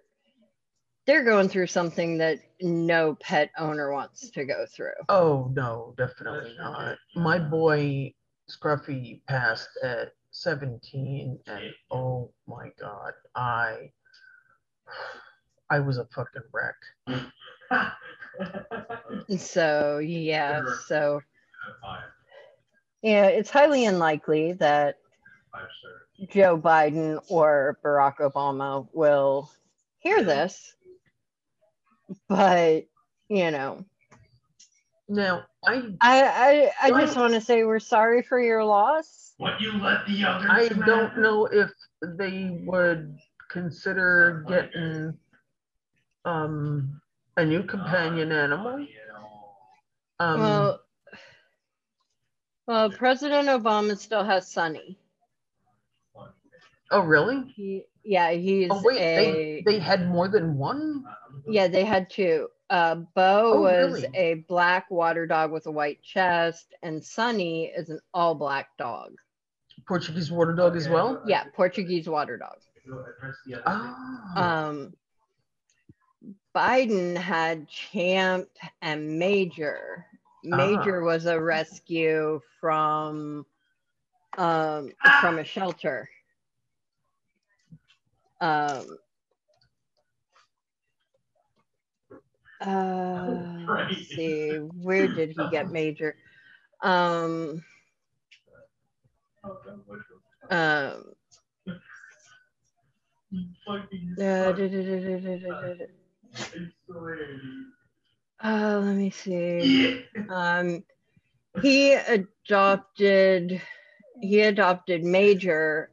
they're 1.07 1.25
going 1.25 1.49
through 1.49 1.67
something 1.67 2.19
that 2.19 2.39
no 2.61 3.15
pet 3.15 3.51
owner 3.59 3.91
wants 3.91 4.31
to 4.31 4.45
go 4.45 4.67
through. 4.67 4.93
Oh 5.09 5.51
no, 5.55 5.95
definitely 5.97 6.55
not. 6.59 6.99
My 7.17 7.39
boy 7.39 8.13
Scruffy 8.51 9.23
passed 9.27 9.71
at 9.83 10.13
17 10.33 11.39
and 11.47 11.65
oh 11.91 12.31
my 12.47 12.69
god, 12.79 13.13
I 13.35 13.91
I 15.71 15.81
was 15.81 15.99
a 15.99 16.07
fucking 16.07 16.43
wreck. 16.53 16.77
So 19.37 19.99
yeah, 19.99 20.63
so 20.87 21.21
yeah, 23.03 23.27
it's 23.27 23.51
highly 23.51 23.85
unlikely 23.85 24.53
that 24.55 24.97
Joe 26.31 26.59
Biden 26.59 27.21
or 27.29 27.79
Barack 27.85 28.19
Obama 28.19 28.89
will 28.93 29.51
hear 29.99 30.23
this. 30.23 30.75
But, 32.29 32.87
you 33.29 33.51
know, 33.51 33.85
No, 35.09 35.43
I 35.67 35.83
I 36.01 36.23
I, 36.23 36.71
I 36.83 36.91
just 37.01 37.17
want 37.17 37.35
to 37.35 37.41
say 37.41 37.65
we're 37.65 37.79
sorry 37.79 38.23
for 38.23 38.41
your 38.41 38.65
loss. 38.65 39.35
What 39.37 39.61
you 39.61 39.73
let 39.73 40.07
the 40.07 40.25
others 40.25 40.51
I 40.51 40.69
don't 40.69 41.19
know 41.19 41.47
if 41.47 41.71
they 42.03 42.63
would 42.65 43.17
consider 43.51 44.45
getting 44.49 45.19
um 46.29 47.01
a 47.37 47.45
new 47.45 47.63
companion 47.63 48.33
animal. 48.33 48.87
Um 50.21 50.41
Well, 50.41 50.81
well, 52.67 52.91
President 52.91 53.49
Obama 53.49 53.97
still 53.97 54.25
has 54.25 54.51
Sonny. 54.51 54.99
oh 56.91 57.01
really? 57.01 57.55
He, 57.57 57.85
yeah, 58.05 58.31
he's 58.33 58.71
Oh 58.71 58.81
wait, 58.85 58.99
a 58.99 59.63
they 59.65 59.73
they 59.73 59.79
had 59.79 60.09
more 60.09 60.29
than 60.29 60.57
one? 60.59 61.05
yeah. 61.49 61.69
They 61.69 61.85
had 61.85 62.11
two. 62.11 62.49
Uh, 62.71 62.97
Bo 63.15 63.55
Oh, 63.55 63.63
was 63.63 63.95
really? 63.95 64.09
a 64.15 64.35
black 64.49 64.91
water 64.91 65.27
dog 65.27 65.53
with 65.53 65.67
a 65.67 65.71
white 65.71 66.03
chest, 66.03 66.75
and 66.83 67.03
Sonny 67.03 67.67
is 67.67 67.89
an 67.89 68.01
all 68.13 68.35
black 68.35 68.77
dog. 68.77 69.13
Portuguese 69.87 70.31
water 70.31 70.53
dog 70.55 70.77
as 70.77 70.89
well? 70.89 71.23
Yeah, 71.27 71.45
Portuguese 71.55 72.09
water 72.09 72.37
dog. 72.37 72.59
Oh. 73.67 74.43
Um, 74.43 74.93
Biden 76.59 77.17
had 77.17 77.69
Champ 77.69 78.49
and 78.83 79.17
Major. 79.17 80.05
Major 80.43 81.05
was 81.05 81.27
a 81.27 81.41
rescue 81.41 82.41
from 82.61 83.47
um, 84.37 84.91
from 85.21 85.39
a 85.39 85.45
shelter. 85.45 86.11
Um, 88.41 88.99
uh, 92.61 93.37
let's 93.69 94.09
see, 94.09 94.57
where 94.57 95.07
did 95.07 95.37
he 95.39 95.51
get 95.53 95.71
Major? 95.71 96.17
Um, 96.83 97.63
um, 100.51 101.05
uh, 104.21 104.53
uh, 108.45 108.81
let 108.83 108.95
me 108.97 109.11
see. 109.11 110.05
Um, 110.29 110.85
he 111.63 111.93
adopted 111.95 113.61
he 114.21 114.41
adopted 114.41 115.05
Major 115.05 115.91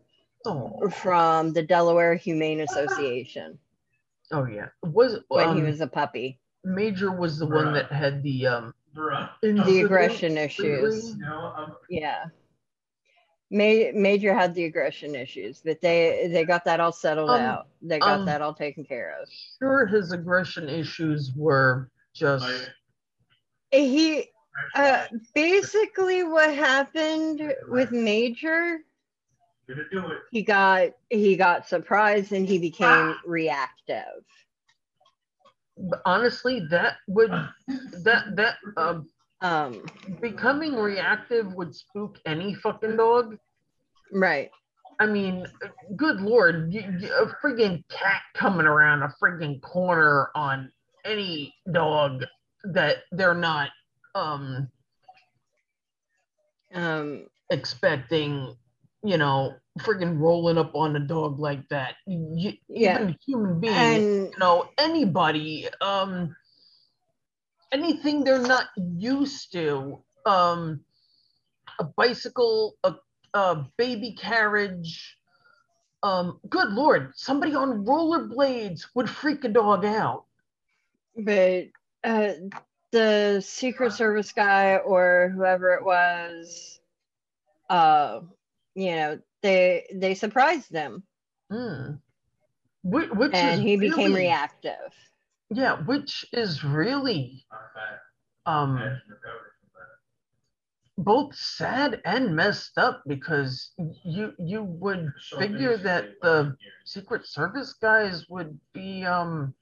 Oh, 0.48 0.90
from 0.92 1.54
the 1.54 1.64
Delaware 1.64 2.14
Humane 2.14 2.60
Association 2.60 3.58
oh 4.32 4.46
yeah. 4.46 4.68
Was 4.84 5.20
when 5.30 5.50
um, 5.50 5.58
he 5.58 5.64
was 5.64 5.82
a 5.82 5.88
puppy. 5.88 6.40
Major 6.64 7.12
was 7.12 7.40
the 7.40 7.48
one 7.48 7.74
that 7.74 7.92
had 7.92 8.22
the 8.22 8.46
um 8.46 8.74
Bruh. 8.96 9.30
The 9.42 9.82
aggression 9.82 10.38
issues. 10.38 11.16
No, 11.16 11.76
Yeah. 11.90 12.26
Ma- 13.56 13.92
Major 13.98 14.34
had 14.34 14.54
the 14.54 14.66
aggression 14.66 15.16
issues, 15.16 15.62
but 15.64 15.80
they 15.80 16.28
they 16.30 16.44
got 16.44 16.66
that 16.66 16.82
all 16.82 16.92
settled 16.92 17.30
Um, 17.30 17.40
out. 17.40 17.68
They 17.82 18.00
got 18.00 18.20
um, 18.20 18.26
that 18.26 18.42
all 18.42 18.54
taken 18.54 18.84
care 18.84 19.18
of. 19.22 19.30
Sure, 19.60 19.86
his 19.86 20.12
aggression 20.12 20.68
issues 20.68 21.32
were 21.38 21.90
just. 22.14 22.70
He 23.72 24.26
uh, 24.76 25.06
basically 25.34 26.24
what 26.24 26.54
happened 26.54 27.54
with 27.70 27.92
Major, 27.92 28.80
Gonna 29.70 29.84
do 29.90 30.06
it. 30.12 30.18
he 30.32 30.44
got 30.44 30.90
he 31.10 31.38
got 31.38 31.66
surprised 31.66 32.34
and 32.34 32.46
he 32.46 32.60
became 32.60 33.16
reactive. 33.26 34.24
honestly, 36.06 36.60
that 36.70 36.98
would 37.08 37.32
that 38.04 38.36
that 38.36 38.56
um 38.78 39.08
Um, 39.42 39.86
becoming 40.22 40.76
reactive 40.76 41.54
would 41.54 41.76
spook 41.76 42.20
any 42.26 42.54
fucking 42.56 42.96
dog. 42.98 43.38
Right. 44.12 44.50
I 45.00 45.06
mean, 45.08 45.46
good 45.98 46.22
lord, 46.22 46.74
you, 46.74 46.82
you- 47.00 47.14
a 47.14 47.28
freaking 47.46 47.84
cat 47.90 48.22
coming 48.34 48.66
around 48.66 49.04
a 49.04 49.14
freaking 49.22 49.62
corner 49.62 50.30
on 50.36 50.72
any 51.04 51.54
dog 51.72 52.24
that 52.64 52.98
they're 53.12 53.34
not 53.36 53.70
um 54.16 54.70
Um, 56.74 57.28
expecting, 57.52 58.56
you 59.04 59.18
know, 59.18 59.54
freaking 59.80 60.18
rolling 60.20 60.58
up 60.58 60.74
on 60.76 60.96
a 60.96 61.00
dog 61.00 61.40
like 61.40 61.68
that. 61.70 61.96
You, 62.08 62.54
Yeah. 62.68 62.96
Even 62.96 63.10
a 63.10 63.18
human 63.26 63.60
being, 63.60 63.74
and 63.74 64.04
you 64.04 64.32
know, 64.40 64.70
anybody, 64.78 65.68
um, 65.80 66.36
anything 67.72 68.24
they're 68.24 68.40
not 68.40 68.68
used 68.78 69.52
to, 69.54 70.04
um, 70.26 70.84
a 71.80 71.84
bicycle, 71.84 72.76
a, 72.84 72.96
a 73.36 73.68
baby 73.78 74.14
carriage, 74.14 75.18
um, 76.02 76.40
good 76.50 76.72
lord, 76.72 77.12
somebody 77.16 77.54
on 77.54 77.86
rollerblades 77.86 78.88
would 78.96 79.10
freak 79.10 79.44
a 79.44 79.50
dog 79.50 79.86
out. 79.86 80.24
but 81.18 81.66
uh, 82.04 82.32
the 82.92 83.42
Secret 83.46 83.92
Service 83.92 84.32
guy 84.32 84.78
or 84.78 85.34
whoever 85.36 85.74
it 85.74 85.84
was, 85.84 86.80
uh, 87.70 88.22
you 88.74 88.96
know, 88.96 89.20
they 89.42 89.86
they 89.94 90.16
surprised 90.16 90.72
them. 90.72 91.04
Hmm. 91.52 91.96
Which, 92.84 93.10
which 93.12 93.34
and 93.34 93.62
he 93.62 93.76
became 93.76 94.14
reactive. 94.14 94.94
Yeah, 95.50 95.78
which 95.84 96.26
is 96.32 96.64
really 96.64 97.46
um 98.46 98.78
Imagine 98.78 99.02
recovery 99.10 99.52
from 99.60 99.70
that. 99.74 99.98
Both 100.98 101.36
sad 101.36 102.02
and 102.06 102.36
messed 102.36 102.78
up 102.78 103.04
because 103.08 103.72
you 104.04 104.34
you 104.40 104.64
would 104.64 105.12
So 105.20 105.38
figure 105.40 105.78
that 105.78 106.06
the 106.22 106.44
here. 106.60 106.72
Secret 106.86 107.26
Service 107.28 107.74
guys 107.74 108.26
would 108.30 108.58
be 108.74 109.04
um 109.04 109.54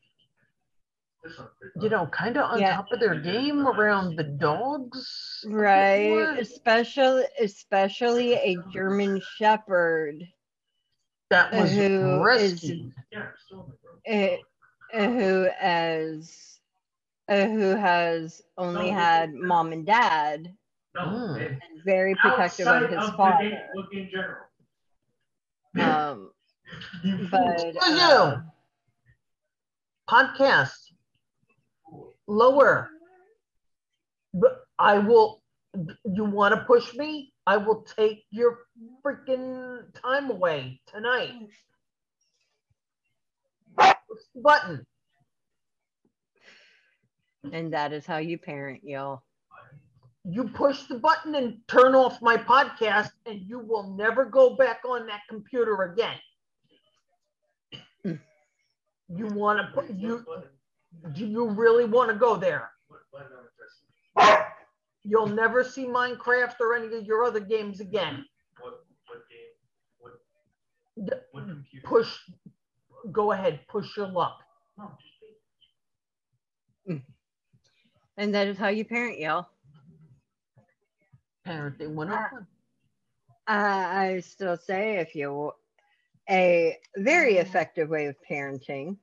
This 1.24 1.38
one's 1.40 1.50
pretty 1.60 1.80
you 1.86 1.90
know 1.90 2.06
kind 2.08 2.38
of 2.38 2.44
on 2.52 2.60
Yeah. 2.60 2.76
top 2.76 2.92
of 2.92 3.00
their 3.00 3.20
game 3.20 3.66
around 3.68 4.16
the 4.16 4.24
dogs. 4.26 5.44
Right, 5.48 6.12
What? 6.12 6.40
especially 6.40 7.24
especially 7.42 8.34
a 8.36 8.58
German 8.72 9.20
Shepherd 9.38 10.24
That 11.32 11.52
was 11.54 11.72
who 11.72 12.24
is- 12.30 12.52
rescued. 12.54 12.94
Yeah, 13.12 13.20
I'm 13.22 13.34
still 13.46 13.64
in 13.64 13.72
the 13.72 13.90
room. 13.90 14.00
eh, 14.06 14.38
eh, 14.94 15.08
who 15.10 15.48
as 15.60 16.60
uh, 17.30 17.48
who 17.48 17.76
has 17.76 18.44
only 18.58 18.90
had 18.90 19.34
mom 19.34 19.72
and 19.72 19.86
dad 19.86 20.54
No, 20.96 21.02
Mm. 21.02 21.46
and 21.46 21.60
very 21.84 22.14
protective 22.16 22.68
of 22.68 22.82
his 22.84 22.90
the 22.92 22.96
game, 23.08 23.18
father. 23.18 23.62
Look 23.76 23.88
in 23.94 24.10
general. 24.12 24.44
Um, 25.82 26.32
but 27.32 27.76
uh, 27.82 28.36
you. 28.38 28.44
Podcast 30.08 30.74
lower. 32.28 32.90
But 34.34 34.66
I 34.78 35.00
will. 35.00 35.42
You 36.06 36.26
want 36.26 36.54
to 36.54 36.62
push 36.66 36.94
me? 36.94 37.34
I 37.48 37.58
will 37.58 37.82
take 37.84 38.24
your 38.30 38.60
freaking 39.04 39.92
time 40.00 40.30
away 40.30 40.80
tonight. 40.86 41.32
Push 43.78 44.22
the 44.36 44.42
Button. 44.42 44.86
and 47.52 47.74
that 47.74 47.92
is 47.94 48.06
how 48.06 48.18
you 48.18 48.38
parent, 48.38 48.84
y'all. 48.84 49.24
You 50.26 50.46
push 50.46 50.84
the 50.84 50.96
button 50.96 51.36
and 51.36 51.58
turn 51.68 51.96
off 51.96 52.22
my 52.22 52.38
podcast, 52.38 53.12
and 53.26 53.42
you 53.42 53.60
will 53.60 53.96
never 53.96 54.24
go 54.24 54.56
back 54.56 54.82
on 54.88 55.06
that 55.08 55.22
computer 55.30 55.84
again. 55.84 56.18
You 58.04 59.28
want 59.28 59.60
to 59.60 59.68
put 59.74 59.90
you? 59.92 60.26
Do 61.14 61.26
you 61.26 61.50
really 61.50 61.86
want 61.86 62.10
to 62.10 62.16
go 62.16 62.38
there? 62.38 62.72
What 62.88 63.02
button 63.12 63.28
am 63.32 63.40
I 64.18 64.26
pressing? 64.26 64.46
You'll 65.04 65.28
never 65.28 65.64
see 65.64 65.86
Minecraft 65.86 66.56
or 66.62 66.76
any 66.76 66.96
of 66.96 67.06
your 67.06 67.26
other 67.26 67.42
games 67.42 67.82
again. 67.82 68.26
What, 68.62 68.86
what 69.08 69.28
game? 69.30 69.40
What, 70.00 70.14
what 71.32 71.48
computer? 71.48 71.86
Push, 71.86 72.18
go 73.12 73.34
ahead, 73.34 73.60
push 73.68 73.98
your 73.98 74.08
luck. 74.08 74.40
And 78.16 78.34
that 78.36 78.48
is 78.48 78.58
how 78.58 78.70
you 78.70 78.86
parent, 78.86 79.20
y'all. 79.20 79.48
Parenting 81.48 81.94
101. 81.94 82.10
Uh, 82.12 83.52
uh, 83.52 83.54
I 83.54 84.14
I 84.16 84.20
still 84.22 84.58
say 84.58 84.98
if 84.98 85.16
you 85.16 85.52
a 86.30 86.78
very 86.98 87.38
effective 87.38 87.90
way 87.90 88.06
of 88.06 88.16
parenting. 88.30 88.98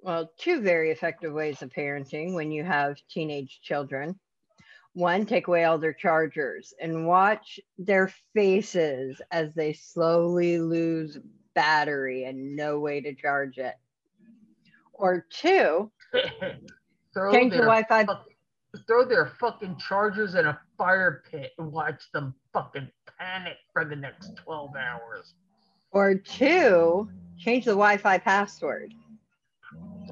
Well, 0.00 0.30
two 0.38 0.60
very 0.60 0.90
effective 0.90 1.32
ways 1.32 1.62
of 1.62 1.70
parenting 1.70 2.34
when 2.34 2.50
you 2.50 2.64
have 2.64 2.96
teenage 3.08 3.60
children. 3.62 4.18
One, 4.94 5.26
take 5.26 5.46
away 5.46 5.64
all 5.64 5.78
their 5.78 5.92
chargers 5.92 6.72
and 6.80 7.06
watch 7.06 7.60
their 7.78 8.12
faces 8.34 9.20
as 9.30 9.54
they 9.54 9.74
slowly 9.74 10.58
lose 10.58 11.18
battery 11.54 12.24
and 12.24 12.56
no 12.56 12.78
way 12.78 13.00
to 13.00 13.14
charge 13.14 13.58
it. 13.58 13.74
Or 14.92 15.26
two, 15.28 15.90
throw, 17.12 17.32
change 17.32 17.52
the 17.52 17.58
Wi-Fi. 17.58 18.06
throw 18.86 19.04
their 19.04 19.26
fucking 19.38 19.76
chargers 19.76 20.34
in 20.34 20.46
a 20.46 20.58
fire 20.76 21.22
pit 21.30 21.52
and 21.58 21.72
watch 21.72 22.10
them 22.12 22.34
fucking 22.52 22.88
panic 23.18 23.56
for 23.72 23.84
the 23.84 23.96
next 23.96 24.36
12 24.36 24.74
hours. 24.76 25.34
Or 25.92 26.14
two, 26.14 27.08
change 27.38 27.64
the 27.64 27.70
Wi-Fi 27.72 28.18
password. 28.18 28.92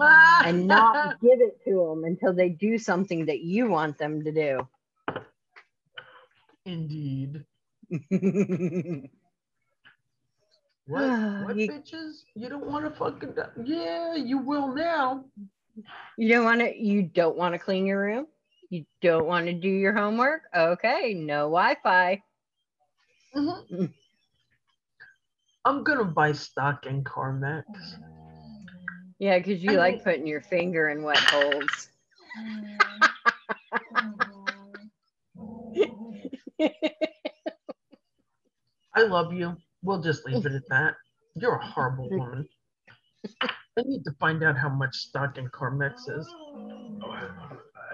Ah! 0.01 0.43
and 0.45 0.67
not 0.67 1.21
give 1.21 1.41
it 1.41 1.59
to 1.65 1.87
them 1.89 2.05
until 2.05 2.33
they 2.33 2.49
do 2.49 2.77
something 2.79 3.27
that 3.27 3.41
you 3.41 3.69
want 3.69 3.97
them 3.99 4.25
to 4.25 4.33
do. 4.33 4.69
Indeed. 6.67 7.45
What? 10.87 11.03
Ah, 11.03 11.43
what 11.45 11.57
You- 11.57 11.71
bitches? 11.73 12.25
You 12.35 12.49
don't 12.51 12.67
want 12.67 12.85
to 12.85 12.91
fucking. 12.91 13.35
Yeah, 13.65 14.15
you 14.17 14.39
will 14.39 14.75
now. 14.75 15.25
you 16.19 16.29
don't 16.29 16.45
want 16.45 16.61
to 16.61 16.77
you 16.79 17.03
don't 17.05 17.37
want 17.37 17.55
to 17.55 17.59
clean 17.59 17.87
your 17.87 18.01
room? 18.03 18.27
You 18.71 18.85
don't 19.03 19.27
want 19.27 19.47
to 19.47 19.53
do 19.53 19.69
your 19.69 19.93
homework? 19.95 20.43
Okay, 20.55 21.15
no 21.15 21.45
Wi-Fi. 21.51 22.23
Mhm. 23.35 23.93
I'm 25.65 25.83
gonna 25.83 26.05
buy 26.05 26.33
stock 26.33 26.87
in 26.87 27.03
Carmex. 27.05 27.65
Yeah, 29.19 29.39
because 29.39 29.63
you 29.63 29.73
I 29.73 29.77
like 29.77 29.95
mean- 29.97 30.05
putting 30.05 30.27
your 30.27 30.43
finger 30.43 30.89
in 30.89 31.03
wet 31.03 31.19
holes. 31.19 31.89
I 38.95 39.03
love 39.03 39.33
you. 39.33 39.57
We'll 39.83 40.01
just 40.01 40.25
leave 40.27 40.47
it 40.47 40.53
at 40.53 40.63
that. 40.71 40.95
You're 41.35 41.57
a 41.57 41.67
horrible 41.67 42.09
woman. 42.11 42.49
I 43.43 43.83
need 43.85 44.05
to 44.05 44.13
find 44.21 44.43
out 44.45 44.57
how 44.57 44.69
much 44.69 44.95
stock 44.95 45.37
in 45.37 45.49
Carmex 45.49 46.09
is. 46.09 46.33
Oh, 46.37 47.11
I 47.11 47.21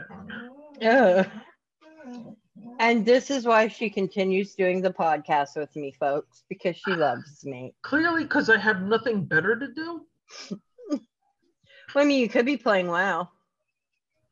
don't 0.08 0.26
know 0.26 0.26
that. 0.28 0.70
Ugh. 0.83 1.26
And 2.78 3.05
this 3.05 3.31
is 3.31 3.47
why 3.47 3.68
she 3.68 3.91
continues 3.91 4.55
doing 4.55 4.81
the 4.81 4.93
podcast 4.93 5.55
with 5.55 5.74
me, 5.76 5.93
folks, 6.01 6.45
because 6.49 6.76
she 6.76 6.93
loves 6.93 7.45
me. 7.45 7.74
Clearly, 7.83 8.22
because 8.22 8.49
I 8.49 8.57
have 8.57 8.83
nothing 8.83 9.24
better 9.24 9.55
to 9.59 9.68
do. 9.68 10.07
Well, 11.93 12.05
I 12.05 12.07
mean, 12.07 12.20
you 12.20 12.28
could 12.28 12.47
be 12.47 12.57
playing 12.57 12.87
WoW. 12.87 13.28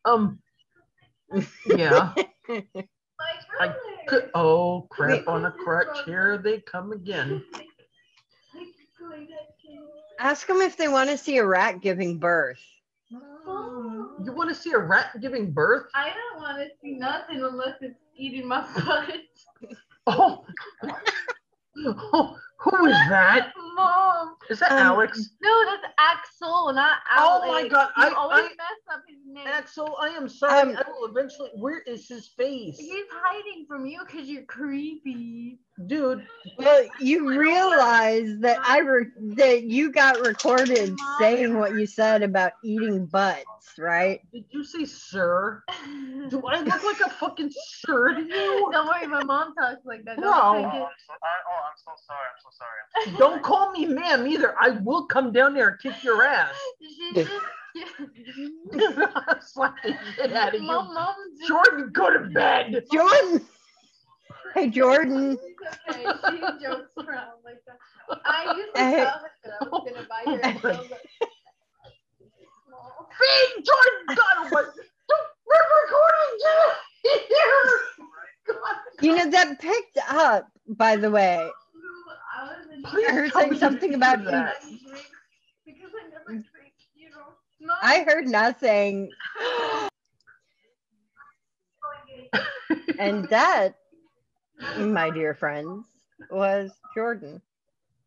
Um. 0.04 0.38
Yeah. 1.66 2.14
I 3.60 3.74
could. 4.06 4.30
Oh 4.32 4.86
crap! 4.90 5.26
On 5.26 5.44
a 5.44 5.50
crutch. 5.50 6.04
Here 6.04 6.38
they 6.38 6.60
come 6.60 6.92
again. 6.92 7.42
Ask 10.20 10.46
them 10.46 10.60
if 10.60 10.76
they 10.76 10.86
want 10.86 11.10
to 11.10 11.18
see 11.18 11.38
a 11.38 11.44
rat 11.44 11.80
giving 11.80 12.18
birth. 12.18 12.62
You 14.24 14.32
want 14.32 14.48
to 14.48 14.54
see 14.54 14.72
a 14.72 14.78
rat 14.78 15.20
giving 15.20 15.52
birth? 15.52 15.86
I 15.94 16.10
don't 16.10 16.42
want 16.42 16.58
to 16.58 16.68
see 16.82 16.94
nothing 16.98 17.42
unless 17.42 17.76
it's 17.80 17.98
eating 18.16 18.46
my 18.48 18.60
butt. 18.86 19.14
Oh, 20.06 20.44
Oh, 21.86 22.36
who 22.58 22.86
is 22.86 22.96
that? 23.08 23.52
Mom. 23.76 24.34
Is 24.50 24.58
that 24.60 24.72
Um, 24.72 24.78
Alex? 24.78 25.30
No, 25.40 25.64
that's 25.66 25.92
Axel, 25.98 26.72
not 26.72 26.98
Alex. 27.10 27.44
Oh 27.46 27.52
my 27.52 27.68
God, 27.68 27.90
You 27.96 28.02
I- 28.04 28.10
always 28.14 28.44
I- 28.46 28.48
mess 28.48 28.80
up 28.92 29.02
his 29.06 29.18
name. 29.26 29.46
Axel, 29.46 29.96
I 30.00 30.08
am 30.08 30.28
sorry. 30.28 30.74
Um, 30.74 30.76
I 30.76 30.90
will 30.90 31.06
eventually. 31.06 31.50
Where 31.54 31.80
is 31.80 32.08
his 32.08 32.28
face? 32.28 32.78
He's 32.78 33.04
hiding 33.22 33.66
from 33.68 33.86
you 33.86 34.00
because 34.06 34.28
you're 34.28 34.42
creepy. 34.44 35.60
Dude, 35.86 36.26
Well, 36.58 36.88
you 36.98 37.28
realize 37.38 38.36
that 38.40 38.58
I 38.66 38.78
re- 38.78 39.12
that 39.36 39.62
you 39.62 39.92
got 39.92 40.18
recorded 40.26 40.98
saying 41.20 41.56
what 41.56 41.74
you 41.76 41.86
said 41.86 42.24
about 42.24 42.52
eating 42.64 43.06
butts, 43.06 43.78
right? 43.78 44.20
did 44.32 44.44
you 44.50 44.64
say 44.64 44.84
sir? 44.84 45.62
Do 46.30 46.42
I 46.46 46.60
look 46.62 46.82
like 46.82 47.00
a 47.00 47.10
fucking 47.10 47.50
sir 47.86 48.14
to 48.14 48.22
you? 48.22 48.68
Don't 48.72 48.88
worry, 48.88 49.06
my 49.06 49.22
mom 49.22 49.54
talks 49.54 49.86
like 49.86 50.04
that. 50.04 50.16
Don't 50.16 50.24
Bro. 50.24 50.62
take 50.72 50.80
Oh. 50.80 50.84
I'm 50.86 50.92
so, 51.06 51.12
I, 51.12 51.26
oh, 51.48 51.62
I'm 51.64 51.76
so 51.76 51.92
sorry. 52.06 52.26
I'm 52.34 52.40
so 52.42 52.47
Oh, 52.48 53.04
sorry. 53.04 53.16
Don't 53.18 53.42
call 53.42 53.72
me 53.72 53.86
ma'am 53.86 54.26
either. 54.26 54.54
I 54.58 54.70
will 54.70 55.06
come 55.06 55.32
down 55.32 55.54
there 55.54 55.68
and 55.68 55.78
kick 55.80 56.02
your 56.02 56.22
ass. 56.24 56.54
She's 56.80 57.14
just, 57.14 57.30
Slap 59.52 59.74
the 59.84 59.94
shit 60.16 60.32
out 60.32 60.54
of 60.54 60.62
my 60.62 60.66
you. 60.66 60.94
mom's 60.94 61.46
Jordan, 61.46 61.90
go 61.92 62.10
to 62.12 62.20
bed. 62.30 62.84
Jordan. 62.92 63.46
Hey 64.54 64.68
Jordan. 64.70 65.38
She's 65.38 65.94
okay. 65.94 66.06
She 66.30 66.40
jokes 66.64 66.90
around 66.98 67.38
like 67.44 67.62
that. 67.66 67.78
I 68.24 68.56
used 68.56 68.74
to 68.74 68.80
Hey. 68.80 68.96
tell 68.96 69.18
her 69.20 69.30
that 69.44 69.52
I 69.60 69.64
was 69.68 69.82
gonna 69.86 70.06
buy 70.08 70.22
her 70.24 70.40
a 70.40 70.42
dildo. 70.54 70.96
Feed 73.18 73.64
Jordan. 73.64 74.16
God, 74.16 74.36
oh. 74.38 74.72
We're 75.46 75.68
recording 75.84 76.34
here. 76.40 76.68
God. 78.48 78.76
You 79.00 79.16
know 79.16 79.30
that 79.30 79.60
picked 79.60 79.98
up, 80.10 80.48
by 80.68 80.96
the 80.96 81.10
way. 81.10 81.48
I 82.38 82.44
was 82.44 82.66
in 82.72 83.14
heard 83.14 83.32
saying 83.32 83.56
something 83.58 83.94
about 83.94 84.24
that. 84.24 84.56
because 85.66 85.90
I 85.94 86.08
never 86.10 86.24
drink, 86.26 86.74
you 86.94 87.10
know. 87.10 87.74
I 87.82 88.04
heard 88.04 88.26
nothing. 88.26 89.10
And 92.98 93.24
that, 93.30 93.74
my 94.76 95.10
dear 95.10 95.34
friends, 95.34 95.86
was 96.30 96.70
Jordan. 96.94 97.42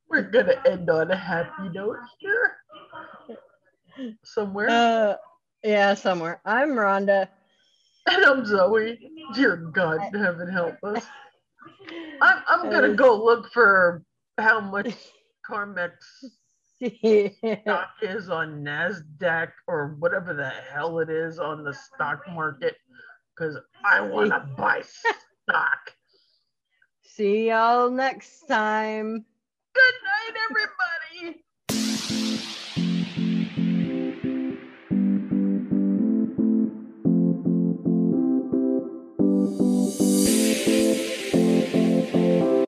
We're 0.09 0.23
gonna 0.23 0.61
end 0.65 0.89
on 0.89 1.11
a 1.11 1.15
happy 1.15 1.69
note 1.73 1.97
here. 2.19 2.55
Somewhere. 4.23 4.69
Uh, 4.69 5.15
yeah, 5.63 5.93
somewhere. 5.93 6.41
I'm 6.45 6.69
Rhonda. 6.71 7.27
and 8.07 8.25
I'm 8.25 8.45
Zoe. 8.45 9.11
Dear 9.33 9.57
God, 9.57 9.99
heaven 10.13 10.49
help 10.49 10.83
us. 10.83 11.05
I'm, 12.21 12.43
I'm 12.47 12.69
gonna 12.69 12.89
Uh, 12.91 12.93
go 12.95 13.23
look 13.23 13.51
for 13.53 14.03
how 14.37 14.59
much 14.59 14.93
Carmex 15.49 15.91
stock 17.63 17.89
is 18.01 18.29
on 18.29 18.63
NASDAQ 18.63 19.49
or 19.67 19.95
whatever 19.99 20.33
the 20.33 20.49
hell 20.49 20.99
it 20.99 21.09
is 21.09 21.39
on 21.39 21.63
the 21.63 21.73
stock 21.73 22.21
market 22.33 22.75
because 23.35 23.57
I 23.85 24.01
want 24.01 24.31
to 24.31 24.39
buy 24.57 24.81
stock. 24.81 25.93
See 27.03 27.49
y'all 27.49 27.89
next 27.89 28.47
time. 28.47 29.25
Good 29.73 29.93
night, 30.03 30.41
everybody. 30.49 31.00